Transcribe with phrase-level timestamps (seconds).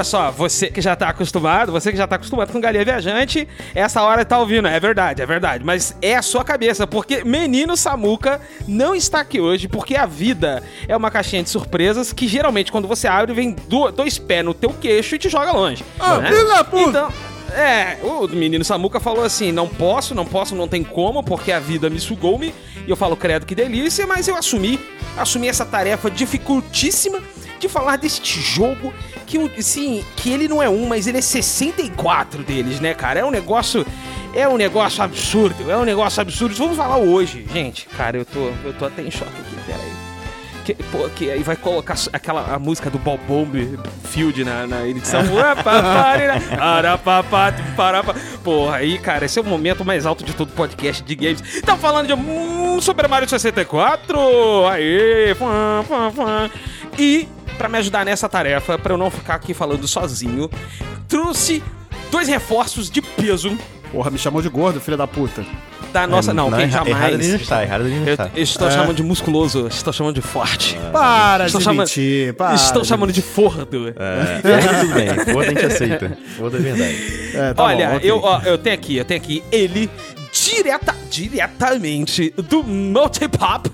[0.00, 3.46] olha só, você que já tá acostumado, você que já tá acostumado com galinha viajante,
[3.74, 7.76] essa hora tá ouvindo, é verdade, é verdade, mas é a sua cabeça, porque menino
[7.76, 12.72] Samuca não está aqui hoje, porque a vida é uma caixinha de surpresas que geralmente
[12.72, 15.84] quando você abre vem do- dois pés no teu queixo e te joga longe.
[15.98, 16.30] Ah, né?
[16.64, 16.88] puta!
[16.88, 17.12] Então,
[17.52, 21.58] é, o menino Samuca falou assim: não posso, não posso, não tem como, porque a
[21.60, 22.54] vida me sugou-me.
[22.86, 24.80] E eu falo, credo, que delícia, mas eu assumi,
[25.18, 27.20] assumi essa tarefa dificultíssima
[27.58, 28.92] de falar deste jogo
[29.38, 33.20] que, sim, que ele não é um, mas ele é 64 deles, né, cara?
[33.20, 33.86] É um negócio.
[34.32, 36.54] É um negócio absurdo, é um negócio absurdo.
[36.54, 37.86] Vamos falar hoje, gente.
[37.96, 39.99] Cara, eu tô, eu tô até em choque aqui, peraí.
[40.74, 44.86] Que, pô, que aí vai colocar aquela a música do Bob Bomb Field na, na
[44.86, 45.20] edição.
[48.44, 51.60] Porra, aí, cara, esse é o momento mais alto de todo podcast de games.
[51.62, 54.66] Tá falando de hum, Super Mario 64.
[54.68, 56.50] Aê, fã, fã, fã.
[56.96, 60.48] E, pra me ajudar nessa tarefa, pra eu não ficar aqui falando sozinho,
[61.08, 61.62] trouxe
[62.12, 63.58] dois reforços de peso
[63.90, 65.44] Porra, me chamou de gordo, filho da puta.
[65.92, 66.32] Da nossa.
[66.32, 66.88] não, quem jamais.
[66.96, 68.30] Errado ele não está, errado ele não Eu, está.
[68.34, 68.70] eu estou É.
[68.70, 70.78] chamando de musculoso, estou chamando de forte.
[70.92, 72.54] Para Estou de chamando- mentir, para.
[72.54, 73.88] Estou chamando de fordo.
[73.96, 74.40] É,
[74.80, 76.18] tudo bem, foda a gente aceita.
[76.36, 76.96] Foda é verdade.
[77.34, 78.10] É, tá Olha, bom, ok.
[78.10, 79.90] eu, ó, eu tenho aqui, eu tenho aqui ele
[80.32, 83.70] direta, diretamente do Multipop,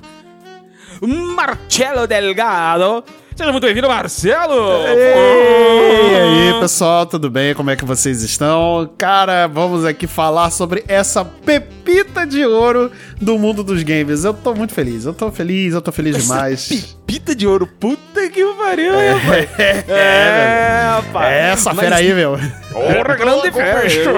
[1.03, 3.05] Marcelo Delgado.
[3.37, 4.55] Seja muito bem-vindo, Marcelo!
[4.89, 7.55] E aí, pessoal, tudo bem?
[7.55, 8.91] Como é que vocês estão?
[8.97, 14.25] Cara, vamos aqui falar sobre essa pepita de ouro do mundo dos games.
[14.25, 16.96] Eu tô muito feliz, eu tô feliz, eu tô feliz demais.
[17.17, 19.49] Pepita de ouro, puta que pariu, rapaz.
[19.89, 21.33] É, rapaz.
[21.33, 22.37] É essa Mas- fera aí, meu.
[22.73, 24.11] Porra, grande festa.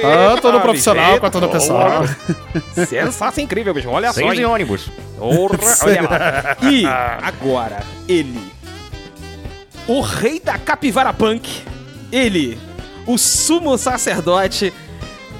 [0.00, 2.04] Tanto no profissional quanto no pessoal.
[2.88, 3.90] Sensação incrível, bicho.
[3.90, 4.20] Olha só.
[4.20, 4.40] Seis hein?
[4.40, 4.90] em ônibus.
[5.18, 6.56] Porra, olha lá.
[6.70, 8.40] E agora, ele.
[9.86, 11.62] O rei da capivara punk.
[12.10, 12.58] Ele.
[13.06, 14.72] O sumo sacerdote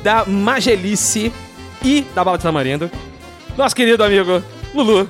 [0.02, 1.32] da magelice
[1.82, 2.90] e da bala de tamarindo.
[3.56, 4.42] Nosso querido amigo
[4.74, 5.08] Lulu.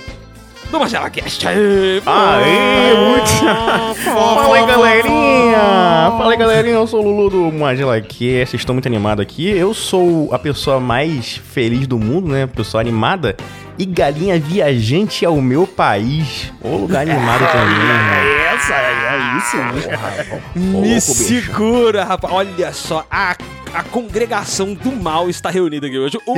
[0.73, 1.47] Do Magela Cast.
[1.47, 3.29] Aê, Aê, muito.
[4.03, 5.59] Fala aí, galerinha!
[6.17, 6.75] Fala aí, galerinha.
[6.77, 8.57] Eu sou o Lulu do Magela Cast.
[8.57, 9.51] Estou muito animado aqui.
[9.51, 12.47] Eu sou a pessoa mais feliz do mundo, né?
[12.47, 13.37] Pessoa animada.
[13.79, 16.51] E galinha viajante ao meu país.
[16.63, 18.33] Ô lugar animado também.
[18.55, 20.43] Essa é isso, né?
[20.57, 22.33] Me segura, rapaz.
[22.33, 23.37] Olha só, a,
[23.75, 26.19] a congregação do mal está reunida aqui hoje.
[26.27, 26.35] O,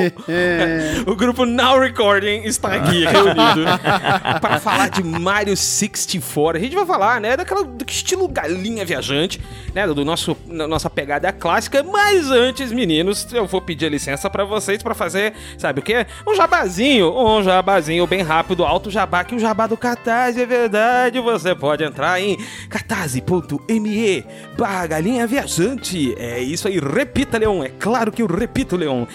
[1.10, 3.64] o grupo Now Recording está aqui reunido
[4.40, 6.58] para falar de Mario 64.
[6.58, 9.40] A gente vai falar, né, daquela do estilo galinha viajante,
[9.74, 11.82] né, do nosso nossa pegada clássica.
[11.82, 16.06] Mas antes, meninos, eu vou pedir licença para vocês para fazer, sabe o quê?
[16.26, 21.20] Um jabazinho, um jabazinho bem rápido, alto jabá, que o jabá do Catarse é verdade.
[21.20, 24.24] Você pode entrar em catarse.me
[24.56, 26.14] barra galinha viajante.
[26.18, 27.64] É isso aí, repita, Leon.
[27.64, 29.06] É claro que eu repito, Leon.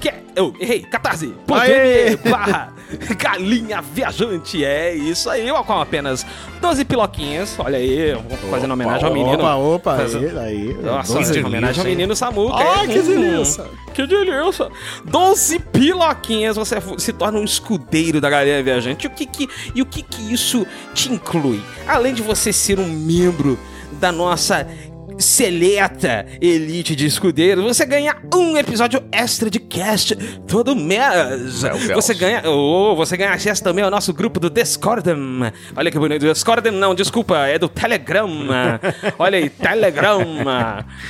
[0.00, 2.72] Que é, eu errei, catarse.me barra
[3.16, 4.62] galinha viajante.
[4.64, 6.26] É isso aí, ó, com apenas
[6.60, 7.54] 12 piloquinhas.
[7.58, 9.38] Olha aí, vou fazendo homenagem ao menino.
[9.38, 10.74] Opa, opa, Fazendo- aí, aí.
[10.82, 11.96] Nossa, homenagem ao hein?
[11.96, 12.56] menino Samuca.
[12.56, 13.64] Ah, que Hum, delícia.
[13.94, 14.68] Que delícia.
[15.04, 19.06] 12 piloquinhas, você se torna um escudeiro da galera viajante.
[19.06, 21.62] E o que que, e o que que isso te inclui?
[21.86, 23.56] Além de você ser um membro
[23.92, 24.66] da nossa
[25.18, 30.16] seleta elite de escudeiros, você ganha um episódio extra de cast
[30.46, 31.62] todo mês.
[31.62, 31.88] Deus.
[31.94, 35.14] Você ganha, oh, você ganha acesso também ao nosso grupo do Discordem.
[35.76, 36.26] Olha que bonito.
[36.26, 38.28] Discordem não, desculpa, é do Telegram.
[39.18, 40.24] Olha aí, Telegram.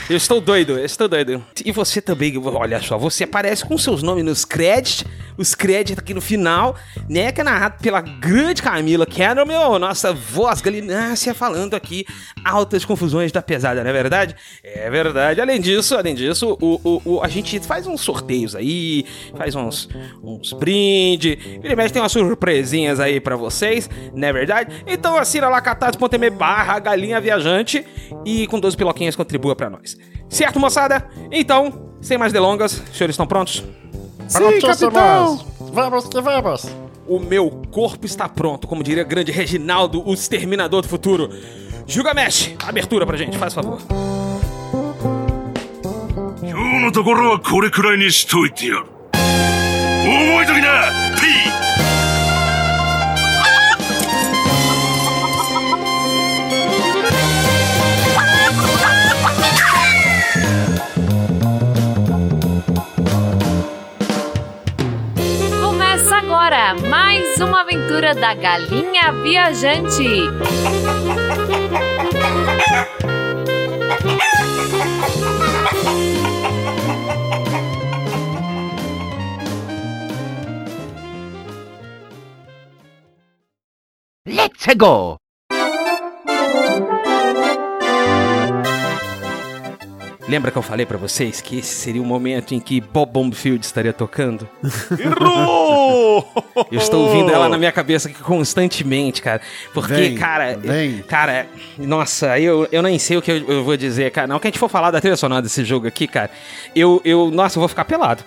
[0.09, 1.44] Eu estou doido, eu estou doido.
[1.64, 5.04] E você também, olha só, você aparece com seus nomes nos créditos,
[5.37, 6.76] os créditos aqui no final,
[7.08, 12.05] né, que é narrado pela grande Camila Cannon, meu, nossa voz galinácea falando aqui
[12.44, 14.37] altas confusões da pesada, não é verdade?
[14.62, 15.41] É verdade.
[15.41, 19.06] Além disso, além disso, o, o, o- a gente faz uns sorteios aí,
[19.37, 19.88] faz uns,
[20.23, 24.82] uns brinde, vira e mexe tem umas surpresinhas aí pra vocês, não é verdade?
[24.87, 27.85] Então assina lá catarse.me barra galinha viajante
[28.25, 29.96] e com 12 piloquinhas contribua pra nós.
[30.29, 31.06] Certo, moçada?
[31.31, 33.64] Então, sem mais delongas, os senhores estão prontos?
[34.29, 35.46] Sim, capitão!
[35.73, 36.67] Vamos que vamos!
[37.06, 41.29] O meu corpo está pronto, como diria grande Reginaldo, o exterminador do futuro.
[41.88, 43.80] Gilgamesh, abertura pra gente, faz favor.
[46.42, 48.94] 今日のところはこれくらいにしといてやる覚
[50.44, 51.19] えときな P!
[65.62, 71.43] Começa agora mais uma aventura da Galinha Viajante.
[84.64, 85.19] 최고!
[90.26, 93.62] Lembra que eu falei pra vocês que esse seria o momento em que Bob Bombfield
[93.62, 94.49] estaria tocando?
[94.99, 96.26] Errou!
[96.72, 99.43] Eu estou ouvindo ela na minha cabeça aqui constantemente, cara.
[99.75, 101.02] Porque, Vem, cara, vem.
[101.02, 101.46] cara,
[101.76, 104.26] nossa, eu, eu nem sei o que eu, eu vou dizer, cara.
[104.26, 106.31] Não que a gente for falar da trilha sonora desse jogo aqui, cara.
[106.75, 108.25] Eu, eu, nossa, eu vou ficar pelado.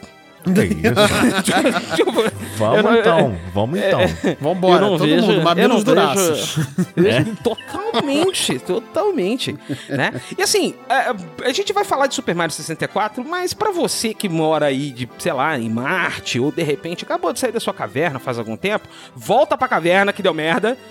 [0.54, 1.96] Que isso?
[1.96, 2.12] Tipo,
[2.58, 4.02] Vamos não- então, vamos então.
[4.40, 6.56] Vambora, eu não todo vejo, mundo, mamilos não duraços.
[6.96, 9.58] vejo- Totalmente, totalmente,
[9.90, 10.14] né?
[10.38, 11.16] E assim, a,
[11.46, 15.10] a gente vai falar de Super Mario 64, mas pra você que mora aí de,
[15.20, 18.56] sei lá, em Marte ou de repente acabou de sair da sua caverna faz algum
[18.58, 20.78] tempo, volta pra caverna que deu merda.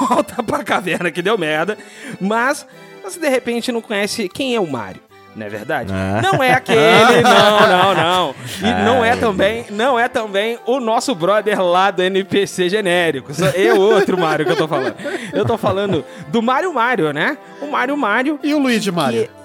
[0.00, 1.78] Volta pra caverna que deu merda,
[2.20, 2.66] mas
[3.04, 5.00] você de repente não conhece quem é o Mario.
[5.36, 5.92] Não é verdade?
[5.94, 6.20] Ah.
[6.22, 6.78] Não é aquele,
[7.22, 8.34] não, não, não.
[8.58, 13.30] E não é também, não é também o nosso brother lá do NPC genérico.
[13.54, 14.94] É outro Mario que eu tô falando.
[15.32, 17.38] Eu tô falando do Mario Mario, né?
[17.62, 19.28] O Mario Mario E o Luigi Mario?
[19.28, 19.40] que-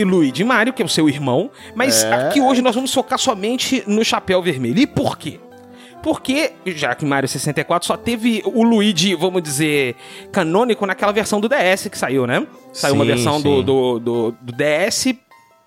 [0.00, 1.50] e Luigi Mario, que é o seu irmão.
[1.74, 2.12] Mas É.
[2.14, 4.78] aqui hoje nós vamos focar somente no chapéu vermelho.
[4.80, 5.38] E por quê?
[6.02, 9.96] Porque, já que Mario 64 só teve o Luigi, vamos dizer,
[10.30, 12.46] canônico naquela versão do DS que saiu, né?
[12.74, 15.14] Saiu uma Sim, versão do, do, do, do DS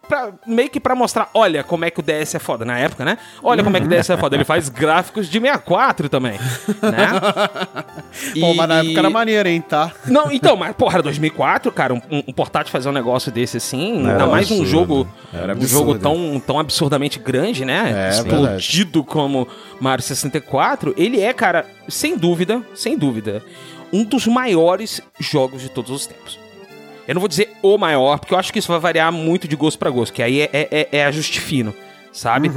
[0.08, 3.04] pra- meio que pra mostrar, olha como é que o DS é foda na época,
[3.06, 3.18] né?
[3.44, 4.36] Olha como é que o DS é foda.
[4.36, 6.34] Ele faz gráficos de 64 também,
[6.82, 7.08] né?
[8.40, 9.92] Pô, mas na E- época era maneiro, hein, tá?
[10.08, 14.08] não, então, mas porra, era 2004, cara, um, um portátil fazer um negócio desse assim,
[14.08, 14.66] ainda mais um absurdo.
[14.66, 18.08] jogo, Era um jogo tão, tão absurdamente grande, né?
[18.08, 19.48] É, Explodido como
[19.80, 23.44] Mario 64, ele é, cara, sem dúvida, sem dúvida,
[23.94, 26.40] um dos maiores jogos de todos os tempos.
[27.08, 29.56] Eu não vou dizer o maior, porque eu acho que isso vai variar muito de
[29.56, 31.74] gosto pra gosto, que aí é, é, é- é ajuste fino,
[32.12, 32.52] sabe?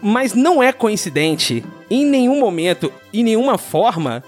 [0.00, 4.24] Mas não é coincidente, em nenhum momento, em nenhuma forma,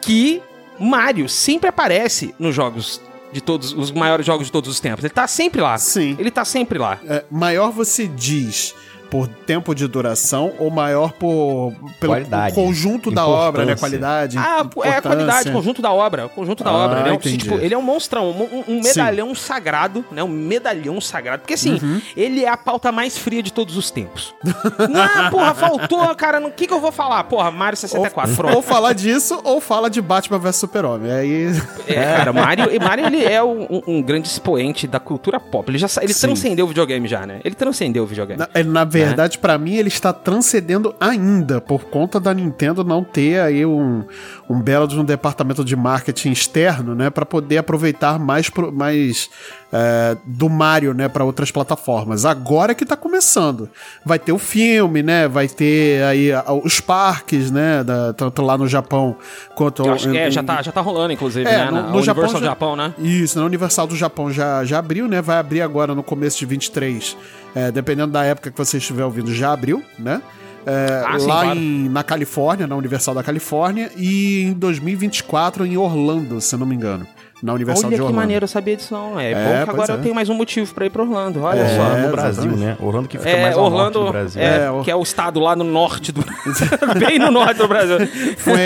[0.00, 0.40] que
[0.78, 3.00] Mario sempre aparece nos jogos
[3.32, 5.04] de todos os maiores jogos de todos os tempos.
[5.04, 5.76] Ele tá sempre lá.
[5.78, 6.16] Sim.
[6.18, 6.98] Ele tá sempre lá.
[7.06, 8.74] É, maior você diz
[9.10, 12.54] por tempo de duração ou maior por pelo Qualidade.
[12.54, 13.74] conjunto da obra, né?
[13.74, 16.28] Qualidade, Ah, é a qualidade, conjunto da obra.
[16.28, 17.00] Conjunto da Ah, obra.
[17.00, 17.38] Ele é, um, entendi.
[17.38, 18.88] tipo, ele é um monstrão, um, um- um Sim.
[18.88, 20.22] medalhão sagrado, né?
[20.22, 21.40] Um medalhão sagrado.
[21.42, 22.00] Porque assim, Uhum.
[22.16, 24.34] ele é a pauta mais fria de todos os tempos.
[24.94, 26.40] ah, porra, faltou, cara.
[26.46, 27.24] O que, que eu vou falar?
[27.24, 28.30] Porra, Mario 64.
[28.30, 28.56] Ou, Pronto.
[28.56, 31.10] ou falar disso, ou fala de Batman vs Super-Homem.
[31.10, 31.46] Aí.
[31.88, 35.68] É, cara, Mario, e Mario ele é um, um- grande expoente da cultura pop.
[35.70, 36.26] Ele já ele Sim.
[36.28, 37.40] transcendeu o videogame já, né?
[37.44, 38.38] Ele transcendeu o videogame.
[38.38, 38.99] Na, ele, na verdade,
[39.38, 44.04] pra mim, ele está transcendendo ainda, por conta da Nintendo não ter aí um,
[44.52, 47.08] um belo de um departamento de marketing externo, né?
[47.08, 49.30] Pra poder aproveitar mais, pro- mais
[49.72, 51.08] é, do Mario, né?
[51.08, 52.24] Pra outras plataformas.
[52.24, 53.70] Agora que tá começando.
[54.04, 55.28] Vai ter o filme, né?
[55.28, 57.84] Vai ter aí a- os parques, né?
[57.84, 59.16] da- tanto lá no Japão
[59.54, 59.86] quanto...
[59.86, 61.70] Eu acho que é, em- já tá, já tá rolando, inclusive, É, né?
[61.70, 62.92] no- no Japão Universal já- Japão, né?
[62.98, 65.22] Isso, na Universal do Japão já, já abriu, né?
[65.22, 67.16] Vai abrir agora no começo de 23.
[67.54, 70.20] É, dependendo da época que você estiver ouvindo, já abriu, né?
[70.66, 71.58] É, Ah, sim, lá claro.
[71.58, 76.66] em, na Califórnia, na Universal da Califórnia, e em 2024 em Orlando, se eu não
[76.66, 77.06] me engano.
[77.42, 78.20] Na Universal Olha de que Orlando.
[78.20, 79.18] maneiro eu sabia disso, não.
[79.18, 79.96] É, É, bom que agora é.
[79.96, 81.42] eu tenho mais um motivo pra ir pra Orlando.
[81.42, 81.86] Olha É, só.
[81.86, 82.60] Só no Brasil, exatamente.
[82.60, 82.76] né?
[82.78, 84.42] Orlando que fica É, mais ao Orlando, norte do Brasil.
[84.42, 86.22] é, É, o- que é o estado lá no norte do
[87.00, 87.96] bem no norte do Brasil.
[88.36, 88.52] Foi,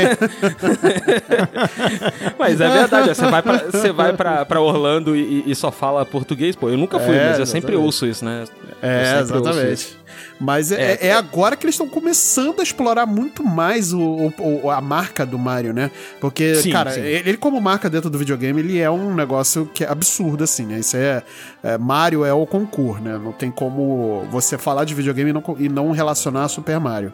[2.38, 6.04] Mas é verdade, você vai pra, você vai pra, pra Orlando e, e só fala
[6.04, 6.68] português, pô.
[6.68, 7.84] Eu nunca fui, É, mas eu sempre exatamente.
[7.86, 8.44] ouço isso, né?
[8.82, 9.96] É, sempre exatamente.
[10.40, 14.70] Mas é, É, é agora que eles estão começando a explorar muito mais o, o-
[14.70, 15.90] a marca do Mario, né?
[16.20, 17.00] Porque, Sim, cara, sim.
[17.00, 20.80] ele como marca dentro do videogame, ele é um negócio que é absurdo, assim, né?
[20.80, 21.22] Isso é,
[21.62, 23.16] é, Mario é o concurso, né?
[23.22, 27.12] Não tem como você falar de videogame e não, e não relacionar a Super Mario.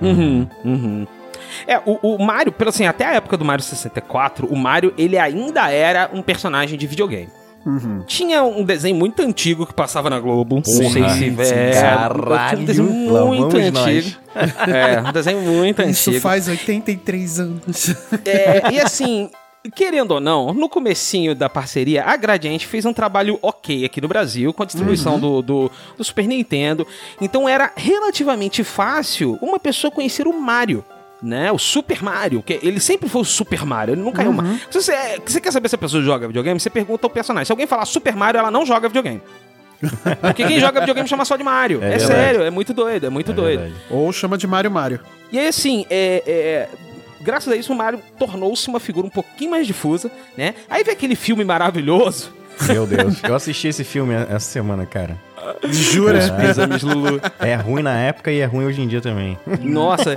[0.00, 1.06] Uhum, uhum.
[1.66, 5.18] É, o, o Mario, pelo assim, até a época do Mario 64, o Mario, ele
[5.18, 7.28] ainda era um personagem de videogame.
[7.66, 8.02] Uhum.
[8.06, 10.60] Tinha um desenho muito antigo que passava na Globo.
[10.60, 11.72] Porra, sei se sim, é.
[11.72, 13.96] caralho, um desenho muito vamos nós.
[13.96, 14.16] antigo.
[14.34, 16.22] É, um desenho muito Isso antigo.
[16.22, 17.94] faz 83 anos.
[18.24, 19.30] É, e assim,
[19.74, 24.08] querendo ou não, no comecinho da parceria, a Gradiente fez um trabalho ok aqui no
[24.08, 26.86] Brasil, com a distribuição do, do, do Super Nintendo.
[27.20, 30.84] Então era relativamente fácil uma pessoa conhecer o Mario.
[31.22, 34.58] Né, o Super Mario, que ele sempre foi o Super Mario, ele nunca é uma.
[34.70, 34.92] Se você,
[35.24, 37.46] você quer saber se a pessoa joga videogame, você pergunta ao personagem.
[37.46, 39.22] Se alguém falar Super Mario, ela não joga videogame.
[40.20, 41.82] Porque quem joga videogame chama só de Mario.
[41.82, 43.60] É, É sério, é muito doido, é muito É doido.
[43.60, 43.82] verdade.
[43.90, 45.00] Ou chama de Mario Mario.
[45.32, 46.68] E aí, assim, é, é,
[47.22, 50.54] graças a isso, o Mario tornou-se uma figura um pouquinho mais difusa, né?
[50.68, 52.32] Aí vem aquele filme maravilhoso.
[52.68, 53.20] Meu Deus.
[53.24, 55.18] Eu assisti esse filme essa semana, cara.
[55.64, 56.20] Jura?
[56.32, 57.20] Pêsames, Lulu.
[57.40, 59.38] É ruim na época e é ruim hoje em dia também.
[59.60, 60.14] Nossa.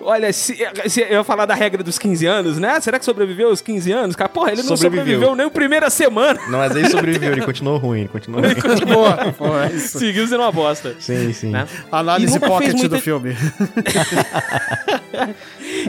[0.00, 0.56] Olha, se,
[0.88, 2.80] se eu ia falar da regra dos 15 anos, né?
[2.80, 4.16] Será que sobreviveu aos 15 anos?
[4.16, 5.00] Cara, porra, ele não Sobreviveu.
[5.04, 6.38] sobreviveu nem a primeira semana.
[6.48, 8.54] Não, mas aí sobreviveu, ele continuou ruim, ele continuou ruim.
[8.86, 9.98] Boa, boa, é isso.
[9.98, 10.94] Seguiu sendo uma bosta.
[10.98, 11.50] Sim, sim.
[11.50, 11.66] Né?
[11.90, 13.36] Análise E pocket muita- do filme.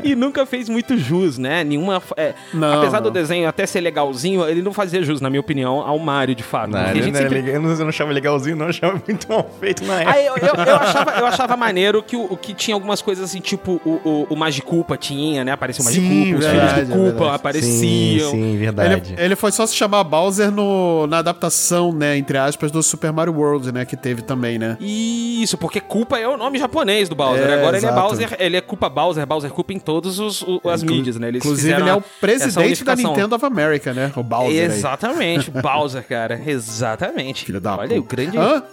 [0.04, 1.64] E nunca fez muito jus, né?
[1.64, 2.02] Nenhuma.
[2.16, 3.12] é, Não, apesar do não.
[3.12, 6.72] desenho até ser legalzinho, ele não fazia jus, na minha opinião, ao Mario, de fato.
[6.72, 9.28] Não, ele gente não sempre- eu, não, eu não achava legalzinho, não, eu achava muito
[9.30, 10.16] mal feito na época.
[10.18, 13.40] Aí eu, eu, eu achava, eu achava maneiro que, o que tinha algumas coisas assim,
[13.40, 15.52] tipo o, o, o Magiculpa tinha, né?
[15.52, 17.36] Apareceu o Sim, Magiculpa, os verdade, filhos do é Culpa verdade.
[17.36, 18.32] apareciam.
[18.32, 19.16] Sim, sim, Ele, verdade.
[19.18, 23.34] ele foi só se chamar Bowser no, na adaptação, né, entre aspas, do Super Mario
[23.34, 24.78] World, né, que teve também, né?
[24.80, 27.48] Isso, porque Culpa é o nome japonês do Bowser.
[27.48, 28.08] É, Agora ele é exato.
[28.08, 31.28] Bowser, ele é Culpa Bowser, Bowser Culpa em todas as mídias, né?
[31.30, 32.96] Eles Inclusive, ele é o presidente da.
[32.96, 34.12] Nintendo of America, né?
[34.16, 34.50] O Bowser.
[34.50, 34.60] aí.
[34.60, 36.42] Exatamente, Bowser, cara.
[36.46, 37.46] Exatamente.
[37.46, 38.38] Filho da Olha aí, o grande.
[38.38, 38.64] Hã?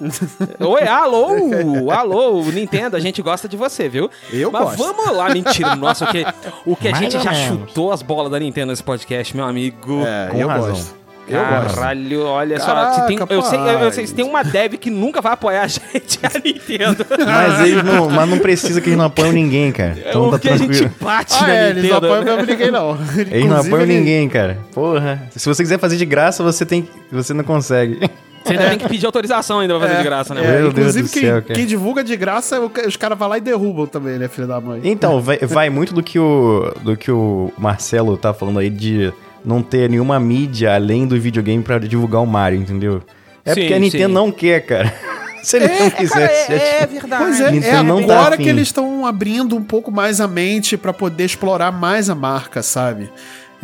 [0.61, 1.91] Oi, alô!
[1.93, 4.11] alô, Nintendo, a gente gosta de você, viu?
[4.33, 4.79] Eu Mas gosto.
[4.79, 5.75] vamos lá, mentira.
[5.77, 6.25] Nossa, o que,
[6.67, 7.47] o que a Mais gente já menos.
[7.71, 10.03] chutou as bolas da Nintendo nesse podcast, meu amigo.
[10.07, 10.71] É, Com eu razão.
[10.71, 11.05] gosto.
[11.27, 11.75] Eu gosto.
[11.77, 13.01] Caralho, olha Caraca, só.
[13.01, 15.63] se tem- eu, sei, eu, eu sei se tem uma dev que nunca vai apoiar
[15.63, 17.07] a gente, é a Nintendo.
[17.25, 19.97] Mas eles não, mas não precisa que eles não apoiam ninguém, cara.
[20.07, 20.95] Então tá o que a gente tranquilo.
[21.01, 22.07] bate Ah, na é, eles não Nintendo.
[22.07, 22.99] apoiam mesmo ninguém, não.
[23.33, 24.59] Eles não apoiam ninguém, cara.
[24.75, 25.23] Porra.
[25.35, 27.99] Se você quiser fazer de graça, você tem, você não consegue.
[28.45, 30.41] Você ainda tem que pedir autorização ainda pra fazer de graça, né?
[30.45, 31.55] É, Meu Deus inclusive, do quem, céu, cara.
[31.55, 34.61] quem divulga de graça, o- os caras vão lá e derrubam também, né, filho da
[34.61, 34.81] mãe?
[34.85, 39.13] Então, vai, vai muito do que, o, do que o Marcelo tá falando aí de
[39.45, 43.03] não ter nenhuma mídia além do videogame pra divulgar o Mario, entendeu?
[43.45, 44.15] É Sim, porque a Nintendo sim.
[44.15, 44.95] não quer, cara.
[45.45, 46.49] Se ele não Cara, quisesse.
[46.49, 47.23] já é, é verdade.
[47.23, 50.27] Pois é, é Nintendo não tá agora que eles estão abrindo um pouco mais a
[50.27, 53.11] mente pra poder explorar mais a marca, sabe?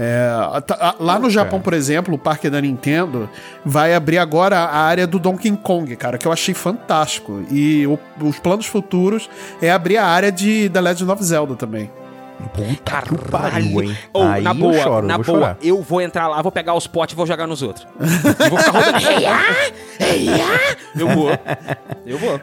[0.02, 3.28] É, tá- lá no Japão, por exemplo, o parque da Nintendo
[3.62, 7.42] vai abrir agora a área do Donkey Kong, cara, que eu achei fantástico.
[7.50, 9.28] E o- os planos futuros
[9.60, 11.90] é abrir a área de The Legend of Zelda também.
[12.52, 13.96] Puta que pariu, hein?
[14.12, 15.56] Ou, aí na boa, eu choro, na vou boa, chorar.
[15.62, 17.86] eu vou entrar lá, vou pegar os potes e vou jogar nos outros.
[18.00, 19.00] E vou ficar rodando.
[19.30, 20.76] Ah, ah.
[20.96, 21.30] Eu vou.
[22.06, 22.40] Eu vou.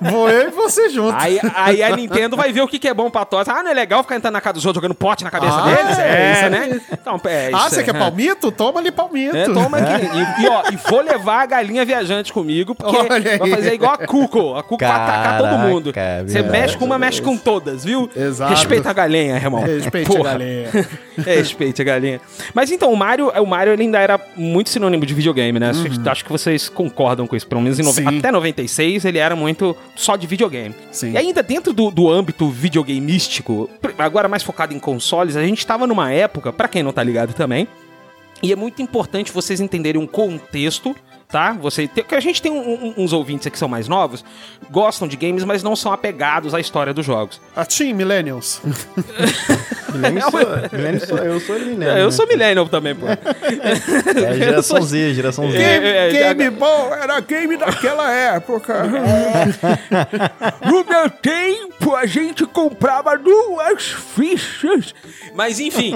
[0.00, 1.16] Vou eu e você junto.
[1.16, 3.50] Aí, aí a Nintendo vai ver o que, que é bom pra tosse.
[3.50, 5.64] Ah, não é legal ficar entrando na casa dos outros jogando pote na cabeça Ah,
[5.64, 5.98] deles?
[5.98, 6.50] é, isso É, aí.
[6.50, 6.80] né?
[6.92, 7.98] Então, é, ah, isso você é, quer é.
[7.98, 8.50] palmito?
[8.52, 9.36] Toma ali palmito.
[9.36, 10.06] É, toma aqui.
[10.06, 13.92] E, e, ó, e vou levar a galinha viajante comigo, porque Olha vai fazer igual
[13.92, 14.54] a Cuco.
[14.56, 15.92] A Cuco vai atacar todo mundo.
[16.26, 18.10] Você mexe com uma, mexe com todas, viu?
[18.14, 18.50] Exato.
[18.52, 19.62] Respeita a galinha, irmão.
[19.62, 20.20] Respeite Porra.
[20.20, 20.68] a galinha.
[21.18, 22.20] Respeite a galinha.
[22.54, 25.72] Mas então, o Mario, o Mario ele ainda era muito sinônimo de videogame, né?
[26.06, 27.46] Acho que vocês concordam com isso.
[27.46, 27.92] Pelo menos Uhum.
[27.92, 28.18] Sim.
[28.18, 30.74] até 96 ele era muito só de videogame.
[30.90, 31.12] Sim.
[31.12, 33.68] E ainda dentro do, do âmbito videogameístico,
[33.98, 37.34] agora mais focado em consoles, a gente tava numa época, pra quem não tá ligado
[37.34, 37.68] também,
[38.42, 40.94] e é muito importante vocês entenderem um contexto,
[41.28, 41.52] tá?
[41.60, 44.24] Você tem, que a gente tem um- um- uns ouvintes aqui que são mais novos,
[44.70, 47.40] gostam de games, mas não são apegados à história dos jogos.
[47.54, 48.60] A Team Millennials.
[49.92, 50.20] Milênio
[51.00, 51.88] sou, sou eu, sou milênio.
[51.88, 52.10] É, eu né?
[52.10, 53.06] sou millennial também, pô.
[53.08, 55.56] É, geração Z, geração Z.
[55.56, 58.84] É, é, é, game bom era game daquela época.
[60.64, 63.82] No meu tempo, a gente comprava duas
[64.14, 64.94] fichas.
[65.34, 65.94] Mas enfim.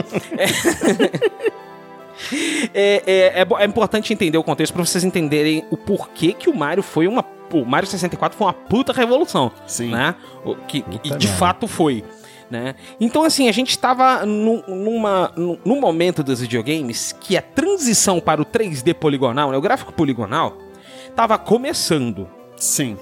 [2.74, 6.56] É, é, é é importante entender o contexto pra vocês entenderem o porquê que o
[6.56, 7.24] Mario foi uma.
[7.52, 9.52] O Mario 64 foi uma puta revolução.
[9.66, 9.90] Sim.
[9.90, 10.14] Né?
[10.44, 11.38] O, que, e Puta de merda.
[11.38, 12.04] fato foi.
[12.50, 12.74] Né?
[13.00, 18.20] Então, assim, a gente tava num, numa, num, num momento dos videogames que a transição
[18.20, 20.58] para o 3D poligonal, né, o gráfico poligonal,
[21.16, 22.28] tava começando.
[22.56, 22.98] Sim.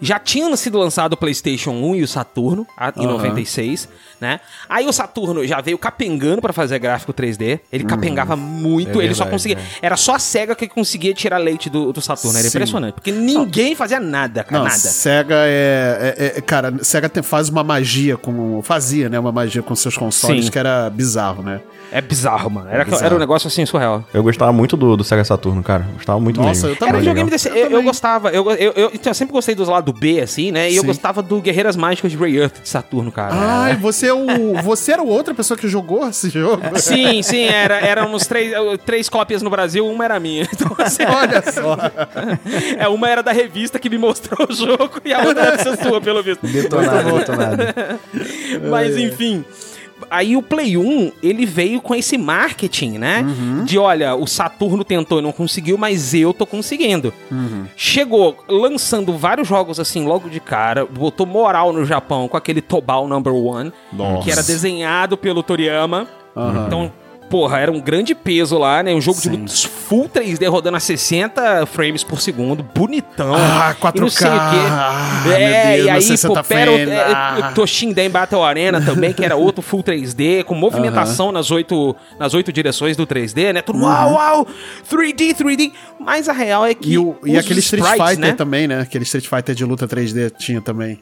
[0.00, 2.66] Já tinha sido lançado o PlayStation 1 e o Saturno
[2.96, 3.12] em Aham.
[3.12, 3.88] 96,
[4.20, 4.40] né?
[4.68, 7.60] Aí o Saturno já veio capengando pra fazer gráfico 3D.
[7.72, 9.56] Ele capengava muito, É ele só verdade, conseguia.
[9.58, 9.64] né?
[9.82, 12.38] Era só a SEGA que conseguia tirar leite do, do Saturno.
[12.38, 12.56] Era Sim.
[12.56, 12.94] impressionante.
[12.94, 14.58] Porque ninguém fazia nada, cara.
[14.58, 14.78] Não, nada.
[14.78, 18.62] Sega é, é- é- Cara, Sega tem- faz uma magia com.
[18.62, 19.18] Fazia, né?
[19.18, 20.50] Uma magia com seus consoles Sim.
[20.50, 21.60] que era bizarro, né?
[21.92, 22.68] É bizarro, mano.
[22.70, 23.04] Era, bizarro.
[23.04, 24.04] era um negócio assim surreal.
[24.12, 25.86] Eu gostava muito do, do Sega Saturno, cara.
[25.94, 26.68] Gostava muito Nossa, mesmo.
[26.68, 26.88] eu também.
[26.88, 27.48] Era um videogame desse.
[27.48, 28.30] Eu Eu, eu gostava.
[28.30, 30.70] Eu, eu, eu, então, eu sempre gostei dos lados B, assim, né?
[30.70, 30.86] E eu Sim.
[30.86, 33.32] gostava do Guerreiras Mágicas de Ray Earth de Saturno, cara.
[33.34, 34.54] Ai, você é o.
[34.62, 36.62] Você era outra pessoa que jogou esse jogo?
[36.80, 38.52] Sim, sim, era, eram uns três,
[38.84, 40.46] três cópias no Brasil, uma era minha.
[40.60, 41.76] Então, assim, Olha só.
[42.78, 46.00] é, uma era da revista que me mostrou o jogo e a outra ser sua,
[46.00, 46.46] pelo visto.
[46.46, 47.62] Detonado, detonado.
[48.70, 49.44] Mas enfim.
[50.10, 53.22] Aí o Play 1, ele veio com esse marketing, né?
[53.22, 53.64] Uhum.
[53.64, 57.12] De olha, o Saturno tentou e não conseguiu, mas eu tô conseguindo.
[57.30, 57.66] Uhum.
[57.76, 63.08] Chegou lançando vários jogos assim logo de cara, botou moral no Japão com aquele Tobal
[63.08, 64.22] Number One, Nossa.
[64.22, 66.06] que era desenhado pelo Toriyama.
[66.36, 66.64] Aham.
[66.66, 66.92] Então
[67.30, 68.92] porra, era um grande peso lá, né?
[68.92, 69.36] Um jogo de Sim.
[69.36, 73.34] lutas full 3D rodando a 60 frames por segundo, bonitão.
[73.34, 73.96] Ah, 4K.
[73.96, 74.36] E não sei o quê.
[74.68, 76.88] Ah, é, Deus, e aí, 60 pô, pera, frames.
[76.88, 77.52] é, Ah.
[77.54, 82.34] Toshin Den Battle Arena também, que era outro full 3D, com movimentação nas, oito, nas
[82.34, 83.62] oito direções do 3D, né?
[83.62, 84.46] Tudo uau, uau,
[84.90, 85.72] 3D, 3D.
[85.98, 86.92] Mas a real é que.
[86.92, 88.32] E, o, e aquele Street sprites, Fighter né?
[88.34, 88.80] também, né?
[88.80, 91.00] Aquele Street Fighter de luta 3D tinha também.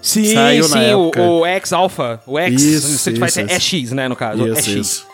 [0.00, 1.10] Sim, Saiu sim, o,
[1.40, 2.20] o X-Alpha.
[2.24, 3.66] O X, Isso, o Street isso, Fighter é isso.
[3.66, 4.46] X, né, no caso.
[4.46, 4.76] é Isso, X.
[4.76, 5.06] isso.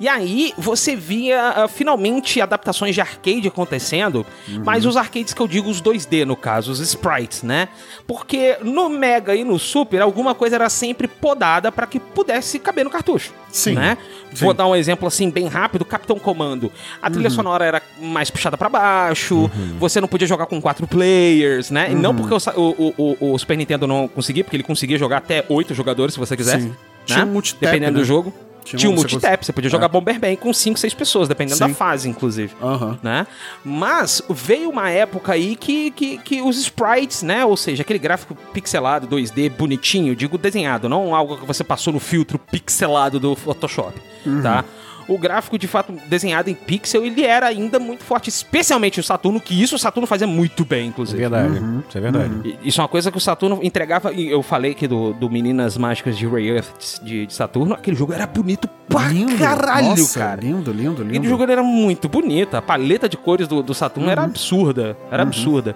[0.00, 4.62] E aí você via ah, finalmente adaptações de arcade acontecendo, Uhum.
[4.64, 7.68] mas os arcades que eu digo os 2D no caso, os sprites, né?
[8.06, 12.82] Porque no Mega e no Super alguma coisa era sempre podada para que pudesse caber
[12.84, 13.32] no cartucho.
[13.52, 13.98] Sim, né?
[14.32, 14.44] sim.
[14.44, 16.72] Vou dar um exemplo assim bem rápido, Capitão Comando.
[17.02, 17.12] A Uhum.
[17.12, 21.88] trilha sonora era mais puxada para baixo, você não podia jogar com quatro players, né?
[21.90, 22.00] E Uhum.
[22.00, 24.96] não porque o, sa- o- o- o- o Super Nintendo não conseguia, porque ele conseguia
[24.96, 26.62] jogar até oito jogadores se você quisesse.
[26.62, 26.68] Sim.
[26.70, 26.76] né?
[27.04, 27.98] Tinha um multitap, Dependendo né?
[27.98, 28.32] do jogo.
[28.64, 29.88] Tinha Tinha, um- você multitap, você podia jogar É.
[29.88, 31.68] Bomberman com 5, 6 pessoas, dependendo Sim.
[31.68, 32.52] da fase, inclusive.
[32.62, 32.98] Aham.
[33.02, 33.26] Né?
[33.64, 37.44] Mas veio uma época aí que, que, que os sprites, né?
[37.44, 42.00] Ou seja, aquele gráfico pixelado, 2D, bonitinho, digo desenhado, não algo que você passou no
[42.00, 43.94] filtro pixelado do Photoshop,
[44.26, 44.42] Uhum.
[44.42, 44.64] tá?
[45.08, 49.40] O gráfico, de fato, desenhado em pixel, ele era ainda muito forte, especialmente o Saturno,
[49.40, 51.18] que isso o Saturno fazia muito bem, É inclusive.
[51.18, 51.58] verdade.
[51.58, 51.82] Uhum.
[51.88, 52.32] Isso é verdade.
[52.44, 54.12] E- Isso é uma coisa que o Saturno entregava.
[54.12, 57.74] e Eu falei aqui do, do Meninas Mágicas de Ray Earth de, de Saturno.
[57.74, 59.36] Aquele jogo era bonito pra Lindo.
[59.38, 60.40] caralho, Nossa, cara.
[60.40, 61.08] Lindo, lindo, lindo.
[61.08, 62.56] Aquele jogo era muito bonito.
[62.56, 64.96] A paleta de cores do, do Saturno era absurda.
[65.10, 65.74] Era absurda.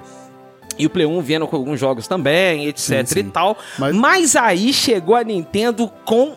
[0.78, 3.18] E o Play 1 vindo com alguns jogos também, etc Sim, sim.
[3.20, 3.56] e tal.
[3.78, 4.36] Mas- Mas...
[4.36, 6.34] aí chegou a Nintendo com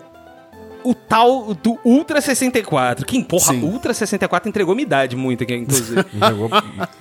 [0.89, 3.06] o tal do Ultra 64.
[3.06, 3.62] Que, porra, Sim.
[3.63, 6.04] Ultra 64 entregou minha idade muito aqui, inclusive.
[6.30, 6.50] Jogou...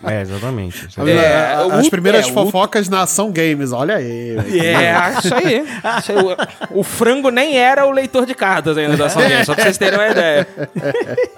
[0.05, 0.89] é, exatamente.
[0.97, 1.09] É As-.
[1.09, 4.37] É, As o- primeiras é, fofocas na Ação Games, olha aí.
[4.61, 5.65] É, isso aí.
[5.99, 6.19] Isso aí.
[6.73, 9.65] O, o frango nem era o leitor de cartas ainda da Ação Games, só pra
[9.65, 10.47] vocês terem uma ideia.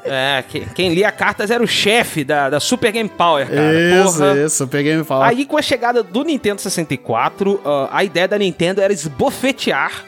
[0.05, 3.75] É, que- quem lia cartas era o chefe da, da Super Game Power, cara.
[4.05, 4.39] Isso, Porra.
[4.39, 5.27] isso, eu peguei e me fala.
[5.27, 10.05] Aí, com a chegada do Nintendo 64, ah, a ideia da Nintendo era esbofetear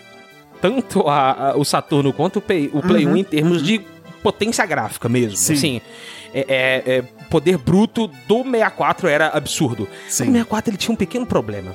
[0.60, 3.80] tanto a- a- o Saturno quanto o Play, o Play 1 em termos de
[4.22, 5.30] potência gráfica mesmo.
[5.30, 5.36] Uhum.
[5.36, 5.52] Sim.
[5.54, 5.80] Assim,
[6.34, 9.88] é, é- é, poder bruto do 64 era absurdo.
[10.08, 10.24] Sim.
[10.24, 11.74] O 64 ele tinha um pequeno problema.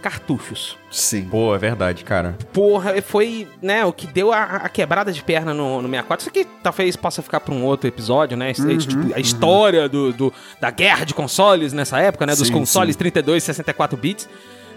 [0.00, 0.76] Cartuchos.
[0.92, 1.24] Sim.
[1.24, 2.36] Pô, é verdade, cara.
[2.52, 6.22] Porra, foi, né, o que deu a, a quebrada de perna no, no 64.
[6.22, 8.52] Isso aqui talvez possa ficar pra um outro episódio, né?
[8.56, 12.36] Aí, Uhum, tipo, a história do, do- da guerra de consoles nessa época, né?
[12.36, 12.98] Dos Sim, consoles sim.
[13.00, 14.28] 32 e 64 bits,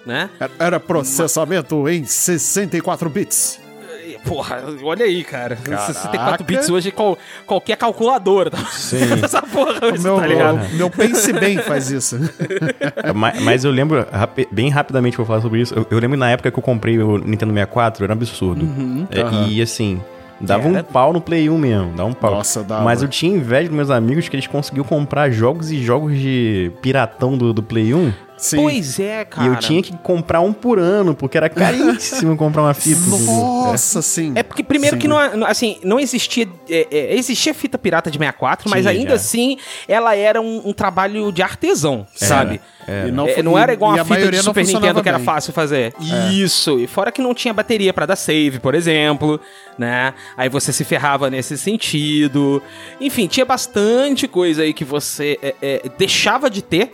[0.05, 0.29] né?
[0.59, 3.59] Era- processamento em 64 bits.
[4.07, 5.55] E, Porra, olha aí, cara.
[5.55, 5.93] Caraca.
[5.93, 8.49] 64 bits hoje, qual- qualquer calculadora.
[8.51, 8.57] Tá?
[8.71, 8.97] Sim.
[9.23, 10.65] Essa porra hoje, O meu, tá ligado?
[10.65, 12.19] o meu Pense Bem faz isso.
[13.15, 15.73] mas, mas eu lembro, rapi- bem rapidamente vou falar sobre isso.
[15.73, 18.67] Eu, eu lembro na época que eu comprei o Nintendo 64, era um absurdo.
[19.11, 19.47] É, Aham.
[19.47, 20.01] E assim,
[20.39, 20.79] dava Era.
[20.79, 22.31] um pau no Play 1 mesmo, dava um pau.
[22.35, 22.83] Nossa, dava.
[22.83, 26.71] Mas eu tinha inveja dos meus amigos que eles conseguiam comprar jogos e jogos de
[26.81, 28.11] piratão do, do Play 1.
[28.41, 28.57] Sim.
[28.57, 29.47] Pois é, cara.
[29.47, 32.99] E eu tinha que comprar um por ano, porque era caríssimo comprar uma fita.
[33.07, 34.31] Nossa, sim.
[34.35, 34.99] É porque primeiro Sim.
[35.01, 36.47] que não, não- assim, não existia.
[36.67, 39.15] é, é, existia fita pirata de 64, mas Tinha, ainda já.
[39.15, 42.59] assim ela era um, um trabalho de artesão, sabe?
[42.87, 43.07] Era.
[43.07, 45.19] E não É, não era igual e a a fita de Super Nintendo que era
[45.19, 45.25] bem.
[45.25, 45.93] fácil fazer.
[46.33, 46.79] Isso.
[46.79, 49.39] E fora que não tinha bateria pra dar save, por exemplo,
[49.77, 50.15] né?
[50.35, 52.61] Aí você se ferrava nesse sentido.
[52.99, 56.91] Enfim, tinha bastante coisa aí que você é, é, deixava de ter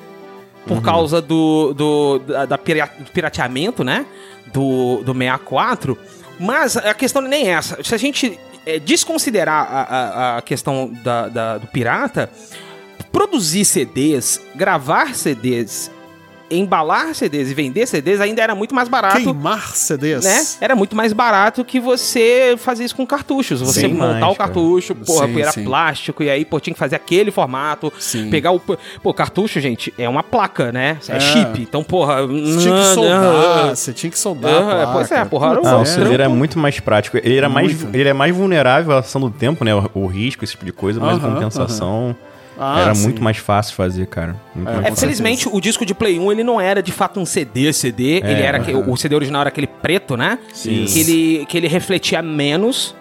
[0.67, 4.05] por causa do, do, da, da pirateamento, né?
[4.53, 5.97] Do, do 64.
[6.39, 7.83] Mas a questão não é nem essa.
[7.83, 12.29] Se a gente é, desconsiderar a, a, a questão da, da- do pirata,
[13.11, 15.89] produzir CDs, gravar CDs,
[16.49, 19.17] embalar CDs e vender CDs ainda era muito mais barato.
[19.23, 20.23] Queimar CDs.
[20.23, 20.45] Né?
[20.61, 23.61] Era muito mais barato que você fazer isso com cartuchos.
[23.61, 25.63] Você Sim, montar mais, o cartucho, porra, Sim, era sim.
[25.63, 27.91] plástico, e aí, pô, tinha que fazer aquele formato.
[27.99, 28.29] Sim.
[28.29, 28.59] Pegar o.
[28.59, 30.97] Pô, cartucho, gente, é uma placa, né?
[31.07, 31.19] É, É.
[31.19, 31.61] chip.
[31.61, 32.25] Então, porra.
[32.27, 34.53] Você tinha que soldar, você tinha que soldar.
[34.53, 34.91] a Ah, placa.
[34.93, 37.17] pois é, porra, era um- Não, Não, o CD era muito mais prático.
[37.17, 39.73] Ele era mais, ele é mais vulnerável à ação do tempo, né?
[39.75, 42.15] O, o risco, esse tipo de coisa, mas Aham, em compensação
[42.59, 43.03] Ah, era sim.
[43.03, 44.35] muito mais fácil fazer, cara.
[44.55, 44.95] Muito É, fácil.
[44.97, 48.17] felizmente, o disco de Play 1, ele não era de fato um CD, CD.
[48.23, 50.39] ele era que- o CD original era aquele preto, né?
[50.53, 50.85] Sim.
[50.85, 52.95] Que ele, que ele refletia menos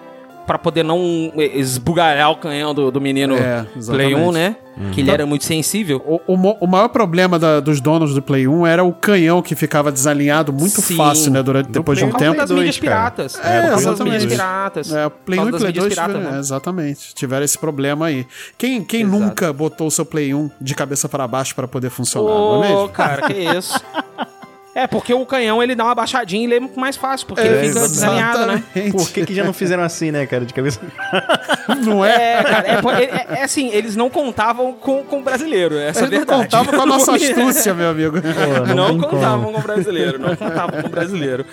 [0.46, 4.32] pra poder não esbugalhar o canhão do, do menino É, Play 1, exatamente.
[4.32, 4.56] né?
[4.92, 6.02] Que ele era muito sensível.
[6.04, 9.54] O, o o maior problema da- dos donos do Play 1 era o canhão que
[9.54, 10.96] ficava desalinhado muito Sim.
[10.96, 11.42] fácil, né?
[11.42, 12.36] Durante, depois de um tempo.
[12.36, 13.38] das dois, mídias piratas.
[13.42, 14.26] É, das exatamente.
[14.26, 14.92] piratas.
[14.92, 16.36] É, o Play Por 1 e das Play mídias 2 piratas, tiveram, né?
[16.36, 17.14] é, exatamente.
[17.14, 18.26] Tiveram esse problema aí.
[18.58, 19.18] Quem, quem Exato.
[19.18, 22.68] nunca botou o seu Play 1 de cabeça para baixo para poder funcionar, não é
[22.68, 22.88] Ô, mesmo?
[22.90, 23.80] cara, que isso.
[24.78, 27.68] É, porque o canhão ele dá uma baixadinha e lê muito mais fácil, porque ele
[27.68, 28.62] fica desalinhado, né?
[28.74, 28.92] exatamente.
[28.92, 30.44] Por que, que já não fizeram assim, né, cara?
[30.44, 30.80] De cabeça.
[31.82, 32.40] Não é?
[32.40, 36.00] É, cara, é, é- é- é assim, eles não contavam com, com o brasileiro, essa
[36.00, 36.42] é a Eles não verdade.
[36.42, 38.18] contavam com a nossa astúcia, meu amigo.
[38.20, 39.52] Pô, não tem contavam como.
[39.54, 41.46] com o brasileiro, não contavam com o brasileiro.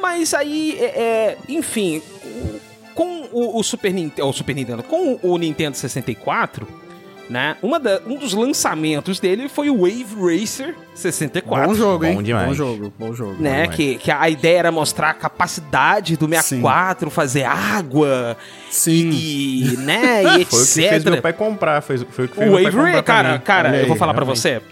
[0.00, 2.02] Mas aí, é, é, enfim,
[2.94, 6.68] com o, o Super Nintendo, o Super Nintendo, com o Nintendo 64,
[7.28, 7.56] né?
[7.62, 11.68] Uma da- um dos lançamentos dele foi o Wave Racer 64.
[11.68, 12.14] Bom jogo, hein?
[12.14, 12.48] Bom demais.
[12.48, 13.36] Bom jogo, bom jogo.
[13.40, 13.76] Né, demais.
[13.76, 18.36] que, que a ideia era mostrar a capacidade do 64, fazer água
[18.70, 19.10] Sim.
[19.12, 20.50] e, né, e etc.
[20.50, 21.82] Foi o que fez meu pai comprar.
[21.82, 23.84] Foi, foi o que fez O meu pai Wave comprar Racer, cara, cara, Olha eu
[23.86, 24.40] vou aí, falar pra realmente.
[24.40, 24.62] você.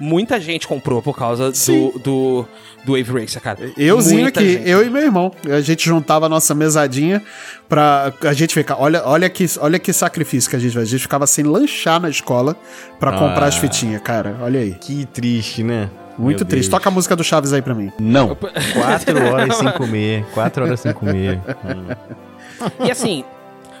[0.00, 1.90] Muita gente comprou por causa Sim.
[1.94, 2.48] do, do,
[2.84, 3.58] do Wave Racer, cara.
[3.76, 4.68] Euzinho Muita aqui, gente.
[4.68, 5.30] eu e meu irmão.
[5.48, 7.22] A gente juntava a nossa mesadinha
[7.68, 8.76] pra a gente ficar.
[8.80, 10.88] Olha, olha, que, olha que sacrifício que a gente faz.
[10.88, 12.56] A gente ficava sem lanchar na escola
[12.98, 13.48] pra comprar Ah.
[13.48, 14.36] as fitinhas, cara.
[14.40, 14.72] Olha aí.
[14.74, 15.88] Que triste, né?
[16.18, 16.68] Muito Meu triste.
[16.68, 16.78] Deus.
[16.80, 17.90] Toca a música do Chaves aí pra mim.
[17.98, 18.36] Não.
[18.36, 20.24] Quatro horas sem comer.
[20.34, 21.40] Quatro horas sem comer.
[21.64, 22.66] Hum.
[22.86, 23.24] E assim,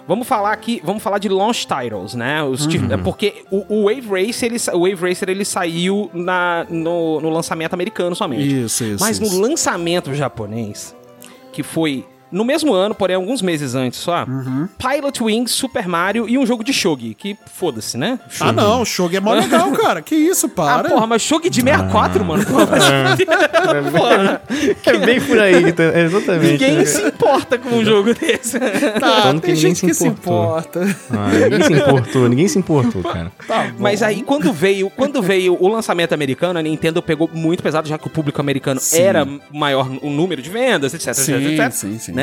[0.06, 2.42] vamos falar aqui, vamos falar de launch titles, né?
[2.42, 3.02] Os Uhum.
[3.02, 7.74] Porque o, o Wave Racer, ele, o Wave Racer, ele saiu na, no, no lançamento
[7.74, 8.64] americano somente.
[8.64, 9.04] Isso, isso.
[9.04, 9.34] Mas isso.
[9.34, 10.96] no lançamento japonês,
[11.52, 14.68] que foi no mesmo ano, porém alguns meses antes só, Uhum.
[14.78, 18.18] Pilot Wings, Super Mario e um jogo de shogi, que foda-se, né?
[18.40, 20.00] Ah, não, o Shogi é mó legal, cara.
[20.02, 20.88] Que isso, Ah, para.
[20.90, 22.44] porra, mas shogi de 64, mano.
[22.44, 23.16] Porra,
[24.84, 26.52] É bem por aí, tá- é exatamente.
[26.52, 26.84] ninguém né?
[26.84, 28.58] se importa com um jogo desse.
[28.58, 30.80] Tá, Tanto tem que ninguém gente se que se importa.
[31.10, 33.32] Ah, ninguém se importou, ninguém se importou, cara.
[33.46, 33.72] Tá.
[33.78, 37.98] Mas aí, quando veio, quando veio o lançamento americano, a Nintendo pegou muito pesado, já
[37.98, 39.00] que o público americano Sim.
[39.00, 42.12] era maior o número de vendas, etc, Sim, etc, etc, sim, sim.
[42.12, 42.21] né?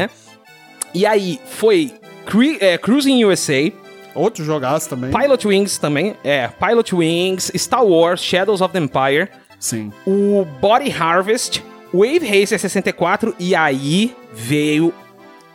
[0.93, 1.91] E aí, foi
[2.25, 3.71] Cru- é, Cruising USA,
[4.15, 5.11] Outro jogaço também.
[5.11, 9.91] Pilot Wings também, é, Pilot Wings, Star Wars, Shadows of the Empire, Sim.
[10.05, 14.93] o Body Harvest, Wave Racer 64, e aí veio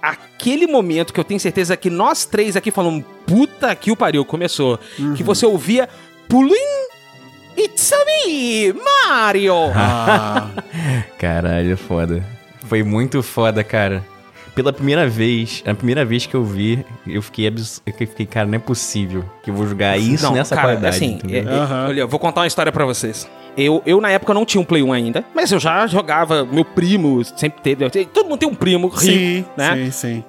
[0.00, 4.24] aquele momento que eu tenho certeza que nós três aqui falamos, puta que o pariu,
[4.24, 4.78] começou.
[5.16, 5.88] Que você ouvia
[6.28, 6.54] Pulim,
[7.58, 9.54] It's a me, Mario!
[9.74, 10.48] Ah,
[11.18, 12.24] Caralho, foda.
[12.66, 14.04] Foi muito foda, cara.
[14.54, 17.82] Pela primeira vez, a primeira vez que eu vi, eu fiquei abs...
[17.84, 20.94] eu fiquei, cara, não é possível que eu vou jogar isso Não, nessa cara, qualidade,
[20.96, 21.86] assim, é- é- Aham.
[21.88, 23.28] olha, eu vou contar uma história pra vocês.
[23.56, 26.64] Eu, eu, na época, não tinha um Play 1 ainda, mas eu já jogava, meu
[26.64, 29.74] primo sempre teve, todo mundo tem um primo rico, sim, né?
[29.76, 30.24] sim, sim.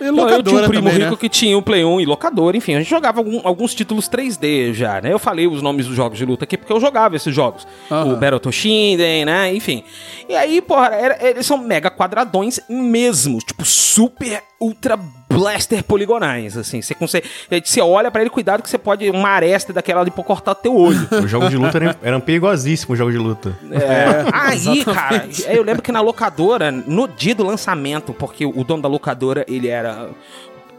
[0.00, 1.16] E Então, eu tinha um primo também, rico né?
[1.20, 4.72] que tinha um Play 1 e locador, enfim, a gente jogava algum- alguns títulos 3D
[4.74, 5.12] já, né?
[5.12, 7.66] Eu falei os nomes dos jogos de luta aqui porque eu jogava esses jogos.
[7.90, 8.12] Aham.
[8.12, 9.52] O Battle Shinden, né?
[9.54, 9.82] Enfim.
[10.28, 16.80] E aí, porra, era- eles são mega quadradões mesmo, tipo super ultra blaster poligonais, assim.
[16.80, 17.28] Você consegue,
[17.64, 20.74] você olha pra ele, cuidado que você pode uma aresta daquela ali pra cortar teu
[20.74, 21.06] olho.
[21.22, 23.56] Os jogos de luta eram, eram perigosíssimos, os jogos de luta.
[23.70, 28.82] É, aí, cara, eu lembro que na locadora, no dia do lançamento, porque o dono
[28.82, 30.08] da locadora, ele era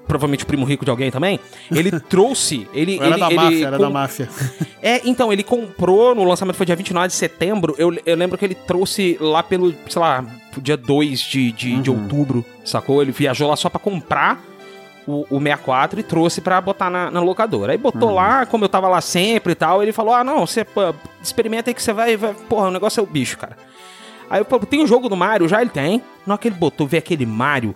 [0.09, 1.39] provavelmente o primo rico de alguém também,
[1.71, 2.97] ele trouxe, ele...
[2.97, 4.29] Era ele, da ele máfia, era com- da máfia.
[4.81, 8.45] É, então, ele comprou, no lançamento foi dia 29 de setembro, eu, eu lembro que
[8.45, 10.23] ele trouxe lá pelo, sei lá,
[10.61, 12.01] dia 2 de, de, de Uhum.
[12.03, 13.01] outubro, sacou?
[13.01, 14.41] Ele viajou lá só pra comprar
[15.05, 17.73] o, o 64 e trouxe pra botar na, na locadora.
[17.73, 17.81] Aí Uhum.
[17.83, 20.65] botou lá, como eu tava lá sempre e tal, ele falou, ah, não, você
[21.21, 22.33] experimenta aí que você vai, vai...
[22.47, 23.57] Porra, o negócio é o bicho, cara.
[24.29, 25.47] Aí eu falei, tem o jogo do Mario?
[25.49, 26.01] Já ele tem.
[26.25, 27.75] Na hora que ele botou, ver aquele Mario,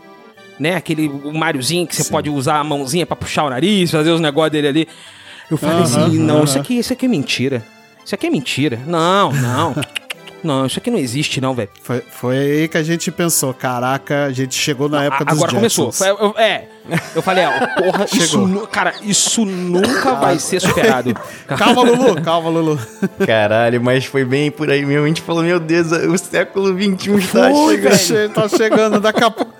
[0.60, 0.76] né?
[0.76, 4.52] Aquele Mariozinho que você pode usar a mãozinha pra puxar o nariz, fazer os negócios
[4.52, 4.88] dele ali.
[5.50, 7.63] Eu falei Aham, assim, não, isso aqui, isso aqui é mentira.
[8.06, 8.80] Isso aqui é mentira.
[8.86, 9.76] Não, não.
[10.44, 11.70] Não, isso aqui não existe, não, velho.
[11.82, 15.38] Foi, foi aí que a gente pensou, caraca, a gente chegou na época A- dos
[15.38, 15.89] Agora começou.
[16.06, 16.66] Eu- é.
[17.16, 21.13] Eu falei, ó, porra, isso, cara, isso nunca vai ser superado.
[21.58, 22.78] Calma, Lulu, calma, Lulu.
[23.26, 25.06] Caralho, mas foi bem por aí mesmo.
[25.06, 27.98] A gente falou, meu Deus, o século XXI está chegando.
[27.98, 29.54] che- tá chegando daqui a pouco.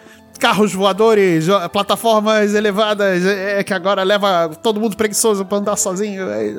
[0.44, 6.30] Carros voadores, plataformas elevadas, é, é que agora leva todo mundo preguiçoso pra andar sozinho.
[6.30, 6.54] é.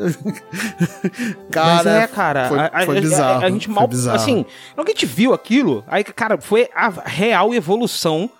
[1.52, 3.42] Cara, Mas é, cara, foi, a, foi a- bizarro.
[3.42, 4.16] A, a gente mal, bizarro.
[4.16, 8.30] assim, no que a gente viu aquilo, aí, cara, foi a real evolução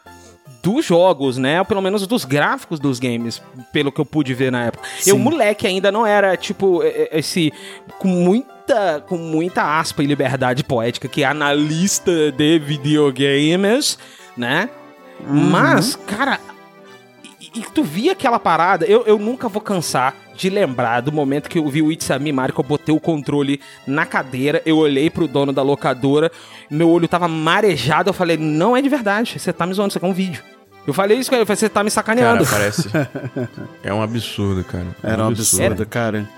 [0.62, 1.58] dos jogos, né?
[1.60, 4.88] Ou pelo menos dos gráficos dos games, pelo que eu pude ver na época.
[5.06, 5.20] Eu, Sim.
[5.22, 6.80] moleque, ainda não era, tipo,
[7.12, 7.52] esse...
[7.98, 13.98] Com muita, com muita aspa e liberdade poética, que é analista de videogames,
[14.36, 14.70] né?
[15.20, 15.50] Uhum.
[15.50, 16.38] Mas, cara,
[17.40, 21.48] e, e tu via aquela parada, eu, eu nunca vou cansar de lembrar do momento
[21.48, 24.60] que eu vi o It's a Me Mario, que eu botei o controle na cadeira,
[24.66, 26.30] eu olhei pro dono da locadora,
[26.70, 29.98] meu olho tava marejado, eu falei, não é de verdade, você tá me zoando, isso
[29.98, 30.42] aqui é um vídeo.
[30.86, 32.46] Eu falei isso com ele, eu falei, você tá me Cara, sacaneando.
[32.46, 32.88] parece.
[33.82, 34.86] É um absurdo, cara.
[35.02, 36.28] É Era um absurdo, cara.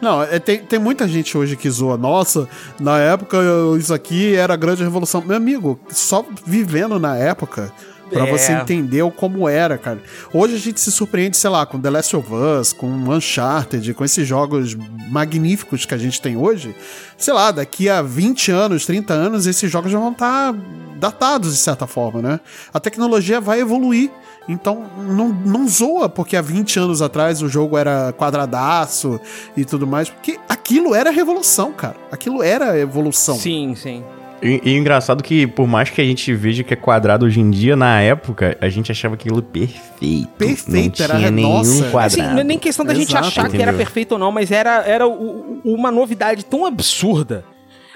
[0.00, 1.96] Não, é, tem, tem muita gente hoje que zoa.
[1.96, 2.48] Nossa,
[2.80, 5.22] na época eu- isso aqui era a grande revolução.
[5.24, 7.72] Meu amigo, só vivendo na época.
[8.12, 8.30] Pra É.
[8.30, 10.00] você entender o como era, cara.
[10.32, 14.04] Hoje a gente se surpreende, sei lá, com The Last of Us, com Uncharted, com
[14.04, 14.76] esses jogos
[15.10, 16.74] magníficos que a gente tem hoje.
[17.16, 20.54] Sei lá, daqui a 20 anos, 30 anos, esses jogos já vão estar
[20.96, 22.40] datados de certa forma, né?
[22.72, 24.10] A tecnologia vai evoluir.
[24.48, 29.20] Então, não, não zoa porque há 20 anos atrás o jogo era quadradaço
[29.56, 30.08] e tudo mais.
[30.10, 31.96] Porque aquilo era revolução, cara.
[32.10, 33.36] Aquilo era evolução.
[33.36, 34.02] Sim, sim.
[34.42, 37.38] E, e o engraçado que, por mais que a gente veja que é quadrado hoje
[37.40, 40.26] em dia, na época, a gente achava aquilo perfeito.
[40.36, 41.90] Perfeito, não era- tinha nenhum nossa.
[41.90, 42.06] quadrado.
[42.06, 43.76] Assim, não é nem questão da gente Exato, achar que era entendeu?
[43.76, 47.44] perfeito ou não, mas era, era o- uma novidade tão absurda.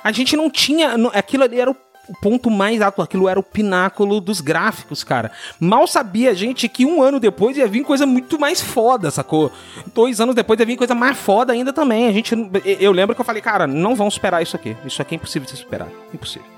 [0.05, 0.95] A gente não tinha.
[1.15, 1.75] Aquilo ali era o
[2.09, 5.31] o ponto mais alto, aquilo era o pináculo dos gráficos, cara.
[5.59, 9.51] Mal sabia a gente que um ano depois ia vir coisa muito mais foda, sacou?
[9.95, 12.07] Dois anos depois ia vir coisa mais foda ainda também.
[12.09, 12.35] A gente.
[12.81, 14.77] Eu lembro que eu falei, cara, não vão superar isso aqui.
[14.85, 15.91] Isso aqui é impossível de ser superado.
[16.13, 16.57] Impossível.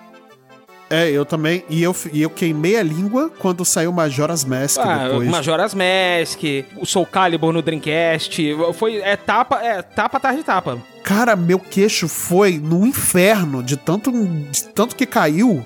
[0.91, 1.65] É, eu também.
[1.69, 5.29] E eu, e eu queimei a língua quando saiu Majora's Mask Ah, depois.
[5.29, 6.41] Majora's Mask,
[6.79, 8.41] o Soul Calibur no Dreamcast.
[8.75, 8.97] Foi.
[8.97, 10.79] É tapa, é tapa atrás de tapa.
[11.09, 14.13] Cara, meu queixo foi no inferno de tanto,
[14.51, 15.65] de tanto que caiu.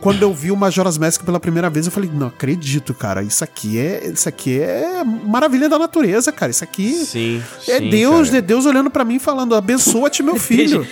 [0.00, 3.20] Quando eu vi o Majora's Mask pela primeira vez, eu falei, não acredito, cara.
[3.24, 6.50] Isso aqui é, isso aqui é maravilha da natureza, cara.
[6.52, 8.38] Isso aqui Sim, é sim, Deus, cara.
[8.38, 10.86] é Deus olhando pra mim e falando: "Abençoa-te, meu filho.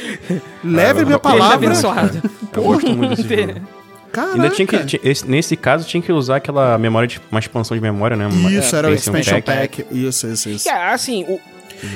[0.64, 1.54] Leve Ah, minha eu- palavra".
[1.68, 2.20] Abençoado.
[2.52, 3.60] Eu gosto muito desse jogo.
[4.12, 4.34] Caraca.
[4.34, 8.14] Ainda tinha que, nesse caso, tinha que usar aquela memória de uma expansão de memória,
[8.14, 8.26] né?
[8.26, 9.86] Uma- Isso, era o expansion expansion pack.
[9.90, 10.68] Isso, isso, isso.
[10.68, 11.40] É, assim, o,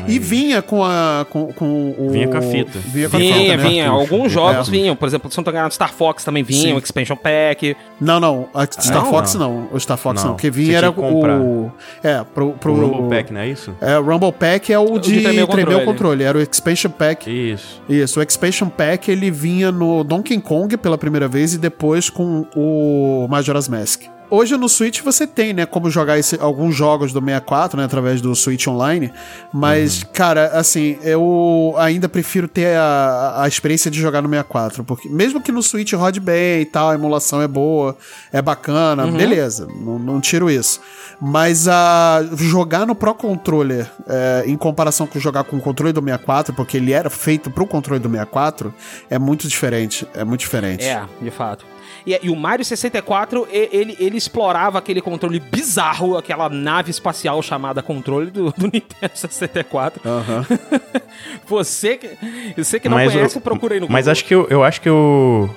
[0.07, 2.79] E vinha com a com, com o Vinha com a fita.
[2.79, 3.69] Vinha com a vinha, fita, né?
[3.69, 3.89] vinha.
[3.89, 4.71] Alguns jogos É.
[4.71, 4.97] vinham.
[4.97, 6.73] Por exemplo, se não tô enganado, Star Fox também vinha, Sim.
[6.75, 7.77] o Expansion Pack.
[8.01, 8.49] Não, não.
[8.55, 9.11] A Star não?
[9.11, 9.69] Fox não.
[9.73, 10.29] O Star Fox não.
[10.31, 10.37] Não.
[10.37, 11.71] Porque vinha era o.
[12.03, 12.53] É, pro.
[12.53, 13.75] pro O Rumble Pack, não é isso?
[13.81, 15.85] É, o Rumble Pack é o de, de tremer o tremer o controle.
[15.87, 16.25] controle.
[16.25, 17.31] Era o Expansion Pack.
[17.31, 17.83] Isso.
[17.89, 22.47] Isso, o Expansion Pack ele vinha no Donkey Kong pela primeira vez e depois com
[22.57, 24.03] o Majora's Mask.
[24.31, 28.21] Hoje no Switch você tem, né, como jogar esse- alguns jogos do 64, né, através
[28.21, 29.13] do Switch Online,
[29.53, 35.09] mas, cara, assim, eu ainda prefiro ter a, a experiência de jogar no 64, porque
[35.09, 37.97] mesmo que no Switch rode bem e tal, a emulação é boa,
[38.33, 40.81] é bacana, beleza, não, não tiro isso.
[41.21, 46.01] Mas a jogar no Pro Controller, é, em comparação com jogar com o controle do
[46.03, 48.73] 64, porque ele era feito pro controle do 64,
[49.09, 50.85] é muito diferente, é muito diferente.
[50.85, 51.65] É, de fato.
[52.07, 57.43] E, e o Mario 64, e- ele, ele explorava aquele controle bizarro, aquela nave espacial
[57.43, 60.01] chamada controle do, do Nintendo 64.
[60.09, 60.47] Aham.
[61.49, 62.11] Você que,
[62.57, 64.13] você que não Mas conhece, eu- procura aí no Mas Google.
[64.13, 65.49] acho que eu, eu acho que o,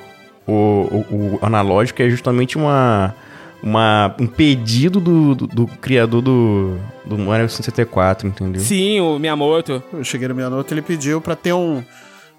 [0.48, 3.14] o, o, o analógico é justamente uma,
[3.62, 8.62] uma, um pedido do, do, do criador do, do Mario 64, entendeu?
[8.62, 9.84] Sim, o Miyamoto.
[9.94, 11.84] Eu cheguei no minha nota, ele pediu pra ter um,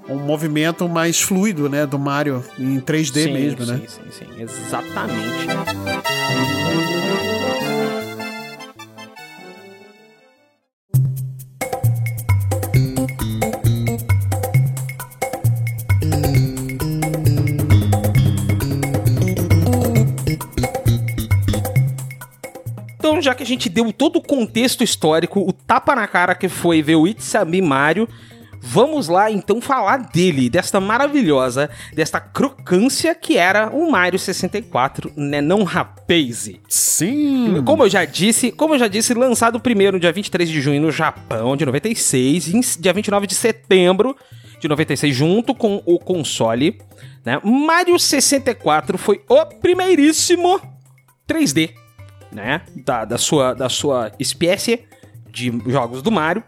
[0.09, 3.83] um movimento mais fluido, né, do Mario em 3D sim, mesmo, sim, né?
[3.87, 5.47] Sim, sim, exatamente.
[22.99, 26.49] Então, já que a gente deu todo o contexto histórico, o tapa na cara que
[26.49, 28.09] foi ver o It's a Me Mario,
[28.61, 35.41] vamos lá então falar dele, desta maravilhosa, desta crocância que era o Mario 64, né,
[35.41, 36.51] não rapaz.
[36.69, 37.63] Sim!
[37.65, 40.81] Como eu já disse, como eu já disse, lançado primeiro no dia 23 de junho
[40.81, 44.17] no Japão de 96 e dia 29 de setembro
[44.61, 46.79] de 96 junto com o console,
[47.25, 47.41] né?
[47.43, 50.61] Mario 64 foi o primeiríssimo
[51.27, 51.71] 3D,
[52.31, 54.85] né, da, da sua da sua espécie
[55.31, 56.43] de jogos do Mario.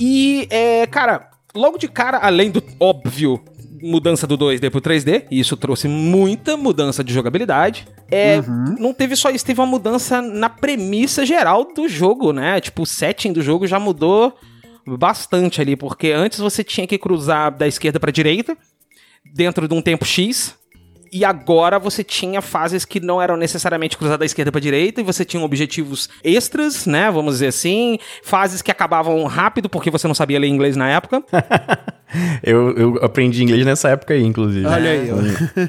[0.00, 3.42] E é, cara, logo de cara, além do óbvio
[3.82, 7.86] mudança do 2D pro 3D, e isso trouxe muita mudança de jogabilidade.
[8.10, 8.40] É,
[8.78, 12.60] não teve só isso, teve uma mudança na premissa geral do jogo, né?
[12.60, 14.34] Tipo, o setting do jogo já mudou
[14.86, 18.56] bastante ali, porque antes você tinha que cruzar da esquerda pra direita,
[19.34, 20.56] dentro de um tempo X,
[21.12, 25.04] e agora você tinha fases que não eram necessariamente cruzar da esquerda pra direita, e
[25.04, 27.10] você tinha objetivos extras, né?
[27.10, 27.98] Vamos dizer assim.
[28.22, 31.22] Fases que acabavam rápido, porque você não sabia ler inglês na época.
[32.42, 34.66] Eu, eu aprendi inglês nessa época aí, inclusive.
[34.66, 35.16] Olha aí, ó.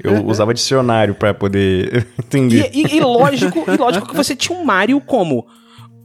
[0.03, 2.69] Eu usava dicionário pra poder entender.
[2.73, 5.45] E, e- e lógico, e lógico que você tinha um Mario como?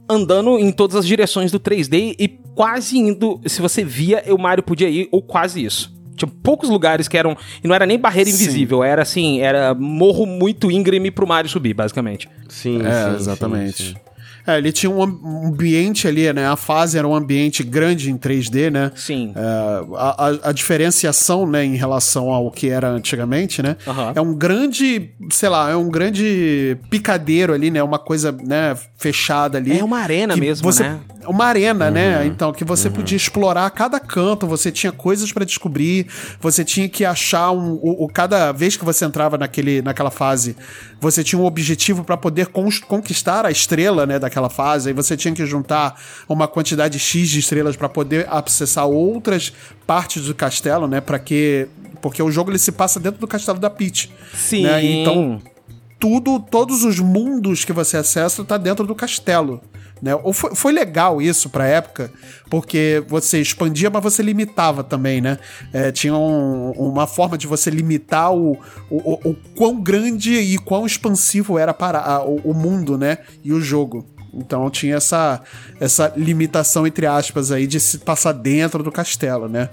[0.09, 3.41] Andando em todas as direções do 3D e quase indo.
[3.45, 5.93] Se você via, o Mario podia ir, ou quase isso.
[6.19, 7.35] Tinha poucos lugares que eram.
[7.63, 8.35] E não era nem barreira Sim.
[8.35, 12.29] invisível, era assim, era morro muito íngreme pro Mario subir, basicamente.
[12.47, 13.83] Sim, É, sim, exatamente.
[13.83, 13.95] sim, sim.
[14.47, 16.47] É, ele tinha um am- ambiente ali, né?
[16.47, 18.91] A fase era um ambiente grande em 3D, né?
[18.95, 19.31] Sim.
[19.35, 19.41] É,
[19.95, 23.75] a, a- a diferenciação, né, em relação ao que era antigamente, né?
[23.85, 24.13] Aham.
[24.15, 27.83] É um grande, sei lá, é um grande picadeiro ali, né?
[27.83, 29.77] Uma coisa, né, fechada ali.
[29.77, 30.99] É uma arena mesmo, você, né?
[31.29, 32.25] Uma arena, né?
[32.25, 36.07] Então, que você podia explorar cada canto, você tinha coisas pra descobrir,
[36.41, 37.73] você tinha que achar um.
[37.73, 40.55] O, o- cada vez que você entrava naquele, naquela fase,
[40.99, 45.33] você tinha um objetivo pra poder conquistar a estrela, né, daquela fase, aí você tinha
[45.33, 45.95] que juntar
[46.27, 49.53] uma quantidade X de estrelas pra poder acessar outras
[49.85, 50.99] partes do castelo, né?
[50.99, 51.67] Para que.
[52.01, 54.09] Porque o jogo ele se passa dentro do castelo da Peach.
[54.33, 54.63] Sim.
[54.63, 54.83] né?
[54.85, 55.41] Então,
[55.99, 59.61] tudo, todos os mundos que você acessa tá dentro do castelo.
[60.01, 60.15] Né?
[60.15, 62.09] Ou foi, foi legal isso pra época,
[62.49, 65.37] porque você expandia, mas você limitava também, né?
[65.73, 68.53] É, tinha um- uma forma de você limitar o,
[68.89, 73.17] o, o- o quão grande e quão expansivo era para a- o, o mundo, né?
[73.43, 74.05] E o jogo.
[74.33, 75.41] Então tinha essa,
[75.79, 79.69] essa limitação, entre aspas, aí, de se passar dentro do castelo, né?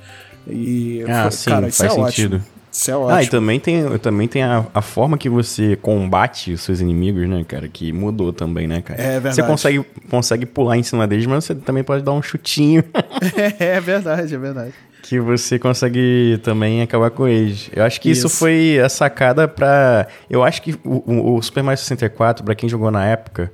[0.48, 2.36] E, Ah, foi- sim, cara, isso faz é sentido.
[2.36, 2.55] ótimo.
[2.76, 3.30] Isso é Ah, e ótimo.
[3.30, 7.68] também tem, também tem a, a forma que você combate os seus inimigos, né, cara?
[7.68, 9.00] Que mudou também, né, cara?
[9.00, 9.34] É verdade.
[9.36, 12.84] Você consegue, consegue pular em cima deles, mas você também pode dar um chutinho
[13.58, 14.72] é verdade, é verdade.
[15.02, 17.70] que você consegue também acabar com eles.
[17.74, 18.36] Eu acho que isso, Isso.
[18.38, 20.06] foi a sacada pra...
[20.28, 23.50] Eu acho que o, o- Super Mario 64, pra quem jogou na época,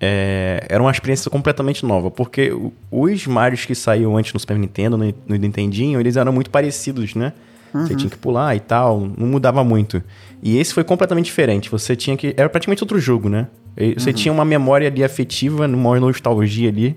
[0.00, 2.10] é, era uma experiência completamente nova.
[2.10, 2.52] Porque
[2.90, 7.14] os Marios que saíam antes no Super Nintendo, no, no Nintendinho, eles eram muito parecidos,
[7.14, 7.32] né?
[7.74, 10.02] Você tinha que pular e tal, não mudava muito.
[10.42, 11.70] E esse foi completamente diferente.
[11.70, 12.34] Você tinha que.
[12.36, 13.48] Era praticamente outro jogo, né?
[13.96, 16.96] Você tinha uma memória ali afetiva, uma nostalgia ali,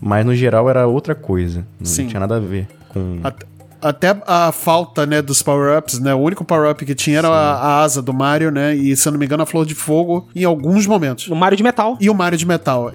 [0.00, 1.66] mas no geral era outra coisa.
[1.78, 2.06] Não Sim.
[2.08, 3.20] tinha nada a ver com.
[3.22, 3.44] At-
[3.80, 6.12] Até a falta, né, dos power-ups, né?
[6.14, 8.74] O único power-up que tinha era a, a asa do Mario, né?
[8.74, 11.28] E, se eu não me engano, a flor de fogo em alguns momentos.
[11.28, 11.96] No Mario de metal.
[12.00, 12.90] E o Mario de metal.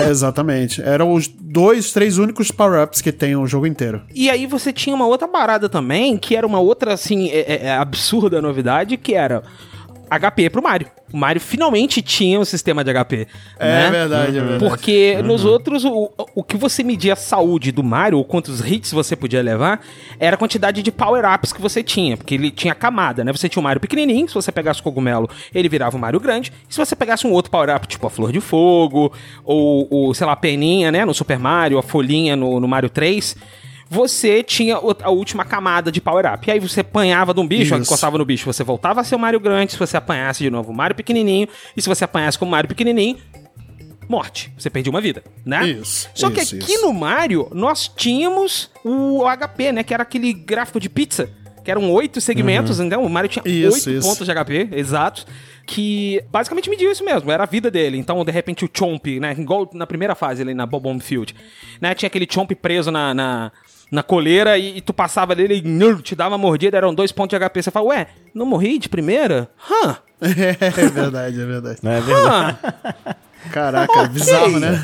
[0.00, 0.82] Exatamente.
[0.82, 4.02] Eram os dois, três únicos power-ups que tem o jogo inteiro.
[4.14, 7.66] E aí você tinha uma outra parada também, que era uma outra, assim, é- é-
[7.66, 9.42] é absurda novidade, que era
[10.10, 10.88] HP pro Mario.
[11.12, 13.26] O Mario finalmente tinha um sistema de HP.
[13.66, 13.90] né?
[13.90, 14.58] verdade, é verdade.
[14.58, 18.92] Porque nos outros, o, o que você media a saúde do Mario, ou quantos hits
[18.92, 19.80] você podia levar,
[20.18, 22.16] era a quantidade de power-ups que você tinha.
[22.16, 23.32] Porque ele tinha camada, né?
[23.32, 26.52] Você tinha o Mario pequenininho, se você pegasse o cogumelo, ele virava um Mario grande.
[26.68, 29.12] E se você pegasse um outro power-up, tipo a Flor de Fogo,
[29.44, 31.04] ou, ou, sei lá, a peninha, né?
[31.04, 33.36] No Super Mario, a folhinha no, no Mario 3...
[33.90, 36.46] Você tinha a última camada de power-up.
[36.46, 39.18] E aí você apanhava de um bicho, encostava no bicho, você voltava a ser o
[39.18, 39.72] Mario grande.
[39.72, 41.48] Se você apanhasse de novo o Mario pequenininho.
[41.76, 43.16] E se você apanhasse com o Mario pequenininho,
[44.08, 44.52] morte.
[44.58, 45.68] Você perdeu uma vida, né?
[45.68, 46.86] Isso, Só que isso, aqui isso.
[46.86, 49.82] no Mario, nós tínhamos o HP, né?
[49.82, 51.30] Que era aquele gráfico de pizza.
[51.64, 53.50] Que eram oito segmentos, então o Mario tinha Uhum.
[53.50, 55.26] Isso, oito pontos de HP, exatos.
[55.66, 57.98] Que basicamente mediu isso mesmo, era a vida dele.
[57.98, 59.36] Então, de repente, o Chomp, né?
[59.38, 61.34] Igual na primeira fase ali na Bobomb Field,
[61.78, 61.94] né?
[61.94, 63.52] Tinha aquele Chomp preso na, na,
[63.90, 67.38] na coleira e, e tu passava dele e te dava uma mordida, eram dois pontos
[67.38, 67.62] de HP.
[67.62, 69.50] Você fala, ué, não morri de primeira?
[69.70, 69.96] Hã?
[70.20, 71.78] é verdade, é verdade.
[71.82, 72.58] Não é verdade?
[73.52, 74.82] Caraca, bizarro, né?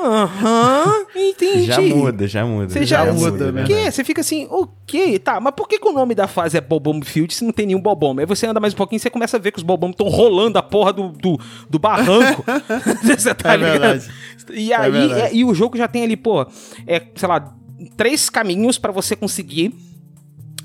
[0.00, 1.62] Aham, entendi.
[1.66, 2.68] Já muda, já muda.
[2.68, 3.64] Você já, Já muda, né?
[3.64, 3.90] O quê?
[3.90, 7.04] Você fica assim, ok, tá, mas por que, que o nome da fase é Bobomb
[7.04, 8.20] Field se não tem nenhum Bobomb?
[8.20, 10.06] Aí você anda mais um pouquinho e você começa a ver que os Bobomb estão
[10.08, 12.44] rolando a porra do, do, do barranco.
[13.02, 13.72] você tá É ligado?
[13.80, 14.10] verdade.
[14.52, 15.20] E É aí, verdade.
[15.20, 16.46] é- e o jogo já tem ali, pô,
[16.86, 17.54] é, sei lá,
[17.96, 19.74] três caminhos pra você conseguir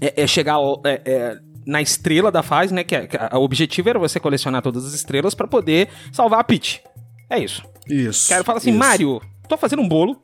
[0.02, 2.84] é, é chegar é, é, na estrela da fase, né?
[2.84, 6.40] Que, é- que a- o objetivo era você colecionar todas as estrelas pra poder salvar
[6.40, 6.82] a Peach.
[7.30, 7.64] É isso.
[7.88, 8.28] Isso.
[8.28, 8.80] Quero falar assim, isso.
[8.80, 10.22] Mario, tô fazendo um bolo.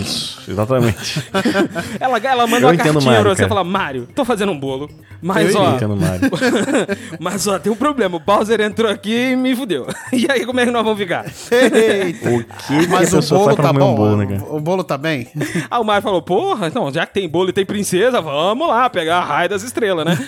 [0.00, 1.22] Isso, exatamente.
[2.00, 4.58] Ela, ela manda Eu uma cartinha Mario, pra você e fala, Mario, tô fazendo um
[4.58, 4.88] bolo.
[5.22, 5.74] Mas, Eu ó.
[5.74, 6.30] Entendo, Mario.
[7.20, 8.16] mas ó, tem um problema.
[8.16, 9.86] O Bowser entrou aqui e me fudeu.
[10.12, 11.24] E aí, como é que nós vamos ficar?
[11.24, 12.28] Eita.
[12.30, 13.92] O que, que Mas a o bolo tá bom?
[13.92, 14.44] um bolo, né, cara?
[14.50, 15.28] O bolo tá bem?
[15.70, 18.90] Aí o Mario falou, porra, então, já que tem bolo e tem princesa, vamos lá
[18.90, 20.18] pegar a raia das estrelas, né?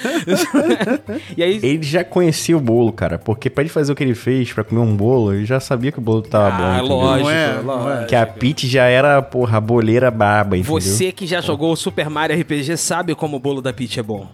[1.36, 1.60] e aí.
[1.62, 4.62] Ele já conhecia o bolo, cara, porque pra ele fazer o que ele fez pra
[4.64, 6.64] comer um bolo, ele já sabia que o bolo tava bom.
[6.64, 6.96] Ah, entendeu?
[6.96, 8.06] lógico, Não é, lógico.
[8.06, 10.80] Que a Peach já era, porra, a boleira baba, entendeu?
[10.80, 14.02] Você que já jogou o Super Mario RPG sabe como o bolo da Peach é
[14.02, 14.28] bom.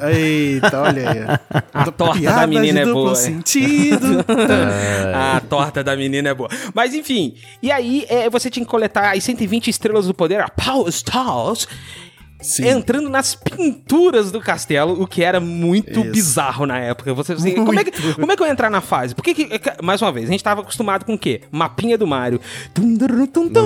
[0.00, 1.18] Eita, olha aí.
[1.72, 3.14] A torta da menina é boa.
[3.14, 4.24] sentido.
[5.14, 6.50] A torta da menina é boa.
[6.74, 10.48] Mas enfim, e aí é, você tinha que coletar as 120 estrelas do poder, a
[10.48, 11.66] Power Stars,
[12.40, 12.68] Sim.
[12.68, 16.10] entrando nas pinturas do castelo, o que era muito Isso.
[16.10, 17.14] bizarro na época.
[17.14, 19.14] Você assim, como, é que, como é que eu ia entrar na fase?
[19.14, 19.48] Porque que,
[19.82, 21.42] mais uma vez, a gente tava acostumado com o quê?
[21.50, 22.40] Mapinha do Mario.
[22.78, 22.96] Não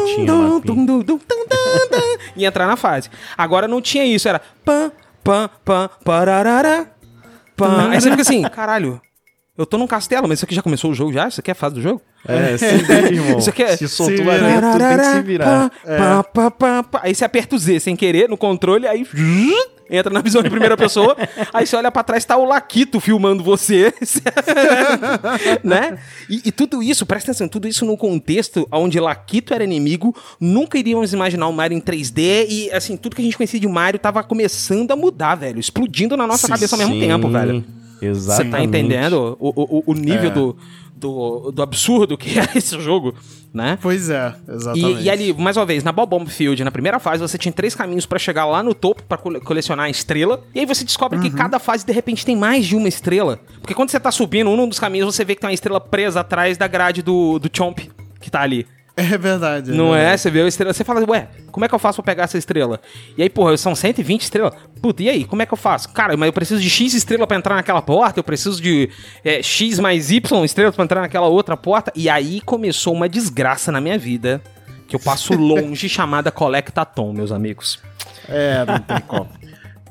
[0.04, 2.18] tinha mapinha.
[2.36, 3.10] E entrar na fase.
[3.36, 4.92] Agora não tinha isso, era pam,
[5.24, 6.90] pam, pam, pararara.
[7.56, 7.88] pá.
[7.90, 9.00] Aí você fica assim, caralho,
[9.61, 11.28] eu tô num castelo, mas isso aqui já começou o jogo já?
[11.28, 12.00] Isso aqui é a fase do jogo?
[12.26, 12.66] É, sim,
[13.12, 13.38] irmão.
[13.38, 15.70] Isso aqui é- Se soltou lá dentro, tem que se virar.
[15.84, 17.00] Pá, pá, pá, pá.
[17.02, 19.06] Aí você aperta o Z sem querer no controle, aí
[19.90, 21.14] entra na visão de primeira pessoa.
[21.52, 23.92] aí você olha pra trás, tá o Laquito filmando você.
[25.62, 25.98] né?
[26.28, 30.78] E, e tudo isso, presta atenção, tudo isso num contexto onde Laquito era inimigo, nunca
[30.78, 34.00] iríamos imaginar o Mario em 3D e, assim, tudo que a gente conhecia de Mario
[34.00, 35.61] tava começando a mudar, velho.
[35.61, 37.62] Explodindo na nossa cabeça ao mesmo Sim, tempo, velho.
[38.01, 38.51] Você Exatamente.
[38.53, 40.57] tá entendendo o, o, o nível do,
[40.96, 43.14] do, do absurdo que é esse jogo,
[43.53, 43.78] né?
[43.80, 45.01] Pois é, exatamente.
[45.03, 47.53] E, e ali, mais uma vez, na Ball Bomb Field, na primeira fase, você tinha
[47.53, 50.42] três caminhos pra chegar lá no topo pra cole- colecionar a estrela.
[50.55, 51.24] E aí você descobre Uhum.
[51.24, 53.38] que cada fase, de repente, tem mais de uma estrela.
[53.61, 56.20] Porque quando você tá subindo um dos caminhos, você vê que tem uma estrela presa
[56.20, 57.78] atrás da grade do, do Chomp,
[58.20, 58.66] que tá ali.
[59.01, 59.72] É verdade.
[59.72, 60.14] Não é?
[60.16, 62.36] Você vê a estrela, você fala, ué, como é que eu faço pra pegar essa
[62.36, 62.80] estrela?
[63.16, 64.55] E aí, porra, são 120 estrelas.
[64.82, 65.88] Puta, e aí, como é que eu faço?
[65.90, 68.90] Cara, mas eu preciso de X estrela pra entrar naquela porta, eu preciso de
[69.24, 71.90] é, X mais Y estrelas pra entrar naquela outra porta.
[71.96, 74.42] E aí começou uma desgraça na minha vida,
[74.86, 77.78] que eu passo longe, chamada Colectatom, meus amigos.
[78.28, 79.28] É, não tem como.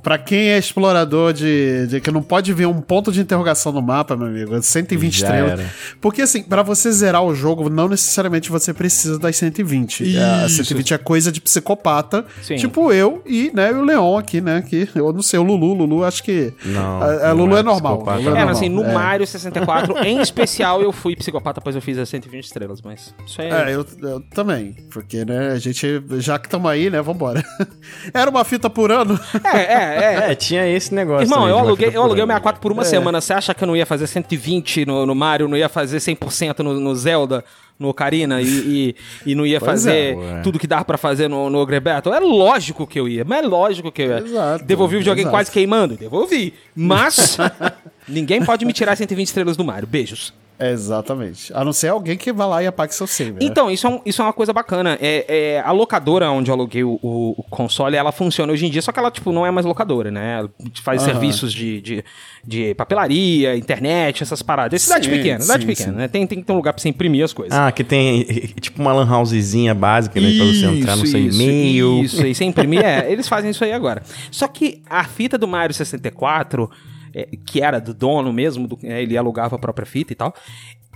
[0.02, 3.82] Pra quem é explorador de, de que não pode ver um ponto de interrogação no
[3.82, 5.60] mapa, meu amigo, é 120 Já estrelas.
[5.60, 5.70] era.
[6.00, 10.18] Porque assim, pra você zerar o jogo, não necessariamente você precisa das 120.
[10.18, 10.56] A Isso.
[10.64, 12.56] 120 é coisa de psicopata, Sim.
[12.56, 16.04] tipo eu e, né, o Leon aqui, né, que eu não sei, o Lulu, Lulu
[16.04, 17.98] acho que Não, a, a não Lulu é é normal.
[18.00, 18.46] Lulu É, não.
[18.48, 18.94] mas assim, no É.
[18.94, 23.42] Mario 64, em especial, eu fui psicopata, pois eu fiz as 120 estrelas, mas isso
[23.42, 24.76] aí É, eu, eu também.
[24.92, 27.44] Porque, né, a gente, já que estamos aí, né, vambora.
[28.14, 29.20] Era uma fita por ano.
[29.54, 30.32] É, é, é.
[30.32, 31.26] É, tinha esse negócio.
[31.26, 32.40] Irmão, eu aluguei, eu aluguei o por ano.
[32.40, 33.22] 64 por uma semana.
[33.22, 36.60] Você acha que eu não ia fazer 120 no, no Mario, não ia fazer 100%
[36.60, 37.44] no, no Zelda,
[37.80, 38.96] no Ocarina e, e,
[39.32, 42.14] e não ia Pois fazer é, tudo que dava pra fazer no, no Ogre Battle?
[42.14, 44.20] É lógico que eu ia, mas é lógico que eu ia.
[44.20, 45.36] Exato, Devolvi o videogame exato.
[45.36, 45.96] quase queimando?
[45.96, 46.54] Devolvi.
[46.76, 47.38] Mas
[48.08, 49.88] ninguém pode me tirar 120 estrelas do Mario.
[49.88, 50.34] Beijos.
[50.60, 51.54] Exatamente.
[51.54, 53.32] A não ser alguém que vá lá e apague seu save.
[53.32, 53.38] né?
[53.42, 54.98] Então, isso é, um- isso é uma coisa bacana.
[55.02, 58.70] É, é, a locadora onde eu aluguei o, o- o console, ela funciona hoje em
[58.70, 60.40] dia, só que ela, tipo, não é mais locadora, né?
[60.40, 60.50] Ela
[60.84, 61.12] faz Aham.
[61.14, 62.04] serviços de, de,
[62.46, 64.82] de papelaria, internet, essas paradas.
[64.82, 65.98] É cidade Sim, pequena, cidade sim, pequena, sim.
[65.98, 66.08] né?
[66.08, 67.58] Tem, tem que ter um lugar pra você imprimir as coisas.
[67.58, 68.24] Ah, que tem
[68.60, 70.34] tipo uma lan housezinha básica, né?
[70.36, 72.04] Pra você entrar no seu isso, e-mail.
[72.04, 74.04] Isso, aí, você imprimir, é, eles fazem isso aí agora.
[74.32, 76.70] Só que a fita do Mario 64,
[77.14, 80.34] é, que era do dono mesmo, do- é, ele alugava a própria fita e tal,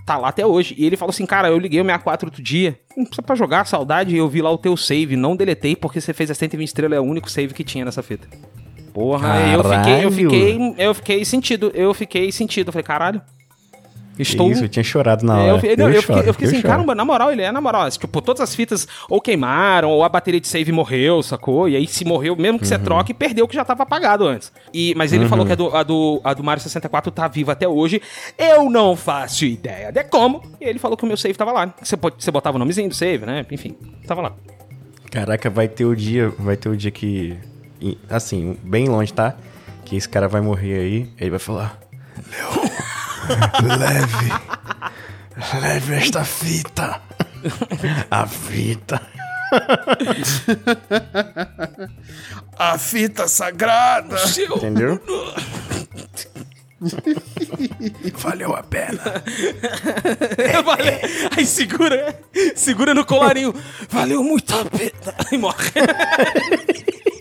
[0.06, 0.76] tá lá até hoje.
[0.78, 3.66] E ele falou assim, cara, eu liguei o 64 outro dia, hum, só pra jogar,
[3.66, 6.98] saudade, eu vi lá o teu save, não deletei, porque você fez a 120 estrelas,
[6.98, 8.28] é o único save que tinha nessa fita.
[8.94, 13.22] Porra, eu fiquei, eu fiquei, eu fiquei sentido, eu fiquei sentido, eu falei, caralho,
[14.20, 14.52] estou...
[14.52, 15.66] Isso, eu tinha chorado na É, hora.
[15.68, 16.68] eu, não, eu fiquei, choro, eu fiquei assim, choro.
[16.68, 17.90] caramba, na moral, ele é na moral.
[17.90, 21.68] Tipo, todas as fitas ou queimaram, ou a bateria de save morreu, sacou?
[21.68, 22.84] E aí, se morreu, mesmo que você Uhum.
[22.84, 24.52] troque, perdeu o que já tava apagado antes.
[24.74, 27.52] E, mas ele falou que a do, a, do, a do Mario 64 tá viva
[27.54, 28.02] até hoje.
[28.38, 30.42] Eu não faço ideia de como.
[30.62, 31.74] E ele falou que o meu save tava lá.
[31.82, 33.46] Você, pode- você botava o nomezinho do save, né?
[33.52, 33.76] Enfim,
[34.08, 34.34] tava lá.
[35.12, 37.38] Caraca, vai ter o dia, vai ter o dia que
[38.10, 39.36] assim, bem longe, tá?
[39.86, 41.80] Que esse cara vai morrer aí, ele vai falar:
[42.18, 42.68] "Leon,
[43.78, 44.34] leve.
[45.62, 47.02] Leve esta fita.
[48.10, 49.02] A fita.
[52.58, 54.18] A fita sagrada!
[54.56, 55.00] Entendeu?
[58.16, 59.02] Valeu a pena.
[60.66, 61.00] Valeu.
[61.38, 62.20] Aí segura,
[62.56, 63.54] segura no colarinho.
[63.90, 65.16] Valeu muito a pena.
[65.32, 65.72] E morre.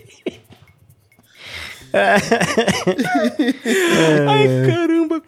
[4.27, 5.21] Ai, caramba.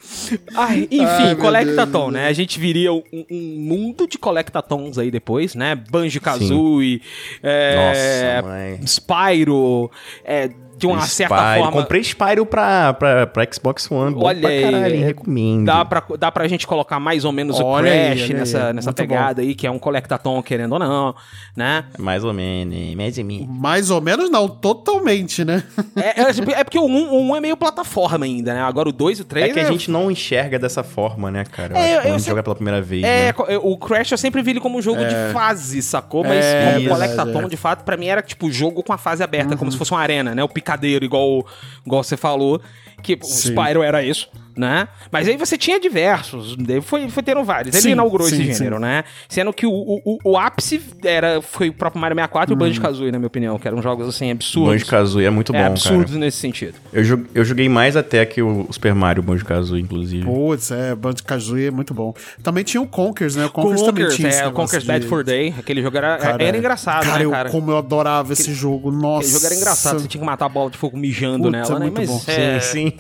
[0.56, 2.28] Ai, enfim, Ai, Collectathon, né?
[2.28, 5.76] A gente viria um, um mundo de Collectatons aí depois, né?
[5.76, 7.04] Banjo-Kazooie,
[7.44, 8.88] é, Nossa.
[8.88, 9.92] Spyro,
[10.24, 11.64] é, de uma certa Spyro.
[11.64, 11.82] forma...
[11.82, 14.14] Comprei Spyro pra, pra, pra Xbox One.
[14.16, 15.66] Bom Olha pra aí, caralho, é, recomendo.
[15.66, 18.68] Dá pra, dá pra gente colocar mais ou menos Olha o aí, Crash olha nessa,
[18.68, 18.74] aí.
[18.74, 21.16] nessa Muito pegada aí, que é um Collectathon, querendo ou não,
[21.56, 21.86] né?
[21.98, 23.48] Mais ou menos, mais ou menos.
[23.48, 25.64] Mais ou menos não, totalmente, né?
[25.96, 28.62] É, é, é porque o 1 um, um é meio plataforma ainda, né?
[28.62, 31.44] Agora o 2 e o 3 É que a gente não enxerga dessa forma, né,
[31.46, 31.74] cara?
[31.74, 33.34] Eu É, eu- quando a eu gente sei- joga pela primeira vez, É, né?
[33.62, 36.24] o Crash eu sempre vi ele como um jogo de fase, sacou?
[36.24, 37.48] Mas É, como Collectathon, é.
[37.48, 40.00] de fato, pra mim era tipo jogo com a fase aberta, como se fosse uma
[40.02, 40.44] arena, né?
[40.44, 41.46] O picadeiro, igual,
[41.86, 42.60] igual você falou.
[43.04, 43.50] Que o Sim.
[43.50, 44.88] Spyro era isso, né?
[45.12, 47.76] Mas aí você tinha diversos, foi, foi tendo vários.
[47.76, 48.82] Ele Sim, inaugurou sim, esse gênero, sim.
[48.82, 49.04] né?
[49.28, 53.12] Sendo que o, o, o- ápice era, foi o próprio Mario 64 e o Banjo-Kazooie,
[53.12, 54.72] na minha opinião, que eram jogos, assim, absurdos.
[54.74, 55.72] Banjo-Kazooie é muito bom, é, cara.
[55.74, 56.76] absurdos nesse sentido.
[56.94, 60.24] Eu, eu joguei mais até que o Super Mario Banjo-Kazooie, inclusive.
[60.26, 62.14] Putz, é, Banjo-Kazooie é muito bom.
[62.44, 63.46] Também tinha o Conkers, né?
[63.46, 66.44] O Conkers, também tinha é, o Conker's de- Bad for Day, aquele jogo era, Cara,
[66.44, 67.50] era engraçado, cara, né, eu- cara?
[67.50, 69.20] como eu adorava esse jogo, nossa.
[69.20, 71.76] Aquele jogo era engraçado, você tinha que matar a bola de fogo mijando Putz, nela,
[71.76, 71.86] é né?
[71.86, 72.22] muito Mas bom.
[72.28, 72.94] é, Sim, sim.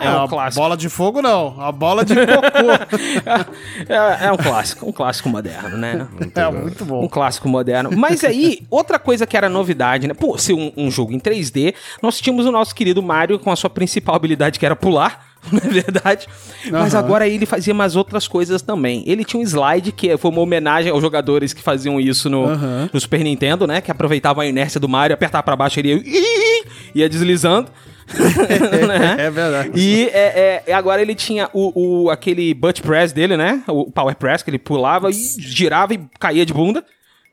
[0.00, 0.62] É, a um clássico.
[0.62, 3.52] bola de fogo não, a bola de cocô.
[3.88, 6.06] É, é um clássico, um clássico moderno, né?
[6.34, 7.08] é muito Um bom.
[7.08, 7.90] clássico moderno.
[7.96, 10.14] Mas aí, outra coisa que era novidade, né?
[10.14, 13.56] Por ser um, um jogo em 3D, nós tínhamos o nosso querido Mario com a
[13.56, 15.32] sua principal habilidade, que era pular.
[15.50, 16.28] Não é verdade?
[16.70, 17.04] Mas Aham.
[17.04, 19.02] agora ele fazia umas outras coisas também.
[19.06, 22.88] Ele tinha um slide que foi uma homenagem aos jogadores que faziam isso no, Aham.
[22.92, 23.80] no Super Nintendo, né?
[23.80, 26.64] Que aproveitavam a inércia do Mario, apertava pra baixo, ele ia,
[26.94, 27.68] ia deslizando.
[28.88, 29.16] né?
[29.26, 29.70] É verdade.
[29.74, 33.62] E é, é, agora ele tinha o, o- aquele butt press dele, né?
[33.68, 36.84] O power press, que ele pulava e girava e caía de bunda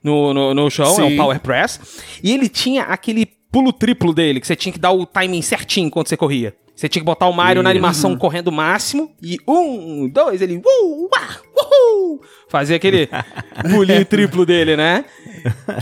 [0.02, 1.14] no, no, no chão, é Sim.
[1.14, 1.80] o power press.
[2.22, 5.90] E ele tinha aquele pulo triplo dele, que você tinha que dar o timing certinho
[5.90, 6.54] quando você corria.
[6.80, 9.12] Você tinha que botar o Mario na animação correndo o máximo.
[9.22, 10.56] E um, dois, ele.
[10.56, 11.10] Uh,
[11.54, 13.06] uhul, fazia aquele
[13.70, 15.04] pulinho triplo dele, né?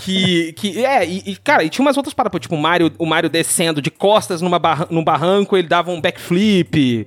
[0.00, 0.52] Que.
[0.54, 3.30] que é, e, e, cara, e tinha umas outras paradas, tipo, o Mario, o Mario
[3.30, 7.06] descendo de costas numa barra, num barranco, ele dava um backflip.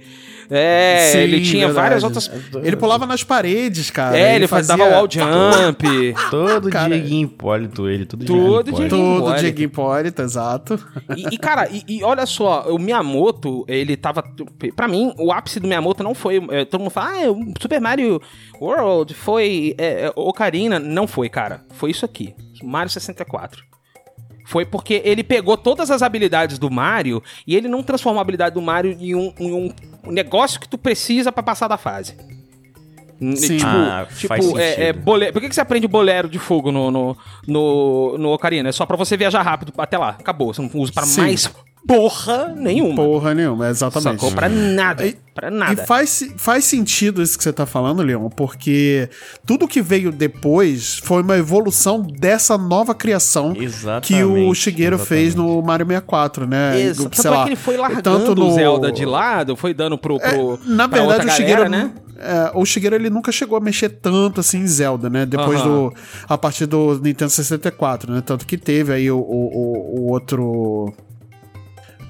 [0.54, 1.74] É, Sim, ele tinha verdade.
[1.74, 2.30] várias outras.
[2.62, 4.18] Ele pulava nas paredes, cara.
[4.18, 6.14] É, ele fazia dava wall jump.
[6.30, 6.90] Todo Cara.
[6.90, 9.18] Dieguinho Hipólito, ele, tudo Todo Dieguinho Hipólito.
[9.18, 9.42] Hipólito.
[9.42, 10.80] Dieguinho Hipólito, exato.
[11.16, 14.22] E, e, cara, e, e olha só, o Miyamoto, ele tava.
[14.76, 16.46] Pra mim, o ápice do Miyamoto não foi.
[16.52, 18.22] é, todo mundo fala, ah, o Super Mario
[18.60, 20.80] World foi é, é, Ocarina.
[20.80, 21.64] Não foi, cara.
[21.70, 23.64] Foi isso aqui: Mario 64.
[24.52, 28.54] Foi porque ele pegou todas as habilidades do Mario e ele não transformou a habilidade
[28.54, 29.74] do Mario em um, em um
[30.12, 32.18] negócio que tu precisa pra passar da fase.
[33.38, 33.56] Sim.
[33.56, 36.92] Tipo, Ah, faz tipo é, é Por que, que você aprende bolero de fogo no,
[36.92, 38.68] no, no, no Ocarina?
[38.68, 40.18] É só pra você viajar rápido até lá.
[40.20, 40.54] Acabou.
[40.54, 41.22] Você não usa pra Sim.
[41.22, 41.50] mais
[41.88, 42.96] porra nenhuma.
[42.96, 44.20] Porra nenhuma, exatamente.
[44.22, 44.32] Sacou?
[44.32, 45.06] Pra nada.
[45.06, 45.74] E- pra nada.
[45.74, 49.10] E faz, faz sentido isso que você tá falando, Leon, porque
[49.46, 55.34] tudo que veio depois foi uma evolução dessa nova criação que o Exatamente, Shigeru fez
[55.36, 56.80] no Mario 64, né?
[56.82, 59.74] Exa- Do- Tanto é que ele foi largando tanto no- o Zelda de lado, foi
[59.74, 60.20] dando pro.
[60.20, 61.92] pro Na pra verdade, outra o Shigeru, galera, né?
[62.20, 65.26] é, o Shigeru ele nunca chegou a mexer tanto assim em Zelda, né?
[65.26, 65.70] Depois Aham.
[65.90, 65.94] do.
[66.28, 68.22] A partir do Nintendo 64, né?
[68.24, 70.94] Tanto que teve aí o, o, o- o outro.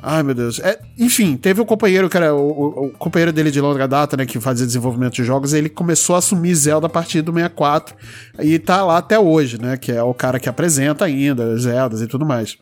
[0.04, 0.60] Ai, meu Deus.
[0.60, 4.18] É, enfim, teve o companheiro, que era o, o- o companheiro dele de longa data,
[4.18, 4.26] né?
[4.26, 7.96] Que fazia desenvolvimento de jogos, ele começou a assumir Zelda a partir do 64
[8.42, 9.78] e tá lá até hoje, né?
[9.78, 12.58] Que é o cara que apresenta ainda Zeldas e tudo mais.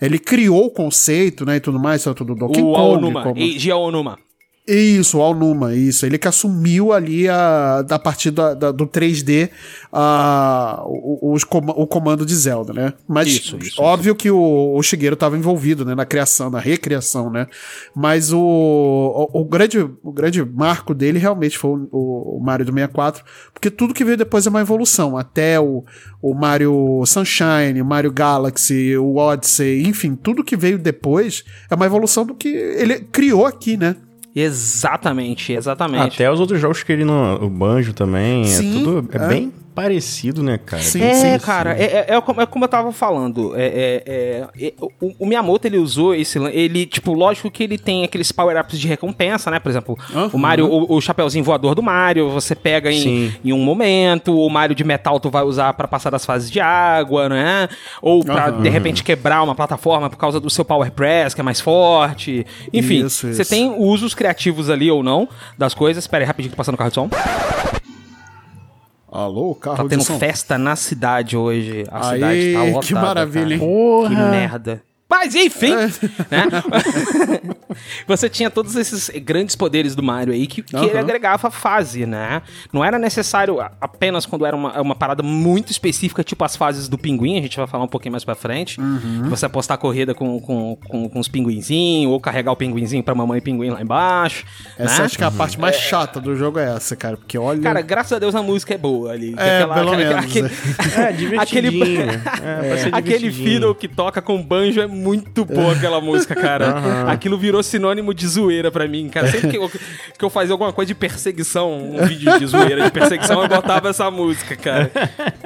[0.00, 1.56] Ele criou o conceito, né?
[1.56, 2.76] E tudo mais, tanto do Donkey O Kong.
[2.78, 3.22] Aonuma.
[3.22, 4.18] como- Eiji Aonuma.
[4.66, 6.06] Isso, o Alnuma, isso.
[6.06, 9.50] Ele que assumiu ali a, da partir da, da- do 3D
[9.92, 12.92] a, o, os o comando de Zelda, né?
[13.08, 17.28] Mas Isso, isso, óbvio que o, o Shigeru estava envolvido né, na criação, na recriação,
[17.30, 17.46] né?
[17.94, 22.64] Mas o, o, o grande, o grande marco dele realmente foi o, o- o Mario
[22.64, 25.16] do 64, porque tudo que veio depois é uma evolução.
[25.16, 25.84] Até o,
[26.20, 31.86] o Mario Sunshine, o Mario Galaxy, o Odyssey, enfim, tudo que veio depois é uma
[31.86, 33.96] evolução do que ele criou aqui, né?
[34.34, 36.14] Exatamente, exatamente.
[36.14, 37.44] Até os outros jogos que ele no.
[37.44, 38.44] O Banjo também.
[38.44, 39.08] Sim, é tudo.
[39.12, 39.28] É, é.
[39.28, 40.82] bem parecido, né, cara?
[40.82, 41.44] Sim, É, parecido.
[41.44, 43.52] cara, é, é- é como, é como eu tava falando.
[43.56, 46.38] É, é- é- é- o, o Miyamoto ele usou esse.
[46.38, 49.58] Ele, tipo, lógico que ele tem aqueles power-ups de recompensa, né?
[49.58, 50.30] Por exemplo, Aham.
[50.32, 53.34] o Mario, o, o chapeuzinho voador do Mario, você pega em, Sim.
[53.44, 54.36] em um momento.
[54.38, 57.68] O Mario de metal tu vai usar pra passar das fases de água, né?
[58.00, 58.62] Ou pra, Aham.
[58.62, 62.46] de repente, quebrar uma plataforma por causa do seu power press, que é mais forte.
[62.72, 63.50] Enfim, Isso, você isso.
[63.50, 66.04] tem usos criativos ali ou não das coisas.
[66.04, 67.08] Espera aí, rapidinho, tô passando o carro de som.
[69.12, 71.84] Alô, carro Tá de tendo festa na cidade hoje.
[71.90, 72.86] A Aê, cidade tá lotada.
[72.86, 73.70] que maravilha, cara.
[73.70, 74.08] hein?
[74.08, 74.82] Que merda.
[75.12, 75.74] Mas enfim,
[76.30, 76.48] né?
[78.08, 81.00] Você tinha todos esses grandes poderes do Mario aí que, que ele Aham.
[81.00, 82.40] agregava fase, né?
[82.72, 86.96] Não era necessário apenas quando era uma, uma parada muito específica, tipo as fases do
[86.96, 88.80] pinguim, a gente vai falar um pouquinho mais pra frente.
[88.80, 89.28] Uhum.
[89.28, 93.14] Você apostar a corrida com, com, com, com os pinguinzinhos, ou carregar o pinguinzinho pra
[93.14, 94.46] mamãe pinguim lá embaixo.
[94.78, 95.04] Essa né?
[95.04, 97.18] acho que é a parte mais chata do jogo é essa, cara.
[97.18, 97.60] Porque olha.
[97.60, 99.34] Cara, graças a Deus a música é boa ali.
[99.36, 100.50] É, pelo menos, Aquele,
[100.96, 102.02] É, divertidinho.
[102.42, 105.01] É, pra ser aquele fiddle que toca com banjo é muito
[105.44, 107.06] boa aquela música, cara.
[107.10, 109.28] Aquilo virou sinônimo de zoeira pra mim, cara.
[109.28, 112.90] Sempre que eu, que eu fazia alguma coisa de perseguição, um vídeo de zoeira de
[112.90, 114.90] perseguição, eu botava essa música, cara.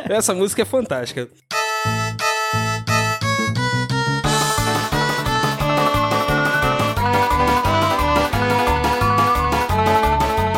[0.08, 1.28] Essa música é fantástica.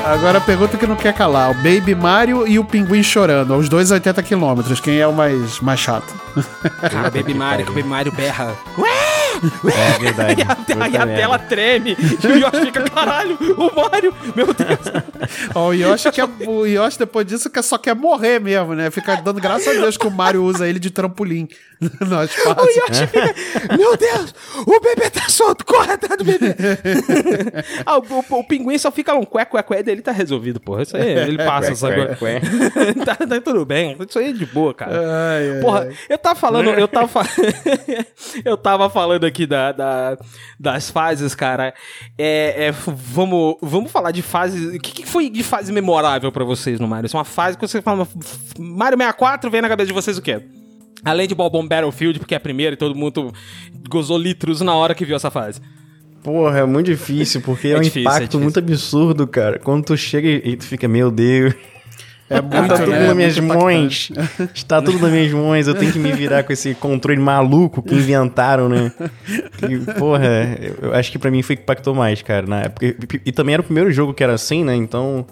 [0.09, 3.69] Agora a pergunta que não quer calar: o Baby Mario e o Pinguim chorando, aos
[3.69, 4.63] 280 km.
[4.83, 6.15] Quem é o mais, mais chato?
[6.81, 8.57] Cara, Baby Mario, que o Baby Mario berra.
[9.67, 10.43] É verdade.
[10.69, 11.97] E a, e a tela treme.
[11.99, 14.79] E o Yoshi fica, caralho, o Mario, meu Deus.
[15.55, 18.91] Ó, o Yoshi, quer, o Yoshi, depois disso, quer, só quer morrer mesmo, né?
[18.91, 21.49] Fica dando graças a Deus que o Mario usa ele de trampolim
[22.01, 22.61] no espaço.
[22.61, 24.35] O Yoshi fica, meu Deus,
[24.67, 26.55] o bebê tá solto, corre atrás do bebê.
[27.87, 30.83] ah, o, o- o pinguim só fica um cué, cué, cué, dele tá resolvido, porra.
[30.83, 32.17] Isso aí, ele passa, sabe?
[32.17, 32.41] Cué,
[33.05, 34.93] tá, tá tudo bem, isso aí é de boa, cara.
[34.93, 35.95] Ai, ai, Porra, ai.
[36.09, 37.27] eu tava falando, eu tava, fa-
[38.45, 40.17] eu tava falando aqui da, da-
[40.59, 41.73] das fases, cara.
[42.17, 44.75] É, é, vamos, vamos falar de fases.
[44.75, 47.07] O que, que foi de fase memorável pra vocês no Mario?
[47.07, 48.07] Isso é uma fase que você fala,
[48.59, 50.43] Mario 64, vem na cabeça de vocês o quê?
[51.05, 53.33] Além de Bobon Battlefield, porque é a primeira e todo mundo
[53.89, 55.61] gozou litros na hora que viu essa fase.
[56.23, 58.41] Porra, é muito difícil, porque é, É um difícil, é impacto difícil.
[58.41, 59.59] muito absurdo, cara.
[59.59, 61.55] Quando tu chega e tu fica, meu Deus.
[62.29, 63.07] É muito, Tá tudo né?
[63.07, 64.11] nas minhas Muito mãos.
[64.55, 65.67] Está tudo nas minhas mãos.
[65.69, 68.93] Eu tenho que me virar com esse controle maluco que inventaram, né?
[69.67, 72.85] E, porra, eu acho que pra mim foi que impactou mais, cara, na época.
[72.85, 72.97] E,
[73.27, 74.75] e também era o primeiro jogo que era assim, né?
[74.75, 75.25] Então,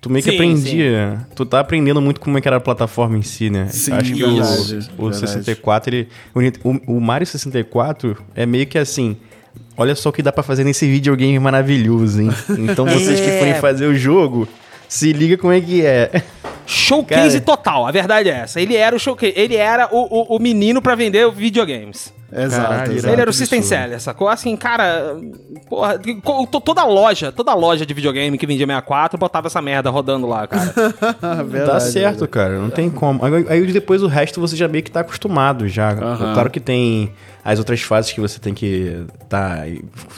[0.00, 1.26] tu meio que Sim, aprendia.
[1.34, 3.68] Tu tá aprendendo muito como é que era a plataforma em si, né?
[3.70, 5.18] Sim, acho que verdade, o, o verdade.
[5.18, 6.08] 64, ele.
[6.64, 9.16] O, o Mario 64 é meio que assim.
[9.76, 12.30] Olha só o que dá pra fazer nesse videogame maravilhoso, hein?
[12.58, 13.38] Então vocês que É.
[13.38, 14.46] forem fazer o jogo,
[14.88, 16.22] se liga como é que é.
[16.66, 17.56] Showcase Cara.
[17.56, 18.60] total, a verdade é essa.
[18.60, 22.12] Ele era o showcase, ele era o, o, o menino pra vender videogames.
[22.32, 23.12] Exato, Caralho, exato.
[23.14, 24.28] ele era o System Seller, sacou?
[24.28, 25.16] Assim, cara,
[25.68, 25.98] porra,
[26.64, 30.72] toda loja, toda loja de videogame que vendia 64 botava essa merda rodando lá, cara.
[31.44, 33.20] Verdade, Tá certo, cara, não tem como.
[33.48, 35.90] Aí depois o resto você já meio que tá acostumado já.
[35.92, 36.34] Aham.
[36.34, 37.12] Claro que tem
[37.44, 39.64] as outras fases que você tem que tá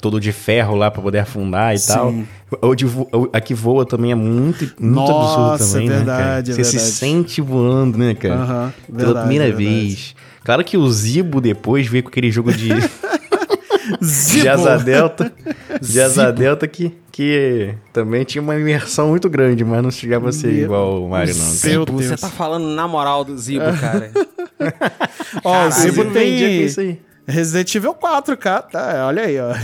[0.00, 1.92] todo de ferro lá pra poder afundar e Sim.
[1.92, 2.74] tal.
[2.74, 6.16] De vo- a que voa também é muito, muito Nossa, absurdo também, é né, cara?
[6.24, 6.92] verdade, é Você se verdade.
[6.94, 8.36] sente voando, né, cara?
[8.36, 8.72] Pela
[9.06, 9.64] verdade, primeira verdade.
[9.64, 10.14] vez.
[10.44, 12.68] Claro que o Zibo depois veio com aquele jogo de,
[14.02, 14.42] Zibo.
[14.42, 15.32] de asa delta.
[15.80, 20.32] De asa delta que, que também tinha uma imersão muito grande, mas não chegava a
[20.32, 21.44] ser Meu- igual o Mario, não.
[21.44, 22.20] Meu Você Deus.
[22.20, 24.10] tá falando na moral do Zibo, cara.
[25.44, 27.00] Ó, o Zibo vendia com tem isso aí.
[27.26, 28.62] Resident Evil 4, cara.
[28.62, 29.54] Tá, olha aí, ó.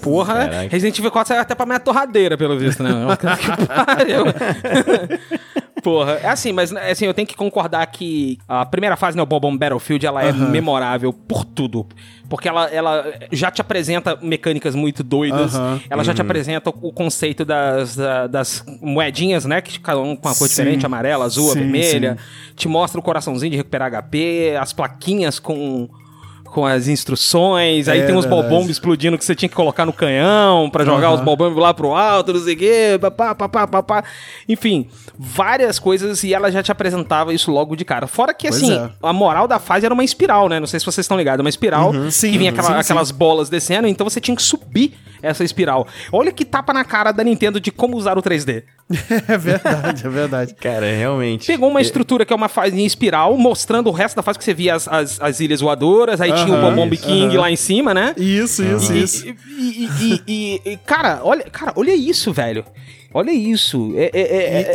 [0.00, 0.68] Porra, Caraca.
[0.68, 2.90] Resident Evil 4 saiu até pra minha torradeira, pelo visto, né?
[3.16, 4.24] Que pariu.
[5.82, 9.26] Porra, é assim, mas assim, eu tenho que concordar que a primeira fase, né, o
[9.26, 11.86] Bobon Battlefield, ela é memorável por tudo.
[12.28, 15.52] Porque ela, ela já te apresenta mecânicas muito doidas,
[15.90, 19.60] ela já te apresenta o conceito das, da- das moedinhas, né?
[19.60, 20.54] Que cada um com uma cor Sim.
[20.54, 22.16] diferente, amarela, azul, Sim, vermelha.
[22.54, 25.88] Te mostra o coraçãozinho de recuperar HP, as plaquinhas com
[26.52, 29.92] com as instruções, aí É tem uns bombom explodindo que você tinha que colocar no
[29.92, 31.14] canhão pra jogar Aham.
[31.16, 34.04] os bombom lá pro alto, não sei o quê, papá, papá, papá.
[34.48, 34.86] Enfim,
[35.18, 38.06] várias coisas e ela já te apresentava isso logo de cara.
[38.06, 38.90] Fora que, Pois assim, é.
[39.02, 40.60] a moral da fase era uma espiral, né?
[40.60, 42.80] Não sei se vocês estão ligados, uma espiral Sim, que vinha aquela- sim, sim.
[42.80, 45.86] aquelas bolas descendo, então você tinha que subir essa espiral.
[46.12, 48.64] Olha que tapa na cara da Nintendo de como usar o 3D.
[49.28, 50.54] É verdade, é verdade.
[50.54, 51.46] Cara, realmente.
[51.46, 54.44] Pegou uma estrutura que é uma fase em espiral, mostrando o resto da fase que
[54.44, 57.56] você via as, as, as ilhas voadoras, aí tinha o Aham, Bombom King lá em
[57.56, 58.14] cima, né?
[58.18, 59.26] Isso, isso, E- isso.
[59.26, 62.64] E, e- e- e- e- cara, olha, cara, olha isso, velho.
[63.14, 63.92] Olha isso.
[63.96, 64.22] É, é- é-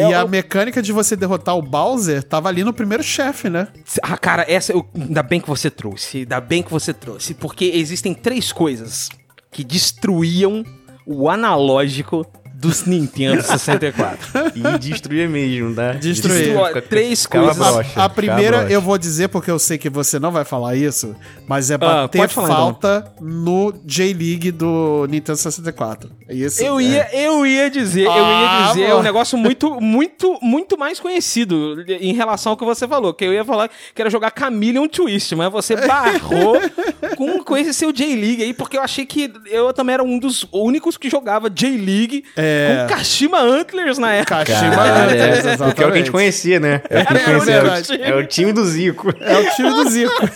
[0.02, 3.04] E, é- e é- a mecânica de você derrotar o Bowser tava ali no primeiro
[3.04, 3.68] chefe, né?
[4.02, 4.72] Ah, cara, essa.
[4.72, 6.20] eu- ainda bem que você trouxe.
[6.20, 7.34] Ainda bem que você trouxe.
[7.34, 9.10] Porque existem três coisas
[9.52, 10.64] que destruíam
[11.06, 12.26] o analógico
[12.60, 14.18] dos Nintendo 64.
[14.56, 15.92] E destruía mesmo, tá?
[15.94, 16.58] Destruía.
[16.60, 17.56] Ó, três coisas.
[17.58, 18.74] broxa, A primeira broxa.
[18.74, 21.16] eu vou dizer porque eu sei que você não vai falar isso,
[21.48, 22.58] mas é Ah, bater pode falar, então.
[22.58, 26.10] falta no J-League do Nintendo 64.
[26.30, 26.84] Isso, Eu é.
[26.84, 31.00] ia, eu ia dizer, eu Ah, ia dizer, é um negócio muito, muito, muito mais
[31.00, 33.14] conhecido em relação ao que você falou.
[33.14, 36.58] Que eu ia falar que era jogar Chameleon Twist, mas você barrou
[37.16, 40.48] com, com esse seu J-League aí, porque eu achei que eu também era um dos
[40.52, 42.47] únicos que jogava J-League É.
[42.88, 44.46] com Kashima Antlers na época.
[44.46, 45.98] Kashima Antlers, é, porque é o que a exatamente.
[45.98, 46.82] gente conhecia, né?
[46.90, 47.54] É o o conhecia.
[47.54, 48.04] É o- time.
[48.04, 49.14] É o time do Zico.
[49.20, 50.14] É o time do Zico.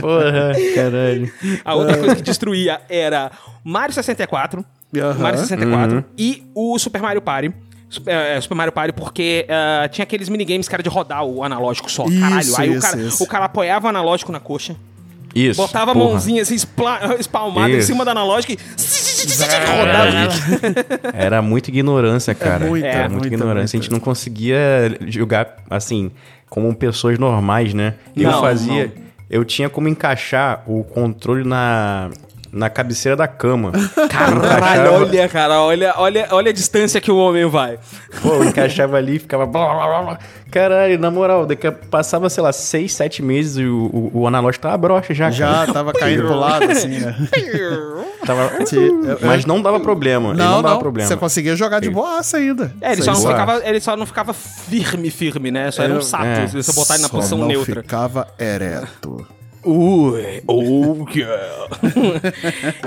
[0.00, 1.32] Porra, caralho.
[1.64, 3.30] A outra coisa que destruía era
[3.64, 4.64] Mario 64,
[4.96, 5.14] Aham.
[5.14, 7.52] Mario 64 e o Super Mario Party.
[7.90, 11.90] Super, é, Mario Party, porque ah, tinha aqueles minigames que era de rodar o analógico
[11.90, 12.56] só, Isso, caralho.
[12.58, 13.24] Aí o, isso, cara, isso.
[13.24, 14.76] o cara apoiava o analógico na coxa,
[15.46, 15.60] Isso.
[15.60, 16.10] botava a porra.
[16.10, 16.54] mãozinha assim,
[17.18, 17.88] espalmada em Isso.
[17.88, 18.56] cima da analógica e
[19.78, 20.32] rodava.
[21.14, 22.66] Era muita ignorância, cara.
[22.66, 23.78] muita, Era muita muita, ignorância.
[23.78, 26.10] A gente não conseguia jogar assim,
[26.48, 27.94] como pessoas normais, né?
[28.16, 28.92] Eu Não, fazia.
[29.30, 32.10] Eu tinha como encaixar o controle na.
[32.52, 33.72] Na cabeceira da cama.
[34.10, 37.78] Caralho, Encaixava- olha, cara, olha, olha, olha a distância que o homem vai.
[38.22, 39.46] Pô, eu encaixava ali e ficava.
[39.46, 40.18] blá, blá, blá, blá.
[40.50, 44.26] Caralho, na moral, daqui a, passava, sei lá, seis, sete meses e o, o, o
[44.26, 45.30] analógico tava broxa já.
[45.30, 47.14] Já tava caindo pro lado, assim, né?
[48.26, 48.50] Tava...
[49.22, 50.30] Mas não dava problema.
[50.30, 51.08] ele Não, não dava não, problema.
[51.08, 52.72] você conseguia jogar de boaça ainda.
[52.80, 53.30] É, ele só, não Boa.
[53.32, 55.70] ficava, ele só não ficava firme, firme, né?
[55.70, 56.46] Só era um Eu- sapo é.
[56.46, 57.80] se você botar ele na Só posição não neutra.
[57.82, 59.26] ficava ereto.
[59.64, 61.68] Ui, oh yeah.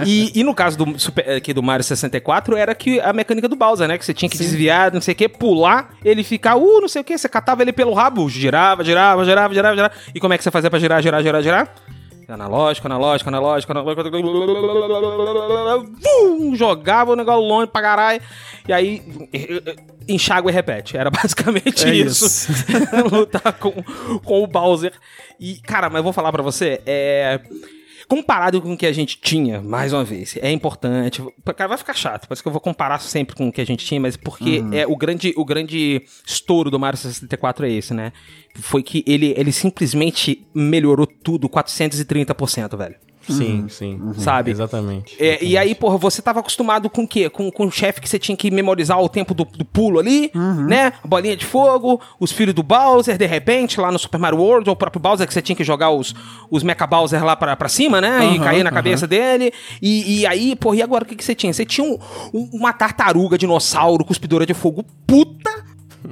[0.06, 3.56] e, e no caso do, Super- aqui do Mario 64, era que a mecânica do
[3.56, 3.98] Bowser, né?
[3.98, 7.02] Que você tinha que desviar, não sei o que, pular, ele ficar, uh, não sei
[7.02, 9.94] o que, você catava ele pelo rabo, girava, girava, girava, girava, girava.
[10.16, 11.76] E como é que você fazia pra girar, girar, girar, girar?
[12.34, 14.10] Analógico, analógico, analógico, analógico.
[16.02, 18.22] Vum, jogava o negócio longe pra caralho.
[18.68, 19.02] E aí,
[20.08, 20.98] enxágua e repete.
[20.98, 22.26] Era basicamente É isso.
[22.26, 22.52] isso.
[23.12, 23.72] Lutar com,
[24.24, 24.94] com o Bowser.
[25.40, 27.40] E, cara, mas eu vou falar pra você, é.
[28.12, 31.24] Comparado com o que a gente tinha, mais uma vez, é importante.
[31.56, 33.86] Cara, vai ficar chato, parece que eu vou comparar sempre com o que a gente
[33.86, 38.12] tinha, mas porque é o grande, o grande estouro do Mario 64 é esse, né?
[38.56, 42.96] Foi que ele, ele simplesmente melhorou tudo 430%, velho.
[43.28, 44.00] Sim, sim.
[44.18, 44.52] Sabe?
[44.52, 45.16] Exatamente.
[45.20, 47.30] É, e aí, porra, você tava acostumado com o quê?
[47.30, 50.32] Com, com o chefe que você tinha que memorizar o tempo do, do pulo ali,
[50.68, 50.94] né?
[51.04, 54.70] A bolinha de fogo, os filhos do Bowser, de repente, lá no Super Mario World,
[54.70, 56.14] ou o próprio Bowser que você tinha que jogar os,
[56.50, 58.20] os Mecha Bowser lá pra, pra cima, né?
[58.26, 59.54] e Aham, cair na cabeça dele.
[59.82, 61.54] E, e aí, porra, e agora o que, que você tinha?
[61.54, 61.98] Você tinha um-
[62.34, 65.52] um- uma tartaruga dinossauro cuspidora de fogo puta.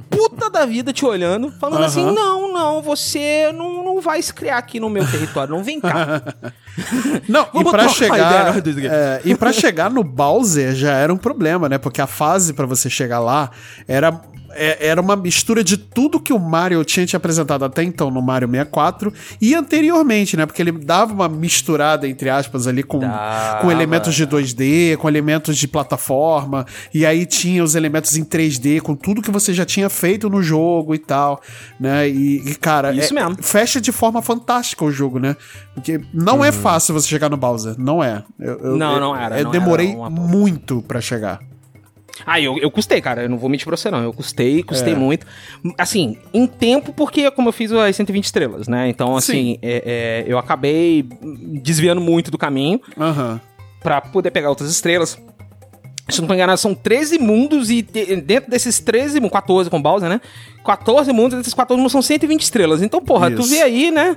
[0.08, 4.58] Puta da vida te olhando, falando assim: não, não, você não, não vai se criar
[4.58, 6.22] aqui no meu território, não vem cá.
[7.28, 8.54] Não, e pra chegar.
[8.54, 11.78] né, é, e para chegar no Bowser já era um problema, né?
[11.78, 13.50] Porque a fase pra você chegar lá
[13.86, 14.20] era.
[14.52, 18.20] É- Era uma mistura de tudo que o Mario tinha te apresentado até então no
[18.22, 20.46] Mario 64 e anteriormente, né?
[20.46, 23.00] Porque ele dava uma misturada, entre aspas, ali com,
[23.60, 28.80] com elementos de 2D, com elementos de plataforma, e aí tinha os elementos em 3D,
[28.80, 31.40] com tudo que você já tinha feito no jogo e tal,
[31.78, 32.08] né?
[32.08, 33.42] E, e, cara, Isso é- mesmo.
[33.42, 35.36] fecha de forma fantástica o jogo, né?
[35.74, 38.22] Porque não é fácil você chegar no Bowser, não é.
[38.38, 41.40] Eu, eu- Não, eu- não era, Eu não demorei era muito pra chegar.
[42.26, 43.22] Ah, eu, eu custei, cara.
[43.22, 44.02] Eu não vou mentir pra você, não.
[44.02, 44.96] Eu custei, custei É.
[44.96, 45.26] muito.
[45.78, 48.88] Assim, em tempo, porque como eu fiz as 120 estrelas, né?
[48.88, 51.06] Então, assim, é- é, eu acabei
[51.62, 53.40] desviando muito do caminho Aham.
[53.82, 55.18] pra poder pegar outras estrelas.
[56.08, 59.80] Se não me engano, são 13 mundos e de- dentro desses 13, mun- 14 com
[59.80, 60.20] Bowser, né?
[60.64, 62.82] 14 mundos, desses 14 mundos são 120 estrelas.
[62.82, 63.50] Então, porra, tu Isso.
[63.50, 64.16] vê aí, né?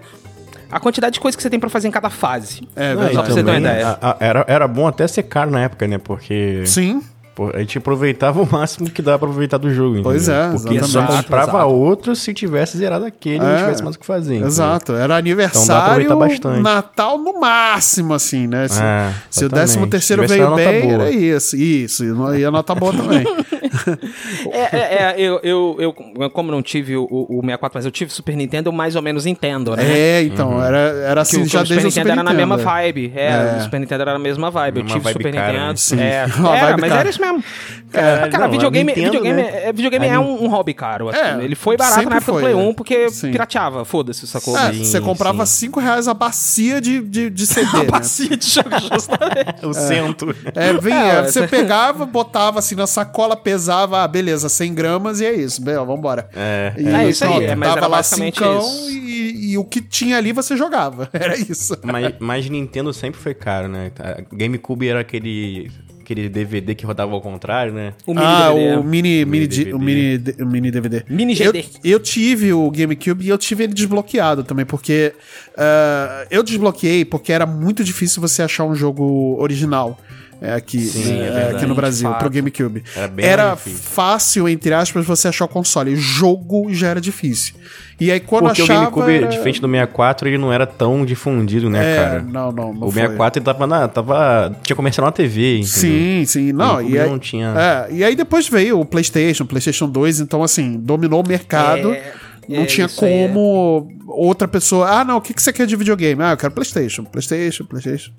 [0.71, 2.67] A quantidade de coisa que você tem pra fazer em cada fase.
[2.75, 3.13] É verdade.
[3.13, 3.87] Só pra você ter uma ideia.
[4.01, 5.99] a- a- era, era bom até ser caro na época, né?
[5.99, 6.99] Porque Sim.
[7.35, 10.01] Pô, a gente aproveitava o máximo que dá pra aproveitar do jogo.
[10.03, 10.41] Pois entendeu?
[10.43, 11.23] é, Porque só exatamente.
[11.23, 11.69] comprava Exato.
[11.73, 14.33] outro se tivesse zerado aquele e não É, tivesse mais o que fazer.
[14.33, 14.47] entendeu?
[14.47, 14.91] Exato.
[14.93, 16.61] Era Então aniversário, bastante.
[16.61, 18.67] Natal no máximo, assim, né?
[18.67, 19.53] Se, É, se o exatamente.
[19.67, 21.55] décimo terceiro Tivesse veio bem, era isso.
[21.55, 22.03] Isso.
[22.35, 23.23] E a nota boa também.
[24.51, 28.11] É, é, é, eu, eu, eu, como não tive o, o 64, mas eu tive
[28.11, 29.83] Super Nintendo, eu mais ou menos entendo, né?
[29.83, 32.15] é, então, era, era Que assim o, já o Super desde o Nintendo Super era
[32.23, 32.47] na Nintendo.
[32.47, 32.65] mesma é.
[32.83, 33.13] vibe.
[33.15, 33.57] É, É.
[33.57, 34.79] o Super Nintendo era na mesma vibe.
[34.79, 35.67] Eu tive vibe Super cara, Nintendo.
[35.69, 35.75] né?
[35.75, 35.99] Sim.
[35.99, 36.99] É, Uma era, vibe mas cara.
[37.01, 37.43] era isso mesmo.
[37.91, 39.65] Caralho, cara, não, videogame, a Nintendo, videogame, né?
[39.65, 41.09] é, videogame A é um, um hobby caro.
[41.09, 41.19] assim.
[41.19, 42.69] É, Ele foi barato na época foi, do Play né?
[42.69, 43.31] 1 porque Sim.
[43.31, 43.85] pirateava.
[43.85, 44.57] Foda-se, sacou?
[44.57, 45.67] É, Sim, você comprava sim.
[45.67, 47.83] 5 reais a bacia de, de, de CD, né?
[47.85, 49.63] Bacia de jogo, justamente.
[49.65, 50.35] O centro.
[50.55, 55.25] É, vinha, É, você pegava, botava assim na sacola, pesava, ah, beleza, 100 gramas e
[55.25, 56.29] é isso, bem, vambora.
[56.35, 56.73] É.
[56.77, 58.89] E É isso aí, é, mas era lá basicamente cincão isso.
[58.91, 61.09] E, e o que tinha ali você jogava.
[61.13, 61.77] Era isso.
[61.83, 63.91] Mas, mas Nintendo sempre foi caro, né?
[63.99, 67.93] A GameCube era aquele, aquele DVD que rodava ao contrário, né?
[68.05, 68.75] O mini ah, DVD.
[68.77, 69.65] o mini, mini, DVD.
[69.65, 71.03] di- o mini, o mini DVD.
[71.09, 71.65] Mini Eu, GD.
[71.83, 75.13] eu tive o GameCube e eu tive ele desbloqueado também, porque
[75.57, 79.97] ah, eu desbloqueei porque era muito difícil você achar um jogo original.
[80.43, 81.55] É, aqui, Sim, né, é verdade.
[81.55, 82.29] aqui no Brasil, pro.
[82.29, 82.83] GameCube.
[82.93, 85.95] Era bem Era fácil, entre aspas, você achar o console.
[85.95, 87.55] Jogo já era difícil.
[87.97, 88.79] E aí quando Porque achava...
[88.79, 92.21] o GameCube, era- diferente do 64, ele não era tão difundido, né, É, cara?
[92.23, 93.01] não, não, não o foi.
[93.03, 93.87] 64 ele tava na.
[93.87, 95.67] Tava, tinha comercial na TV, entendeu?
[95.69, 96.51] Sim, sim.
[96.51, 97.53] Não, e aí, não tinha.
[97.89, 101.93] É, e aí depois veio o PlayStation, PlayStation 2, então assim, dominou o mercado.
[101.93, 102.11] É,
[102.49, 104.89] não é, tinha aí como outra pessoa.
[104.89, 106.21] Ah, não, o que, que você quer de videogame?
[106.21, 108.11] Ah, eu quero PlayStation, PlayStation, PlayStation.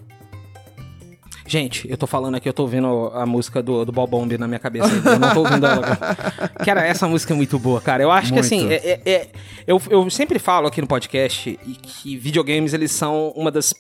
[1.47, 4.49] Gente, eu tô falando aqui, eu tô ouvindo a música do, do Bob Bomb na
[4.49, 4.89] minha cabeça.
[4.89, 5.85] Eu não tô ouvindo ela.
[5.85, 6.49] agora.
[6.65, 8.03] Cara, essa música é muito boa, cara.
[8.03, 8.47] Eu acho que Muito.
[8.47, 9.29] assim, é- é- é-
[9.67, 13.75] eu, eu sempre falo aqui no podcast que videogames eles são uma das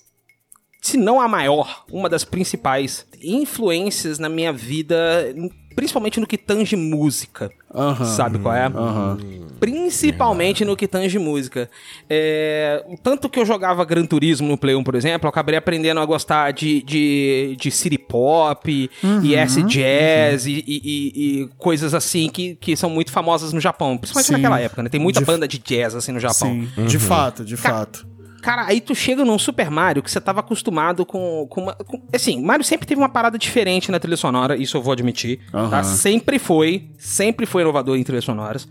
[0.85, 5.35] se não a maior, uma das principais influências na minha vida,
[5.75, 7.51] principalmente no que tange música.
[7.75, 8.05] Aham.
[8.05, 8.67] Sabe qual é?
[8.67, 9.19] Aham.
[9.59, 11.71] Principalmente no que tange música.
[12.09, 16.01] É, tanto que eu jogava Gran Turismo no Play 1, por exemplo, eu acabei aprendendo
[16.01, 18.91] a gostar de, de, de city pop
[19.23, 23.97] e S-Jazz e, e- e- e coisas assim que, que são muito famosas no Japão.
[23.97, 24.33] Principalmente Sim.
[24.35, 24.91] naquela época, né?
[24.91, 26.49] Tem muita De- banda de jazz assim no Japão.
[26.51, 28.07] Sim, de fato, de fato.
[28.45, 32.03] Cara, aí tu chega num Super Mario que você tava acostumado com, com, uma, com-
[32.13, 35.41] Assim, Mario sempre teve uma parada diferente na trilha sonora, isso eu vou admitir.
[35.53, 35.71] Aham.
[35.71, 35.83] Tá?
[35.83, 38.69] Sempre foi, sempre foi inovador em trilhas sonoras.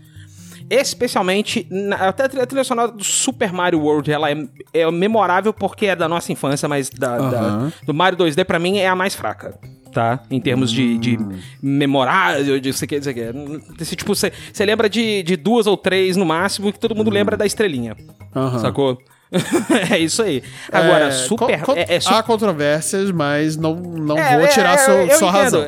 [0.70, 5.86] Especialmente, na- até a trilha, sonora do Super Mario World, ela é, é memorável porque
[5.86, 7.72] é da nossa infância, mas da, da- Aham.
[7.84, 9.58] do Mario 2D pra mim é a mais fraca.
[9.92, 10.20] Tá?
[10.30, 11.38] Em termos de, de Hum.
[11.62, 13.20] memorável, de sei que, sei que.
[13.80, 17.36] Esse, tipo, você lembra de, de duas ou três no máximo, que todo mundo lembra
[17.36, 17.94] da estrelinha.
[18.00, 18.06] Hum.
[18.40, 18.58] Aham.
[18.58, 18.98] Sacou?
[19.90, 20.42] é isso aí.
[20.70, 21.60] Agora, É, super.
[21.62, 25.18] co- é, é su- Há controvérsias, mas não, não é, vou é, tirar é, sua,
[25.18, 25.62] sua razão.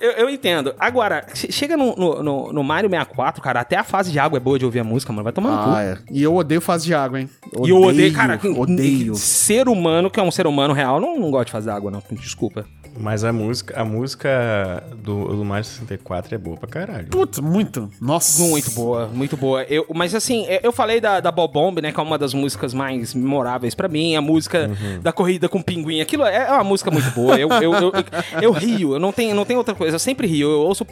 [0.00, 0.74] Eu, eu- entendo.
[0.78, 4.36] Agora, che- chega no, no, no- no Mario 64, cara, até a fase de água
[4.36, 5.24] é boa de ouvir a música, mano.
[5.24, 5.70] Vai tomar no cu.
[5.70, 5.98] Ah, é.
[6.10, 7.28] E eu odeio fase de água, hein?
[7.64, 9.14] E eu odeio, cara, Odeio.
[9.14, 12.02] ser humano, que é um ser humano real, não, não gosta de fazer água, não.
[12.12, 12.64] Desculpa.
[12.98, 17.06] Mas a música, a música do, do Mario 64 é boa pra caralho.
[17.06, 17.88] Putz, muito.
[18.00, 18.42] Nossa.
[18.42, 19.62] Muito boa, muito boa.
[19.64, 21.92] Eu, mas assim, eu- eu falei da, da Bob Bomb, né?
[21.92, 24.16] Que é uma das músicas mais memoráveis pra mim.
[24.16, 24.70] A música
[25.02, 26.00] da corrida com o pinguim.
[26.00, 27.38] Aquilo é é uma música muito boa.
[27.38, 29.89] Eu, eu, eu, eu, eu rio, eu não tenho, não tenho outra coisa.
[29.92, 30.50] Eu sempre rio.
[30.50, 30.84] Eu ouço.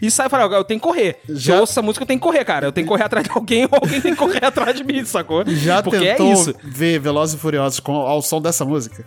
[0.00, 1.16] E sai e fala, eu tenho que correr.
[1.28, 2.66] Já- Eu ouço essa música, eu tenho que correr, cara.
[2.66, 5.04] Eu tenho que correr atrás de alguém ou alguém tem que correr atrás de mim,
[5.04, 5.44] sacou?
[5.46, 6.54] Já Porque tentou é isso.
[6.62, 9.04] ver Velozes e Furiosos com, ao som dessa música?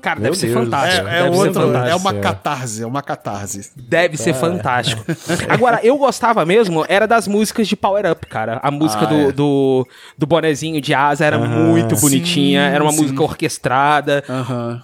[0.00, 1.08] Cara, Meu deve ser Deus fantástico.
[1.08, 1.90] É, é deve ser outro, fantástico.
[1.90, 2.20] é uma é.
[2.20, 3.70] catarse, é uma catarse.
[3.76, 5.04] Deve ser fantástico.
[5.48, 8.60] Agora, eu gostava mesmo, era das músicas de Power Up, cara.
[8.62, 9.32] A música Ah, do, é.
[9.32, 13.02] do, do bonezinho de asa era muito bonitinha, sim, era uma sim.
[13.02, 14.22] música orquestrada.
[14.28, 14.82] Aham.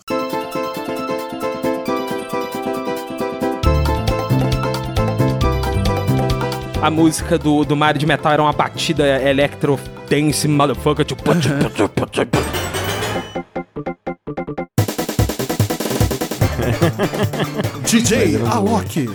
[6.80, 9.78] A música do, do Mario de Metal era uma batida electro
[10.10, 11.04] dance motherfucker.
[11.04, 11.22] Tipo,
[17.84, 19.10] DJ Alok.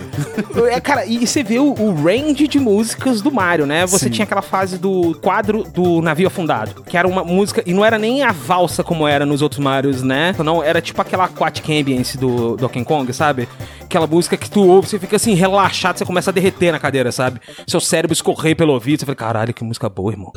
[0.70, 3.86] É, cara, e você vê o, o range de músicas do Mario, né?
[3.86, 4.10] Você Sim.
[4.10, 7.98] tinha aquela fase do quadro do navio afundado, que era uma música, e não era
[7.98, 10.34] nem a valsa como era nos outros Marios, né?
[10.38, 13.48] Não, era tipo aquela aquatic ambience do Donkey Kong, sabe?
[13.82, 17.10] Aquela música que tu ouve, você fica assim, relaxado, você começa a derreter na cadeira,
[17.10, 17.40] sabe?
[17.66, 20.32] Seu cérebro escorrer pelo ouvido, você fala, caralho, que música boa, irmão.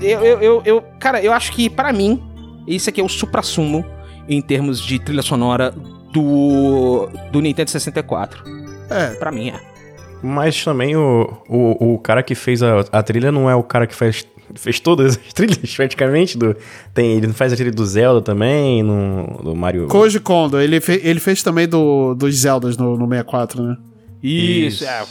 [0.00, 2.22] Eu, eu, eu, eu- cara, eu acho que pra mim,
[2.66, 3.84] esse aqui é o supra-sumo
[4.28, 5.72] em termos de trilha sonora
[6.12, 8.42] do, do Nintendo 64.
[8.88, 9.60] É, Pra mim é.
[10.22, 13.86] Mas também o, o, o cara que fez a, a trilha não é o cara
[13.86, 16.36] que fez, fez todas as trilhas, praticamente.
[16.36, 16.54] Do,
[16.92, 19.86] tem, ele faz a trilha do Zelda também, no, do Mario.
[19.86, 23.76] Koji Kondo, ele, fe- ele fez também do, dos Zeldas no, no 64, né?
[24.22, 24.84] Isso, Isso.
[24.84, 25.02] é.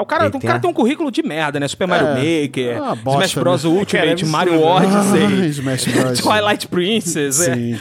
[0.00, 1.68] É, O cara, o tem cara a- tem um currículo de merda, né?
[1.68, 2.42] Super Mario É.
[2.42, 3.64] Maker, Ah, bosta, Smash Bros.
[3.64, 3.70] né?
[3.70, 4.66] Ultimate, é Mario.
[4.66, 4.80] Ah,
[5.90, 6.18] Bros.
[6.20, 7.40] Twilight Princess.
[7.40, 7.54] é.
[7.54, 7.80] Sim.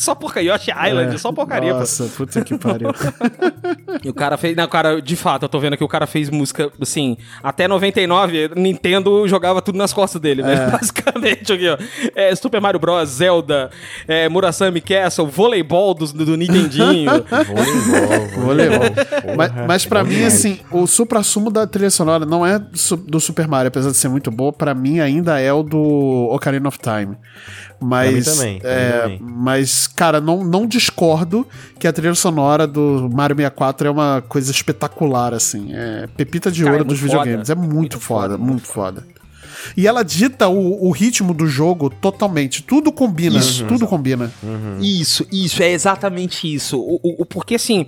[0.00, 1.18] Só porca Yoshi Island, É.
[1.18, 1.74] só porcaria.
[1.74, 1.80] pô.
[1.80, 2.88] Nossa, puta que pariu.
[4.02, 4.56] E o cara fez.
[4.56, 8.52] Não, cara, de fato, eu tô vendo que o cara fez música, assim, até 99,
[8.56, 10.70] Nintendo jogava tudo nas costas dele, né?
[10.72, 11.76] Basicamente, aqui, ó.
[12.14, 13.68] É, Super Mario Bros, Zelda,
[14.08, 17.10] é, Murasami Castle, voleibol do, do Nintendinho.
[17.50, 18.78] Voleibol, Voleibol.
[19.36, 23.46] Mas, mas pra bom mim, assim, o supra-sumo da trilha sonora não é do Super
[23.48, 27.16] Mario, apesar de ser muito boa, pra mim ainda é o do Ocarina of Time.
[27.80, 29.20] Mas, também, é, também.
[29.22, 31.46] mas cara, não, não discordo
[31.78, 35.68] que a trilha sonora do Mario 64 é uma coisa espetacular, assim.
[35.72, 37.48] É pepita de Cara, ouro é dos videogames.
[37.48, 37.52] foda.
[37.52, 39.06] É muito, Muito foda, foda, muito foda.
[39.76, 42.62] E ela dita o, o ritmo do jogo totalmente.
[42.62, 43.38] Tudo combina.
[43.38, 43.64] Isso.
[43.66, 44.30] Tudo combina.
[44.80, 46.78] Isso, isso, é exatamente isso.
[46.78, 47.86] O, o- o- porque assim.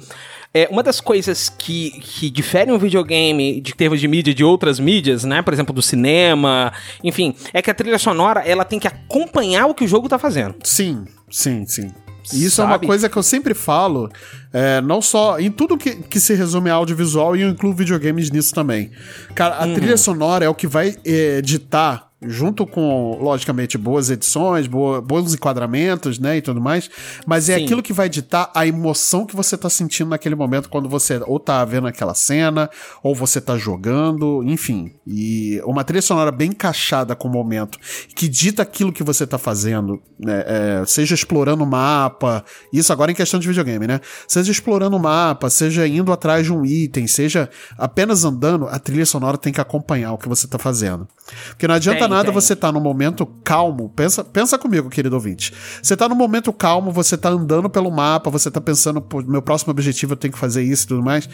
[0.54, 4.78] É, uma das coisas que, que diferem um videogame de termos de mídia de outras
[4.78, 5.40] mídias, né?
[5.40, 6.72] Por exemplo, do cinema,
[7.02, 10.18] enfim, é que a trilha sonora ela tem que acompanhar o que o jogo tá
[10.18, 10.54] fazendo.
[10.62, 11.90] Sim, sim, sim.
[12.32, 12.86] E isso é uma Sabe?
[12.86, 14.08] coisa que eu sempre falo
[14.52, 18.30] É, não só em tudo que, que se resume a audiovisual e eu incluo videogames
[18.30, 18.90] nisso também.
[19.34, 24.66] Cara, a trilha sonora é o que vai é, ditar junto com, logicamente, boas edições,
[24.66, 26.90] boa, bons enquadramentos, né, e tudo mais,
[27.26, 27.64] mas é Sim.
[27.64, 31.38] aquilo que vai ditar a emoção que você tá sentindo naquele momento quando você ou
[31.38, 32.70] tá vendo aquela cena,
[33.02, 34.92] ou você tá jogando, enfim.
[35.06, 37.78] E uma trilha sonora bem encaixada com o momento,
[38.14, 43.10] que dita aquilo que você tá fazendo, né, é, seja explorando o mapa, isso agora
[43.10, 47.06] em questão de videogame, né, seja explorando o mapa, seja indo atrás de um item,
[47.06, 51.08] seja apenas andando, a trilha sonora tem que acompanhar o que você tá fazendo.
[51.50, 52.32] Porque não adianta Tem, nada tem.
[52.32, 53.88] você tá num momento calmo.
[53.90, 55.52] Pensa, pensa comigo, querido ouvinte.
[55.82, 59.42] Você tá num momento calmo, você tá andando pelo mapa, você tá pensando, pô, meu
[59.42, 61.28] próximo objetivo eu tenho que fazer isso e tudo mais.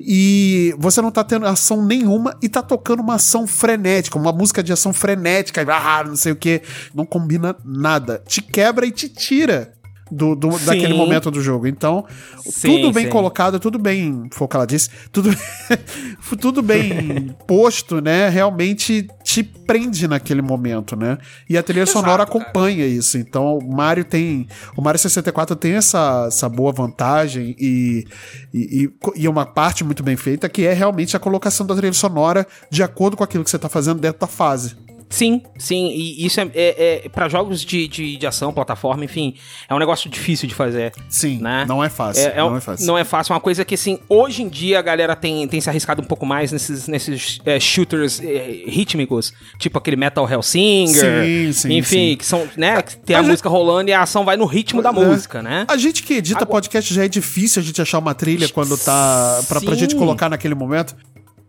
[0.00, 4.62] E você não tá tendo ação nenhuma e tá tocando uma ação frenética, uma música
[4.62, 6.62] de ação frenética, ah, não sei o que.
[6.94, 8.22] Não combina nada.
[8.26, 9.73] Te quebra e te tira.
[10.14, 11.66] Do, do- daquele momento do jogo.
[11.66, 12.04] Então,
[12.44, 13.10] Sim, tudo bem sim.
[13.10, 15.30] colocado, tudo bem, foi o que ela disse, tudo,
[16.40, 18.28] tudo bem posto, né?
[18.28, 21.18] Realmente te prende naquele momento, né?
[21.48, 22.38] E a trilha Exato, sonora cara.
[22.40, 23.18] acompanha isso.
[23.18, 24.46] Então, o Mario tem.
[24.76, 28.04] O Mario 64 tem essa, essa boa vantagem e,
[28.52, 32.46] e, e, uma parte muito bem feita que é realmente a colocação da trilha sonora
[32.70, 34.76] de acordo com aquilo que você tá fazendo dentro da fase.
[35.14, 39.34] Sim, sim, e isso é, é, é para jogos de, de, de ação, plataforma, enfim,
[39.68, 40.92] é um negócio difícil de fazer.
[41.08, 41.64] Sim, Né?
[41.68, 42.24] não é fácil.
[42.28, 42.86] É, é não é fácil.
[42.86, 45.60] Não é fácil, é uma coisa que, assim, hoje em dia a galera tem, tem
[45.60, 48.20] se arriscado um pouco mais nesses, nesses é, shooters
[48.66, 51.24] rítmicos, tipo aquele Metal Hellsinger.
[51.24, 52.16] Sim, sim, Enfim, sim.
[52.16, 54.46] que são, né, que tem a Mas é- música rolando e a ação vai no
[54.46, 55.64] ritmo da música, né?
[55.68, 59.42] A gente que edita podcast já é difícil a gente achar uma trilha quando tá.
[59.48, 60.96] Pra, pra gente colocar naquele momento.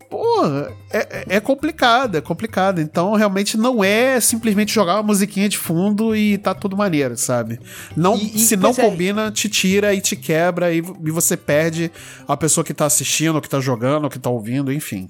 [0.09, 2.79] Porra, é, é- é complicado, é complicado.
[2.79, 7.59] Então, realmente não é simplesmente jogar uma musiquinha de fundo e tá tudo maneiro, sabe?
[7.95, 8.73] Não, E- e- se não é.
[8.73, 11.91] combina, te tira e te quebra e, e você perde
[12.27, 15.09] a pessoa que tá assistindo, que tá jogando, que tá ouvindo, enfim.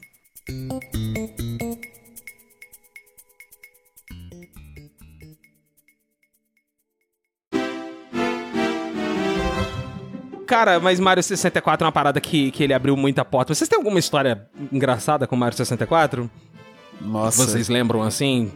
[10.46, 13.54] Cara, mas Mario 64 é uma parada que, que ele abriu muita porta.
[13.54, 16.30] Vocês têm alguma história engraçada com Mario 64?
[17.02, 17.46] Nossa.
[17.46, 18.52] Vocês lembram assim?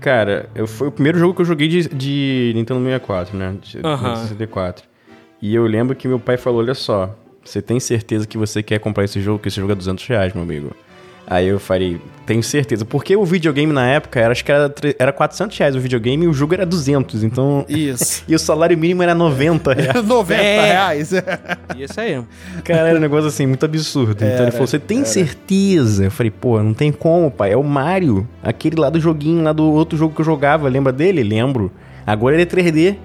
[0.00, 3.56] Cara, eu, foi o primeiro jogo que eu joguei de, de Nintendo 64, né?
[3.60, 4.14] De, Aham.
[4.14, 4.88] de 64.
[5.40, 8.78] E eu lembro que meu pai falou, olha só, você tem certeza que você quer
[8.78, 9.38] comprar esse jogo?
[9.38, 10.74] Que esse jogo é 200 reais, meu amigo.
[11.30, 12.86] Aí eu falei, tenho certeza.
[12.86, 16.28] Porque o videogame na época, era, acho que era, era 400 reais o videogame e
[16.28, 17.66] o jogo era 200, então...
[17.68, 18.24] Isso.
[18.28, 20.04] e o salário mínimo era 90 reais.
[20.06, 20.66] 90 É.
[20.72, 21.12] reais.
[21.78, 22.22] Isso aí.
[22.64, 24.24] Cara, era um negócio assim, muito absurdo.
[24.24, 26.04] então ele falou: Você tem certeza?
[26.04, 27.52] Eu falei: Pô, não tem como, pai.
[27.52, 28.26] É o Mario.
[28.42, 30.66] Aquele lá do joguinho, lá do outro jogo que eu jogava.
[30.66, 31.22] Lembra dele?
[31.22, 31.70] Lembro.
[32.06, 32.96] Agora ele é 3D.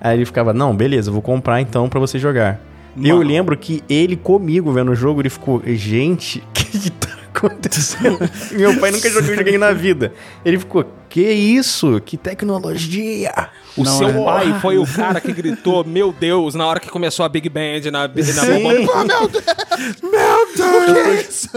[0.00, 2.60] Aí ele ficava: Não, beleza, eu vou comprar então pra você jogar.
[3.02, 8.18] Eu lembro que ele comigo vendo o jogo, ele ficou: Gente, que tá acontecendo?
[8.52, 10.12] Meu pai nunca jogou videogame na vida.
[10.44, 12.00] Ele ficou: Que isso?
[12.04, 13.32] Que tecnologia!
[13.76, 14.24] O Não, seu é.
[14.24, 17.90] pai foi o cara que gritou, meu Deus, na hora que começou a Big Band
[17.90, 19.32] na, na meu Deus!
[20.02, 21.48] Meu Deus!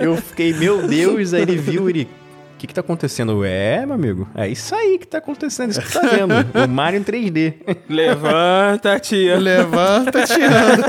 [0.00, 2.08] Eu fiquei, meu Deus, aí ele viu, ele.
[2.56, 3.44] O que que tá acontecendo?
[3.44, 6.32] É, meu amigo, é isso aí que tá acontecendo, isso que tu tá vendo.
[6.64, 7.52] O Mario em 3D.
[7.86, 9.36] Levanta, tia.
[9.36, 10.82] Levanta, tirando.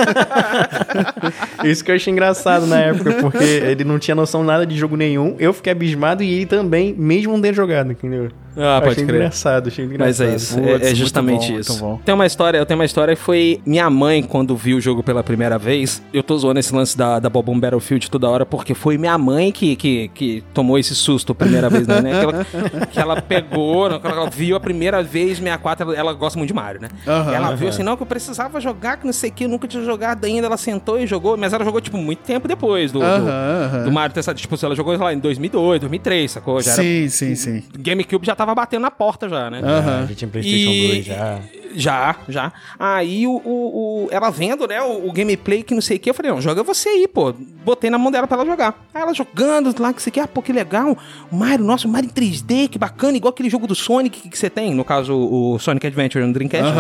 [1.68, 4.96] Isso que eu achei engraçado na época, porque ele não tinha noção nada de jogo
[4.96, 5.36] nenhum.
[5.40, 8.30] Eu fiquei abismado e ele também, mesmo não ter jogado, entendeu?
[8.58, 9.16] Ah, pode achei crer.
[9.18, 10.30] engraçado, achei Mas engraçado.
[10.30, 12.00] é isso, é, é justamente bom, isso.
[12.04, 15.04] Tem uma história, eu tenho uma história que foi minha mãe quando viu o jogo
[15.04, 16.02] pela primeira vez.
[16.14, 19.52] Eu tô zoando esse lance da, da Bobom Battlefield toda hora porque foi minha mãe
[19.52, 22.02] que, que, que tomou esse susto a primeira vez, né?
[22.20, 22.46] Que ela,
[22.92, 26.54] que ela pegou, quando ela viu a primeira vez 64, ela, ela gosta muito de
[26.56, 26.90] Mario, né?
[27.06, 29.50] Aham, ela viu assim, não, que eu precisava jogar, que não sei o que, eu
[29.50, 30.48] nunca tinha jogado ainda.
[30.48, 33.84] Ela sentou e jogou, mas ela jogou, tipo, muito tempo depois do, do, Aham, aham.
[33.84, 34.40] do Mario ter saído.
[34.40, 36.62] Tipo, ela jogou lá em 2002, 2003, sacou?
[36.62, 37.64] Já era, Sim, sim, sim.
[37.78, 39.60] GameCube já tava batendo na porta já, né?
[39.64, 40.08] Aham.
[40.10, 41.40] Já tinha PlayStation E- 2 já.
[41.76, 42.54] Já, já.
[42.80, 46.10] Aí o, o, o- ela vendo, né, o, o gameplay que não sei o que,
[46.10, 47.32] eu falei, não, joga você aí, pô.
[47.34, 48.88] Botei na mão dela pra ela jogar.
[48.94, 50.98] Aí ela jogando lá, que você quer, ah, pô, que legal.
[51.32, 54.30] O Mario, nossa, o Mario em 3D, que bacana, igual aquele jogo do Sonic que,
[54.30, 56.74] que você tem, no caso, o Sonic Adventure no Dreamcast.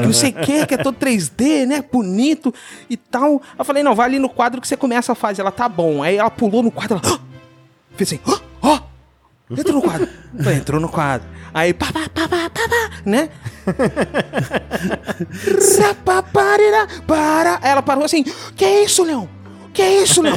[0.00, 2.52] Que não sei o que, que é todo 3D, né, bonito
[2.90, 3.40] e tal.
[3.58, 5.40] Eu falei, não, vai ali no quadro que você começa a fase.
[5.40, 6.02] Ela, tá bom.
[6.02, 7.20] Aí ela pulou no quadro, ela...
[7.96, 8.80] Fez assim, ó, ó,
[9.60, 10.08] entra no quadro.
[10.42, 11.28] Falei, entrou no quadro.
[11.54, 13.28] Aí, pá, pá, pá, pá, pá, pá, né?
[15.78, 17.58] Rapaparira, para.
[17.62, 18.24] Aí ela parou assim,
[18.56, 19.28] que isso, Leão?
[19.72, 20.34] que é isso, Léo?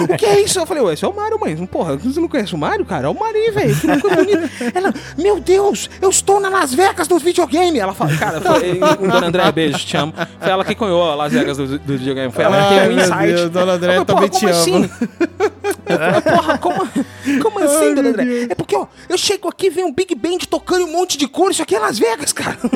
[0.00, 0.58] o que é isso?
[0.58, 1.56] Eu falei, ué, esse é o Mario, mãe.
[1.66, 3.06] Porra, você não conhece o Mario, cara?
[3.06, 3.74] É o Mario, velho.
[3.74, 4.50] Que coisa bonita.
[4.74, 7.80] Ela, meu Deus, eu estou na Las Vegas dos videogames.
[7.80, 10.12] Ela fala, cara, foi, Dona André, beijo, te amo.
[10.38, 12.30] Foi ela que cunhou a Las Vegas do, do videogame.
[12.32, 13.34] Foi ela que Ai, teve um meu insight.
[13.34, 14.84] Deus, Dona André, Eu também falei, te porra, como amo.
[14.84, 15.75] assim?
[15.88, 16.88] Eu porra, como,
[17.42, 18.46] como assim, Dona André?
[18.50, 21.50] É porque, ó, eu chego aqui, vem um Big Band tocando um monte de cor.
[21.50, 22.56] Isso aqui é Las Vegas, cara.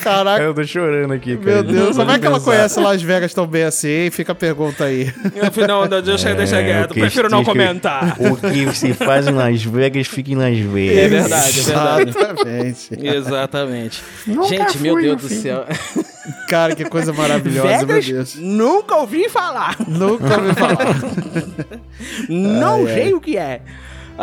[0.00, 1.50] Caraca, Eu tô chorando aqui, cara.
[1.50, 3.88] meu Deus, como é que ela conhece Las Vegas tão bem assim?
[3.88, 4.10] hein?
[4.10, 5.12] Fica a pergunta aí.
[5.68, 6.90] Não, não, deixa, deixa É, quieto.
[6.90, 8.16] o que Prefiro não comentar.
[8.30, 10.98] O que se faz em Las Vegas, fica em Las Vegas.
[10.98, 12.10] É verdade, é verdade.
[12.10, 12.88] Exatamente.
[13.16, 14.02] Exatamente.
[14.26, 15.64] Nunca Gente, meu fui, Deus meu do céu.
[16.48, 18.34] Cara, que coisa maravilhosa, meu Vegas, Deus.
[18.36, 19.76] nunca ouvi falar.
[19.86, 21.00] Nunca ouvi falar.
[22.28, 23.60] Não Ai, sei o que é.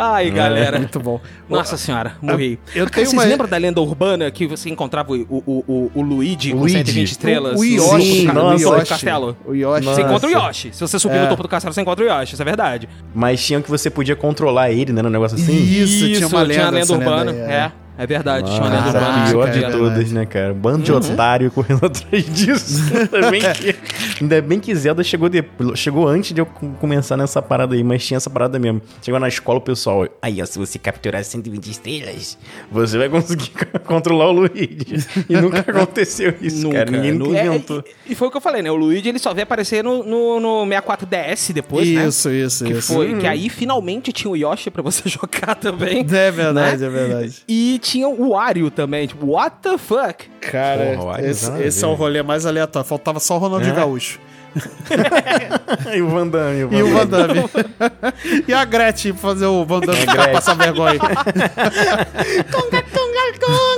[0.00, 0.78] Ai, galera.
[0.78, 1.20] Muito bom.
[1.50, 2.52] Nossa senhora, morri.
[2.72, 5.90] eu Cara, tenho vocês uma- lembram da lenda urbana que você encontrava o, o, o,
[5.92, 6.74] o Luigi com Luigi.
[6.76, 7.52] 120 estrelas?
[7.54, 8.86] O no Yoshi, topo do nossa, do Yoshi.
[8.88, 9.36] castelo?
[9.44, 9.84] O Yoshi.
[9.84, 10.46] Você encontra o Nossa.
[10.46, 10.70] Yoshi.
[10.72, 11.22] Se você subir É.
[11.22, 12.34] no topo do castelo, você encontra o Yoshi.
[12.34, 12.88] Isso é verdade.
[13.12, 15.02] Mas tinha que você podia controlar ele, né?
[15.02, 15.52] Um negócio assim.
[15.56, 17.32] Isso, tinha uma lenda, essa urbana.
[17.32, 17.54] lenda aí, é.
[17.54, 17.72] é.
[17.98, 18.50] É, verdade.
[18.50, 20.54] uma lenda Caraca, pior é de todas, né, cara?
[20.54, 22.80] Bando de otário correndo atrás disso.
[23.12, 23.76] ainda, bem que,
[24.22, 25.44] ainda bem que Zelda chegou, de,
[25.74, 28.80] chegou antes de eu co- começar nessa parada aí, mas tinha essa parada mesmo.
[29.02, 32.38] Chegou na escola o pessoal, aí ó, se você capturar 120 estrelas,
[32.70, 33.50] você vai conseguir
[33.84, 35.04] controlar o Luigi.
[35.28, 36.90] E nunca aconteceu isso, cara.
[36.90, 37.84] Ninguém Nu- nunca é, inventou.
[38.08, 38.70] e, e foi o que eu falei, né?
[38.70, 42.06] O Luigi ele só veio aparecer no, no, no 64DS depois, né?
[42.06, 42.94] Isso, isso, Que, isso.
[42.94, 46.00] foi, que aí finalmente tinha o Yoshi pra você jogar também.
[46.00, 46.86] É verdade, né?
[46.86, 47.42] é verdade.
[47.48, 50.28] E tinha o Wario também, tipo, what the fuck?
[50.42, 52.86] Cara, Porra, esse, esse é o rolê mais aleatório.
[52.86, 53.76] Faltava só o Ronaldinho É.
[53.76, 54.20] Gaúcho.
[55.94, 57.40] e o Van Damme, o Van E o Damme.
[57.40, 58.44] Van Damme.
[58.46, 60.98] e a Gretchen pra fazer o Van Damme ficar passar vergonha.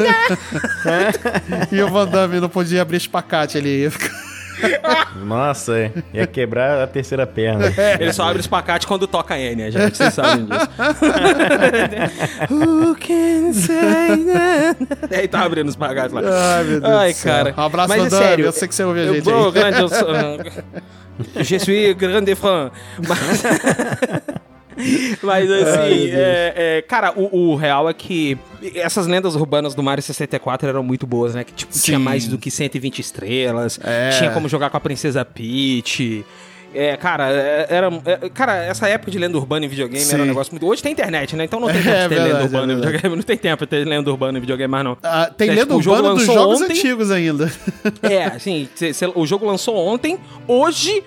[1.70, 3.90] e o Van Damme não podia abrir espacate ali.
[5.24, 5.92] Nossa, é.
[6.12, 7.66] Ia quebrar a terceira perna.
[7.98, 9.96] Ele só abre o espacate quando toca N, gente.
[9.96, 10.68] Vocês sabem disso.
[12.50, 15.14] Who can say that?
[15.14, 16.22] Aí tá abrindo os espacate lá.
[16.24, 17.54] Ai, meu Deus Ai, cara.
[17.56, 18.44] Um abraço, Mas é sério.
[18.46, 19.52] Eu sei que você ouve a gente aí.
[19.52, 20.08] grande, eu sou...
[21.36, 22.70] Je suis grande fã.
[23.06, 23.42] Mas,
[25.22, 28.38] Mas assim, Ai, é, é, cara, o, o real é que
[28.74, 31.44] essas lendas urbanas do Mario 64 eram muito boas, né?
[31.44, 32.02] Que tipo, tinha Sim.
[32.04, 34.10] mais do que 120 estrelas, É.
[34.18, 36.24] tinha como jogar com a Princesa Peach.
[36.72, 37.88] É, cara, é, era.
[38.04, 40.28] é, cara, essa época de lenda urbana em videogame era um Sim.
[40.28, 40.64] negócio muito.
[40.68, 41.42] Hoje tem internet, né?
[41.42, 42.86] Então não tem É tempo de ter verdade, lenda é urbana em verdade.
[42.92, 43.16] videogame.
[43.16, 44.96] Não tem tempo de ter lenda urbana em videogame mais, não.
[45.02, 46.72] Ah, tem É, lenda tipo, jogo urbana dos jogos ontem.
[46.78, 47.52] antigos ainda.
[48.02, 50.16] É, assim, cê- cê- o jogo lançou ontem,
[50.46, 51.02] hoje.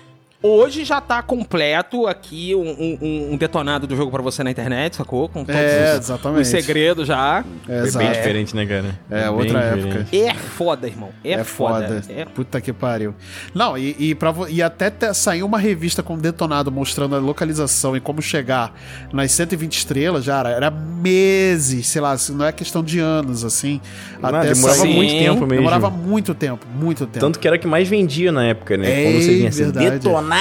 [0.45, 4.97] Hoje já tá completo aqui um, um- um detonado do jogo pra você na internet,
[4.97, 5.29] sacou?
[5.29, 6.41] Com todos É, os, exatamente.
[6.41, 7.45] os segredos já.
[7.67, 8.99] É, Foi bem diferente, né, cara?
[9.09, 10.17] É, outra diferente.
[10.17, 10.17] época.
[10.17, 11.09] É foda, irmão.
[11.23, 12.01] É, É foda.
[12.01, 12.03] foda.
[12.13, 13.15] É Puta que pariu.
[13.55, 18.01] Não, e, e, pra, e até saiu uma revista com detonado mostrando a localização e
[18.01, 18.77] como chegar
[19.13, 23.45] nas 120 estrelas, já era, era meses, sei lá, assim, não é questão de anos,
[23.45, 23.79] assim.
[24.21, 24.93] Não, até demorava sair.
[24.93, 25.55] muito tempo mesmo.
[25.55, 27.19] Demorava muito tempo, muito tempo.
[27.25, 28.89] Tanto que era que mais vendia na época, né?
[28.91, 29.89] É, Quando você vinha assim, verdade.
[29.91, 30.32] detonado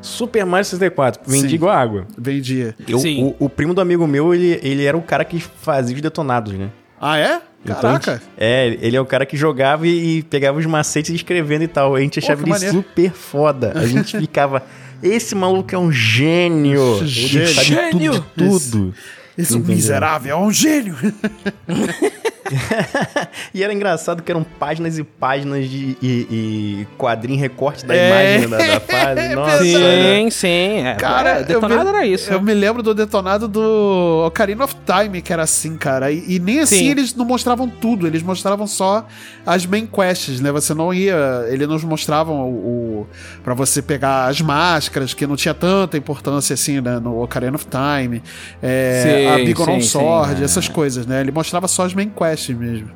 [0.00, 1.22] Super Mario 64.
[1.26, 1.54] Vendia Sim.
[1.54, 2.06] igual água.
[2.16, 2.74] Vendia.
[2.88, 3.34] Eu- Sim.
[3.38, 6.52] o, o primo do amigo meu, ele, ele era o cara que fazia os detonados,
[6.54, 6.70] né?
[7.00, 7.40] Ah, é?
[7.64, 8.20] Então, Caraca.
[8.36, 11.94] é, ele é o cara que jogava e, e pegava os macetes escrevendo e tal.
[11.94, 12.74] A gente achava que ele maneiro.
[12.76, 13.72] super foda.
[13.76, 14.62] A gente ficava.
[15.02, 17.04] Esse maluco é um gênio!
[17.06, 17.44] Gênio.
[17.46, 18.12] Ele sabe Gênio.
[18.12, 18.22] tudo
[18.58, 18.94] de tudo.
[19.38, 19.74] Esse Entendeu?
[19.76, 20.94] miserável é um gênio.
[23.54, 28.38] E era engraçado que eram páginas e páginas de e, e quadrinho recorte da É.
[28.40, 29.28] imagem da, da fase.
[29.34, 29.74] Nossa, Sim.
[29.76, 30.86] era- Sim.
[30.86, 32.32] É, Cara, era- detonado eu me, era isso.
[32.32, 36.10] Eu me lembro do detonado do Ocarina of Time, que era assim, cara.
[36.10, 36.90] E, e nem assim Sim.
[36.90, 39.06] eles não mostravam tudo, eles mostravam só
[39.44, 40.50] as main quests, né?
[40.52, 41.44] Você não ia.
[41.48, 43.00] Eles nos mostravam o.
[43.02, 43.06] o
[43.44, 46.98] para você pegar as máscaras, que não tinha tanta importância assim, né?
[47.00, 48.22] No Ocarina of Time.
[48.62, 50.44] É, Sim, a Bigoron sim, Sword, sim.
[50.44, 51.20] essas coisas, né?
[51.20, 52.90] Ele mostrava só as main quests mesmo.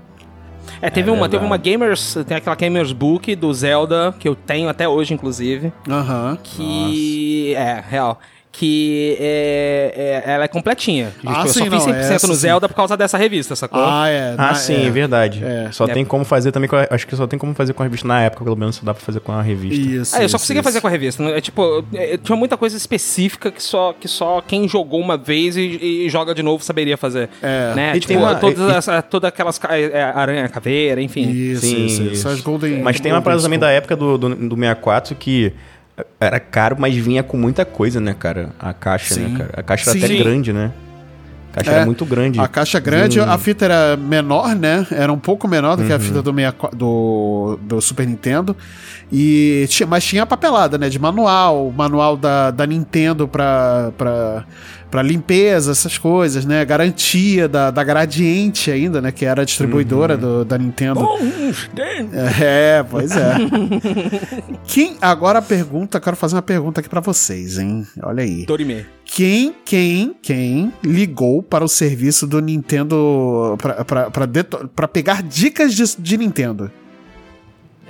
[0.82, 1.46] É, teve É uma, teve verdade.
[1.46, 6.36] uma Gamers, tem aquela Gamers Book do Zelda, que eu tenho até hoje, inclusive, Aham.
[6.42, 8.18] que é, real,
[8.58, 11.12] que é, é- ela é completinha.
[11.26, 12.40] Ah, eu sim, só fiz 100% essa no sim.
[12.40, 13.84] Zelda por causa dessa revista, sacou?
[13.84, 14.34] Ah, é.
[14.38, 14.90] Ah, na- sim, é.
[14.90, 15.44] verdade.
[15.44, 15.68] É.
[15.72, 15.92] Só É.
[15.92, 18.08] tem como fazer também com a, Acho que só tem como fazer com a revista
[18.08, 19.80] na época, pelo menos só dá pra fazer com a revista.
[19.80, 20.16] Isso.
[20.16, 20.68] É, eu só isso, conseguia isso.
[20.68, 21.22] fazer com a revista.
[21.24, 25.56] É, tipo, é, tinha muita coisa específica que só, que só quem jogou uma vez
[25.56, 27.28] e, e joga de novo saberia fazer.
[27.42, 27.74] É.
[27.74, 27.90] Né?
[27.96, 31.28] E Tipo, tem uma- todas e- essa- todas aquelas é, aranha caveira, enfim.
[31.30, 32.42] Isso, Sim, isso, isso.
[32.42, 32.80] Golden.
[32.82, 35.52] Mas tem uma parada também da época do, do, do 64 que
[36.20, 38.50] era caro, mas vinha com muita coisa, né, cara?
[38.58, 39.28] A caixa, Sim.
[39.28, 39.50] né, cara?
[39.56, 40.04] A caixa era Sim.
[40.04, 40.72] até grande, né?
[41.52, 42.38] caixa É, era muito grande.
[42.38, 43.24] A caixa grande, Hum.
[43.30, 44.86] a fita era menor, né?
[44.90, 46.00] Era um pouco menor do que a Uhum.
[46.02, 48.54] fita do, 64 do, do Super Nintendo.
[49.10, 50.88] E mas tinha a papelada, né?
[50.90, 54.44] De manual, manual da, da Nintendo pra, pra,
[54.96, 56.64] pra limpeza, essas coisas, né?
[56.64, 59.12] Garantia da, da Gradiente ainda, né?
[59.12, 60.20] Que era a distribuidora Uhum.
[60.20, 61.00] do, da Nintendo.
[61.00, 61.68] Bons.
[62.40, 63.34] É, pois é.
[64.66, 67.86] Quem, agora a pergunta, quero fazer uma pergunta aqui pra vocês, hein?
[68.02, 68.46] Olha aí.
[68.46, 68.86] Dorime.
[69.04, 73.58] Quem, quem, quem ligou para o serviço do Nintendo
[74.74, 76.70] pra pegar dicas de, de Nintendo?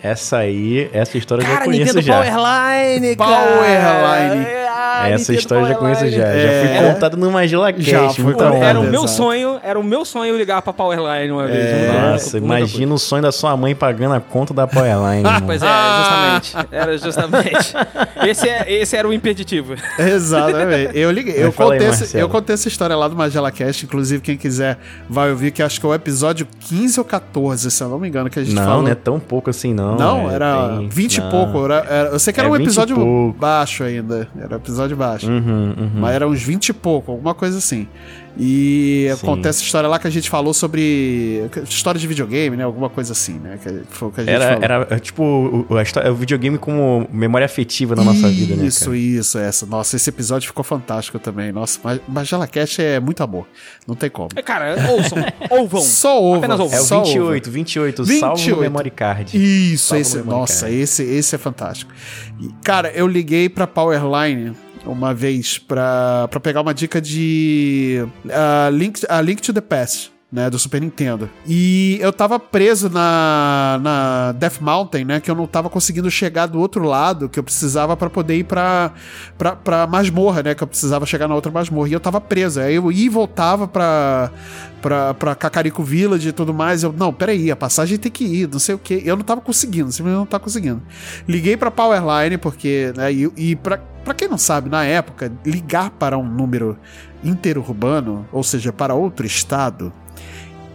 [0.03, 2.15] Essa aí, essa história eu já Cara, conheço Nintendo já.
[2.23, 4.66] Powerline, Powerline.
[4.79, 6.23] Ah, Essa Nintendo história eu já conheço já.
[6.23, 6.43] Powerline.
[6.43, 6.79] Já É.
[6.83, 7.91] fui contado no Magela Cast.
[7.91, 8.57] Já foi onda.
[8.57, 9.09] Era o meu exato.
[9.09, 11.65] sonho, era o meu sonho ligar pra Powerline uma vez.
[11.65, 12.11] É.
[12.11, 15.23] Nossa, imagina o sonho da sua mãe pagando a conta da Powerline.
[15.47, 15.67] Pois é,
[15.99, 16.69] justamente.
[16.73, 17.75] Era justamente.
[18.29, 19.75] Esse, é, esse era o impeditivo.
[19.99, 20.97] Exatamente.
[20.99, 21.35] Eu liguei.
[21.37, 22.25] Eu aí, contei, esse- Marcelo.
[22.25, 23.85] eu contei essa história lá do Magela Cast.
[23.85, 24.79] Inclusive, quem quiser
[25.09, 28.09] vai ouvir, que acho que é o episódio 15 ou 14, se eu não me
[28.09, 28.83] engano, que a gente Não, falou.
[28.83, 29.97] não é tão pouco assim, não.
[29.97, 31.31] Não, é, era tem- 20 e não.
[31.31, 31.65] pouco.
[31.65, 34.29] Era, era- eu sei que era É um 20 episódio baixo ainda.
[34.41, 35.31] Era episódio baixo.
[35.31, 35.91] Uhum, uhum.
[35.95, 37.89] Mas era uns 20 e pouco, alguma coisa assim.
[38.39, 39.13] E Sim.
[39.15, 42.65] acontece a história lá que a gente falou sobre história de videogame, né?
[42.65, 43.59] Alguma coisa assim, né?
[43.63, 44.63] Que foi o que a gente Era, falou.
[44.65, 48.55] era é, tipo o, o- a histó- o videogame como memória afetiva na nossa vida,
[48.57, 48.67] né?
[48.67, 49.65] Isso, isso, essa.
[49.65, 51.51] Nossa, esse episódio ficou fantástico também.
[51.51, 53.47] Nossa, mas Cash é muito amor.
[53.87, 54.29] Não tem como.
[54.37, 55.19] É, Cara, ouçam,
[55.51, 55.81] ouvam.
[55.81, 56.37] Só ovo.
[56.39, 56.75] Apenas ovo.
[56.75, 57.07] É o só ovo.
[57.07, 58.55] 28, 28, salvo 28.
[58.57, 59.37] no memory card.
[59.37, 60.79] Isso, Salva esse, nossa, card.
[60.81, 61.93] esse, esse é fantástico.
[62.41, 64.53] E, cara, eu liguei pra Powerline
[64.87, 70.17] uma vez pra pegar uma dica de uh, Link, a Link to the Past.
[70.31, 71.31] Né, do Super Nintendo.
[71.47, 75.21] E eu tava preso na, na Death Mountain, né?
[75.21, 78.45] Que eu não tava conseguindo chegar do outro lado que eu precisava pra poder ir
[78.45, 78.93] pra,
[79.39, 80.53] pra, pra masmorra, né?
[80.53, 81.89] Que eu precisava chegar na outra masmorra.
[81.89, 82.61] E eu tava preso.
[82.61, 84.33] Aí eu ia e voltava pra,
[84.83, 86.83] pra, pra Cacarico Village e tudo mais.
[86.83, 89.01] Eu, não, peraí, a passagem tem que ir, não sei o que.
[89.05, 90.83] Eu não tava conseguindo, simplesmente não tava conseguindo.
[91.29, 95.91] Liguei pra Powerline, porque, né, e, e pra, pra quem não sabe, na época, ligar
[95.91, 96.79] para um número
[97.25, 99.93] interurbano, ou seja, para outro estado,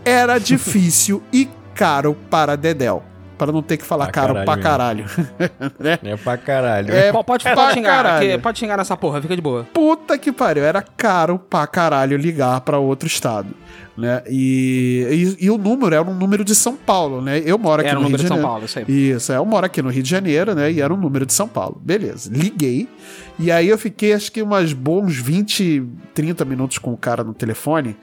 [0.04, 3.02] era difícil e caro para Dedel.
[3.42, 5.06] Para não ter que falar Pra caro caralho pra caralho.
[5.80, 5.98] né?
[6.04, 6.94] É pra caralho.
[6.94, 8.30] É Pode, pode, pra pode xingar, caralho.
[8.30, 9.66] que- pode xingar nessa porra, fica de boa.
[9.74, 13.48] Puta que pariu, era caro pra caralho ligar pra outro estado.
[13.98, 14.22] Né?
[14.30, 17.42] E, e, e o número era um número de São Paulo, né?
[17.44, 18.50] Eu moro aqui Era no Rio número de de São Janeiro.
[18.52, 18.86] Paulo, isso aí.
[19.12, 20.72] Isso, é, eu moro aqui no Rio de Janeiro, né?
[20.72, 21.80] E era um número de São Paulo.
[21.84, 22.88] Beleza, liguei.
[23.40, 27.34] E aí eu fiquei acho que umas bons 20, 30 minutos com o cara no
[27.34, 27.98] telefone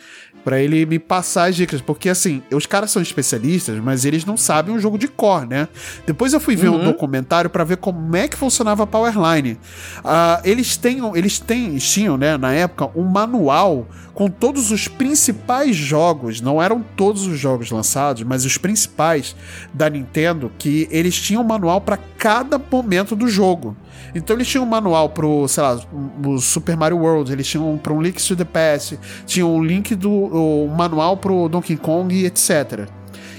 [0.48, 1.82] pra ele me passar as dicas.
[1.82, 5.68] Porque assim, os caras são especialistas, mas eles não sabem um jogo de cor, né?
[6.06, 9.58] Depois eu fui ver um documentário pra ver como é que funcionava a Powerline.
[10.02, 15.76] Ah, eles, têm, eles têm, tinham, né, na época, um manual com todos os principais
[15.76, 19.36] jogos, não eram todos os jogos lançados, mas os principais
[19.74, 23.76] da Nintendo, que eles tinham um manual para cada momento do jogo.
[24.14, 25.80] Então eles tinham um manual pro, sei lá,
[26.24, 29.62] o Super Mario World, eles tinham um para um Link to the Past, tinham um
[29.62, 32.88] link do o manual pro Donkey Kong, etc.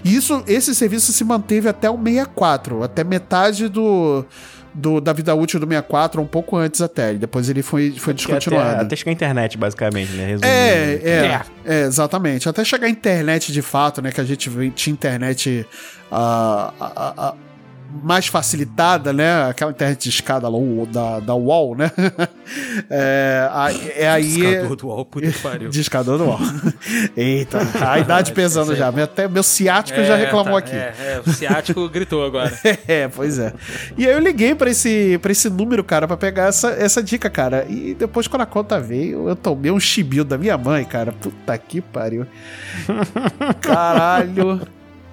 [0.03, 4.23] E isso, esse serviço se manteve até o 64, até metade do,
[4.73, 7.13] do- da vida útil do 64, um pouco antes até.
[7.13, 8.81] E depois ele foi, foi Que até, descontinuado.
[8.81, 10.25] até chegar a internet, basicamente, né?
[10.27, 10.45] Resumindo.
[10.45, 11.41] É, é, É.
[11.65, 12.47] é, exatamente.
[12.47, 14.09] Até chegar a internet de fato, né?
[14.11, 15.65] Que a gente tinha internet
[16.09, 17.33] ah, ah, ah,
[18.03, 19.49] mais facilitada, né?
[19.49, 20.47] Aquela internet de escada
[20.91, 21.91] da, da UOL, né?
[22.89, 24.23] é, aí- é aí.
[24.23, 25.69] Discador do UOL, puta que pariu.
[25.71, 26.39] Discador do UOL.
[27.17, 28.89] Eita, a idade pesando já.
[28.89, 30.75] Até meu ciático já reclamou tá, aqui.
[30.75, 32.51] É, é, o ciático gritou agora.
[32.87, 33.53] É, pois é.
[33.97, 37.29] E aí eu liguei pra esse, pra esse número, cara, pra pegar essa, essa dica,
[37.29, 37.65] cara.
[37.67, 41.11] E depois, quando a conta veio, eu tomei um chibio da minha mãe, cara.
[41.11, 42.25] Puta que pariu.
[43.61, 44.61] Caralho.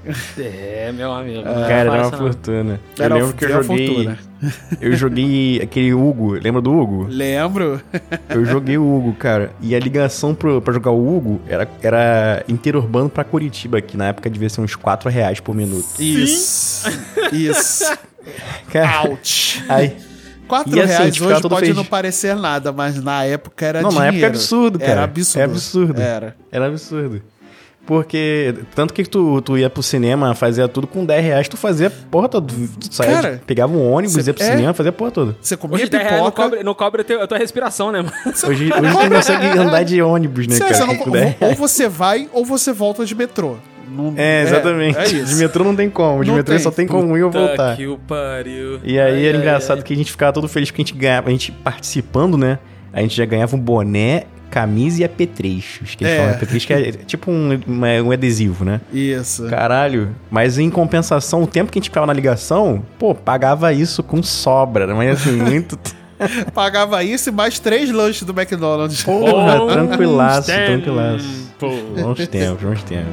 [0.39, 1.43] É, meu amigo.
[1.43, 2.19] Cara, era uma não.
[2.19, 2.81] fortuna.
[2.99, 3.87] Eu Era lembro que eu joguei.
[3.95, 4.19] fortuna.
[4.81, 6.33] Eu joguei aquele Hugo.
[6.35, 7.07] Lembra do Hugo?
[7.09, 7.81] Lembro.
[8.29, 9.51] Eu joguei o Hugo, cara.
[9.63, 14.09] E a ligação pro, pra jogar o Hugo era, era interurbano pra Curitiba, que na
[14.09, 15.87] época devia ser uns 4 reais por minuto.
[15.99, 16.87] Isso.
[17.33, 17.97] Isso.
[18.71, 19.65] Cara, Ouch.
[19.69, 19.97] aí.
[20.47, 21.77] 4 E assim, reais hoje pode feliz.
[21.77, 24.17] não parecer nada, mas na época era Não, na dinheiro.
[24.19, 24.93] época é absurdo, cara.
[24.93, 25.41] Era absurdo.
[25.41, 26.01] É absurdo.
[26.03, 26.37] Era.
[26.53, 27.23] Era absurdo.
[27.87, 31.89] Porque, tanto que tu, tu ia pro cinema, fazia tudo com 10 reais, tu fazia
[31.89, 32.53] porra toda.
[32.53, 34.51] Tu saía, Cara, de- pegava um ônibus, cê- ia pro é.
[34.51, 35.37] cinema, fazia porra toda.
[35.41, 36.43] Você comia Hoje 10 reais não pipoca.
[36.43, 38.13] cobre, não cobre a tua- a tua respiração, né, mano?
[38.27, 40.75] Hoje, hoje tu consegue andar de ônibus, né, Cê- cara?
[40.75, 43.55] você não- com 10 ou você vai ou você volta de metrô.
[43.89, 44.99] Não- É, exatamente.
[44.99, 45.37] É, de isso.
[45.37, 46.25] metrô não tem como.
[46.25, 46.63] De Não metrô tem.
[46.65, 47.77] só tem como ir ou voltar.
[47.77, 48.81] que o pariu.
[48.83, 49.85] E aí Ai, era ai, engraçado ai.
[49.85, 52.59] que a gente ficava todo feliz porque a gente ganhava, a gente participando, né?
[52.93, 54.25] A gente já ganhava um boné.
[54.57, 55.95] Camisa e apetrechos.
[55.95, 56.31] Que eles É.
[56.31, 58.81] apetrecho que é tipo um, uma- um adesivo, né?
[58.93, 59.47] Isso.
[59.49, 60.15] Caralho.
[60.31, 64.23] Mas em compensação, o tempo que a gente ficava na ligação, pô, pagava isso com
[64.23, 64.95] sobra.
[64.95, 65.79] Mas assim, muito.
[66.55, 69.03] Pagava isso e mais três lanches do McDonald's.
[69.05, 71.27] Porra, tranquilaço, tranquilaço.
[71.61, 73.13] Bons tempos, bons tempos.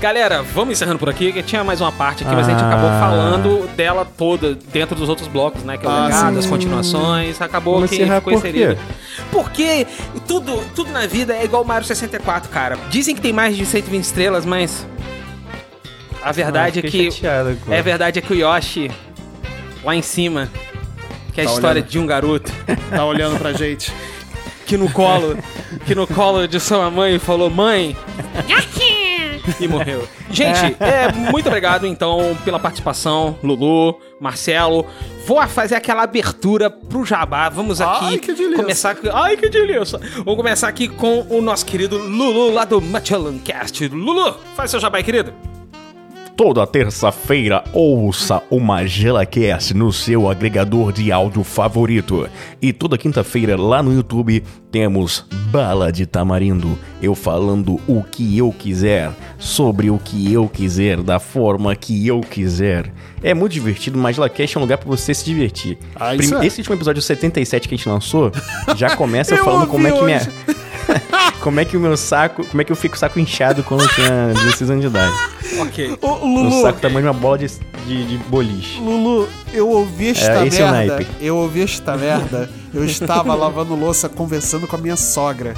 [0.00, 2.68] Galera, vamos encerrando por aqui, que tinha mais uma parte aqui, mas a gente Ah.
[2.68, 5.76] acabou falando dela toda dentro dos outros blocos, né?
[5.76, 8.48] Que é o Ah, legado, as continuações, acabou Vamos que encerrar ficou por quê?
[8.48, 8.78] inserido.
[9.32, 9.86] Porque
[10.28, 12.78] tudo, tudo na vida é igual Mario 64, cara.
[12.90, 14.86] Dizem que tem mais de 120 estrelas, mas
[16.22, 18.92] a verdade Ah, é que chateado é verdade é que o Yoshi
[19.82, 20.48] lá em cima,
[21.32, 21.90] que é a Tá história olhando.
[21.90, 22.52] de um garoto
[22.88, 23.92] Tá olhando pra gente.
[24.64, 25.36] que no colo,
[25.86, 27.96] que no colo de sua mãe falou: "Mãe,
[29.60, 30.06] e morreu.
[30.30, 34.86] Gente, é, muito obrigado então pela participação, Lulu, Marcelo.
[35.26, 37.48] Vou fazer aquela abertura pro Jabá.
[37.48, 38.56] Vamos aqui Ai, que delícia.
[38.56, 38.94] começar.
[38.94, 39.98] com- Ai, que delícia!
[40.18, 43.86] Vamos começar aqui com o nosso querido Lulu lá do Magellan Cast.
[43.88, 45.32] Lulu, faz seu jabá, querido.
[46.38, 52.28] Toda terça-feira, ouça o MagelaCast no seu agregador de áudio favorito.
[52.62, 56.78] E toda quinta-feira, lá no YouTube, temos Bala de Tamarindo.
[57.02, 62.20] Eu falando o que eu quiser, sobre o que eu quiser, da forma que eu
[62.20, 62.92] quiser.
[63.20, 65.76] É muito divertido, o MagelaCast é um lugar pra você se divertir.
[65.96, 66.46] Ah, isso é.
[66.46, 68.30] Esse último episódio 77 que a gente lançou,
[68.76, 70.20] já começa Eu falando como é que minha...
[71.48, 72.44] como é que o meu saco...
[72.44, 75.14] Como é que eu fico saco inchado quando eu tinha 16 anos de idade.
[75.58, 75.98] Ok.
[76.02, 77.46] O Lulu, saco tamanho de uma bola de,
[77.86, 78.78] de, de boliche.
[78.80, 80.96] Lulu, eu ouvi esta É, esse é merda.
[80.96, 81.10] naipe.
[81.20, 82.50] eu ouvi esta merda.
[82.74, 85.54] Eu estava lavando louça conversando com a minha sogra.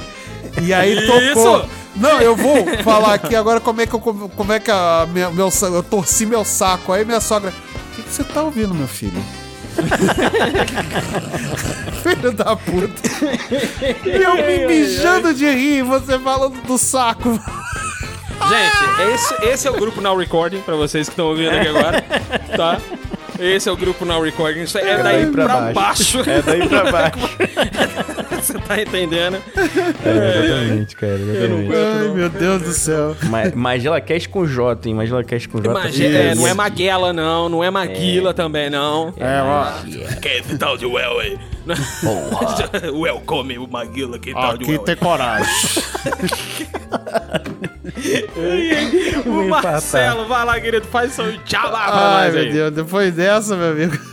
[0.62, 1.58] E aí tocou.
[1.58, 1.68] Isso!
[1.96, 5.28] Não, eu vou falar aqui agora como é que eu como é que a minha,
[5.30, 6.92] meu eu torci meu saco.
[6.92, 9.20] Aí minha sogra, o que, que você tá ouvindo, meu filho?
[12.02, 13.08] filho da puta.
[14.04, 17.38] E eu me mijando de rir, e você falando do saco.
[18.48, 22.02] Gente, esse, esse é o grupo Now Recording, pra vocês que estão ouvindo aqui agora,
[22.56, 22.80] tá?
[23.40, 24.62] Esse é o grupo Now Recording.
[24.62, 26.20] Isso é, daí pra, baixo.
[26.28, 27.18] É daí pra baixo.
[28.40, 29.36] Você tá entendendo?
[30.04, 31.12] É, exatamente, cara.
[31.14, 31.72] Exatamente.
[31.74, 33.16] Ai, meu Deus do céu.
[33.24, 34.94] Ma- Magela Cash com J, hein?
[34.94, 35.72] Magela Cash com J.
[35.72, 37.48] Mage- é, não é Maguela, não.
[37.48, 39.12] Não é Maguila também, não.
[39.18, 39.66] É, ó.
[40.20, 41.20] Que tal de well
[41.72, 42.90] aí?
[42.90, 45.50] Welcome, o Maguila, que tal de Aqui tem coragem.
[49.26, 52.52] O Marcelo, vai lá, querido, faz seu jabá pra Ai, meu aí.
[52.52, 53.98] Deus, depois dessa, meu amigo.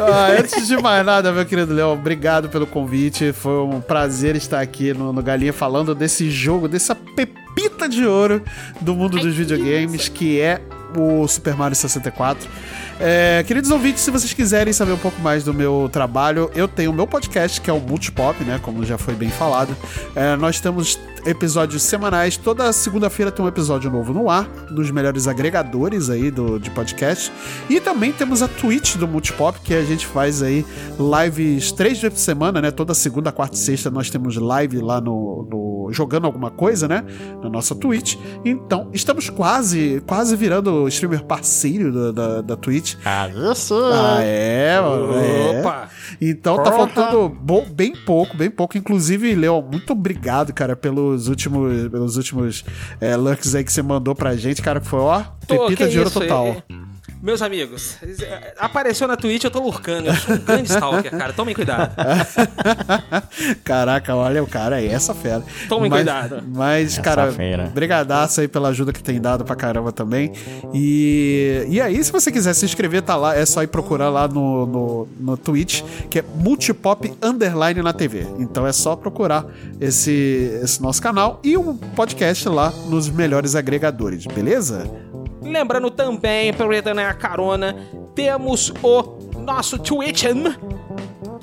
[0.00, 3.32] Ah, antes de mais nada, meu querido Léo, obrigado pelo convite.
[3.32, 8.42] Foi um prazer estar aqui no, no Galinha falando desse jogo, dessa pepita de ouro
[8.80, 10.60] do mundo dos videogames, que é
[10.96, 12.48] o Super Mario 64.
[13.00, 16.90] É, queridos ouvintes, se vocês quiserem saber um pouco mais do meu trabalho, eu tenho
[16.90, 18.58] o meu podcast, que é o Multipop, né?
[18.62, 19.76] Como já foi bem falado.
[20.14, 22.36] É, nós temos episódios semanais.
[22.36, 27.32] Toda segunda-feira tem um episódio novo no ar, nos melhores agregadores aí do, de podcast.
[27.68, 30.64] E também temos a Twitch do Multipop, que a gente faz aí
[30.98, 32.70] lives três vezes por semana, né?
[32.70, 37.04] Toda segunda, quarta e sexta nós temos live lá no, no- jogando alguma coisa, né?
[37.42, 38.16] Na nossa Twitch.
[38.44, 42.94] Então, estamos quase, quase virando streamer parceiro da, da, da Twitch.
[43.04, 43.74] Ah, isso.
[43.74, 45.60] Ah, é, é.
[45.60, 45.88] Opa!
[46.20, 48.76] Então tá faltando bo- bem pouco, bem pouco.
[48.76, 50.74] Inclusive, Léo, muito obrigado, cara,
[51.18, 52.64] pelos últimos, pelos últimos
[53.00, 56.10] é, lurks aí que você mandou pra gente, cara, que foi, ó, pepita de ouro
[56.10, 56.62] total.
[57.20, 57.96] Meus amigos,
[58.56, 60.08] apareceu na Twitch, eu tô lurcando.
[60.08, 61.32] Eu sou um grande stalker, cara.
[61.32, 61.92] Tomem cuidado.
[63.64, 65.42] Caraca, olha o cara aí, essa fera.
[65.68, 66.42] Tomem mas, cuidado.
[66.46, 67.34] Mas, Essa cara,
[67.74, 70.32] brigadaço aí pela ajuda que tem dado pra caramba também.
[70.72, 74.28] E, e aí, se você quiser se inscrever, tá lá, é só ir procurar lá
[74.28, 78.26] no, no, no Twitch, que é Multipop Underline na TV.
[78.38, 79.44] Então é só procurar
[79.80, 84.88] esse, esse nosso canal e o podcast lá nos melhores agregadores, beleza?
[85.42, 87.76] Lembrando também, aproveitando a carona,
[88.14, 90.24] temos o nosso Twitch.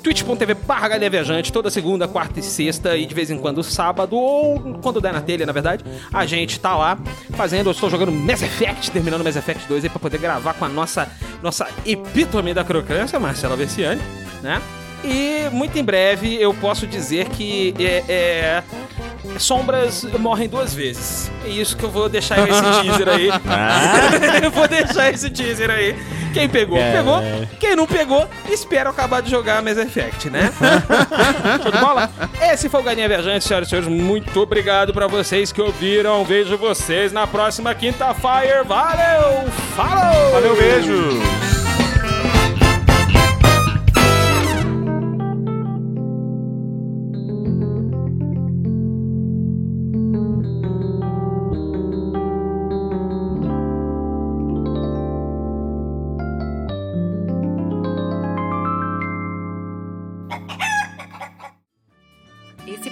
[0.02, 4.78] twitch.tv barra Viajante, toda segunda, quarta e sexta, e de vez em quando sábado, ou
[4.82, 6.98] quando der na telha, na verdade, a gente tá lá
[7.30, 10.64] fazendo, eu estou jogando Mass Effect, terminando Mass Effect 2 aí pra poder gravar com
[10.64, 11.08] a nossa,
[11.42, 14.00] nossa epítome da crocância, Marcela Versiani,
[14.42, 14.60] né?
[15.04, 18.62] E muito em breve eu posso dizer que é, é,
[19.38, 21.30] sombras morrem duas vezes.
[21.44, 23.30] É isso que eu vou deixar esse teaser aí.
[24.42, 25.96] eu vou deixar esse teaser aí.
[26.32, 26.92] Quem pegou, É.
[26.92, 27.22] pegou.
[27.58, 30.52] Quem não pegou, espera acabar de jogar Mass Effect, né?
[31.62, 32.10] Show de bola?
[32.42, 33.88] Esse foi o Galinha Viajante, senhoras e senhores.
[33.88, 36.24] Muito obrigado pra vocês que ouviram.
[36.24, 38.62] Vejo vocês na próxima quinta-feira.
[38.64, 39.44] Valeu!
[39.74, 40.32] Falou!
[40.32, 41.55] Valeu, beijo!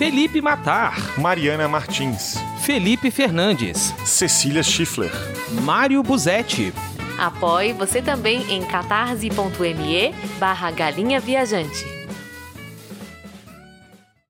[0.00, 5.12] Felipe Matar, Mariana Martins, Felipe Fernandes, Cecília Schiffler,
[5.60, 6.72] Mário Buzetti,
[7.18, 11.99] Apoie você também em catarse.me barra Galinha Viajante.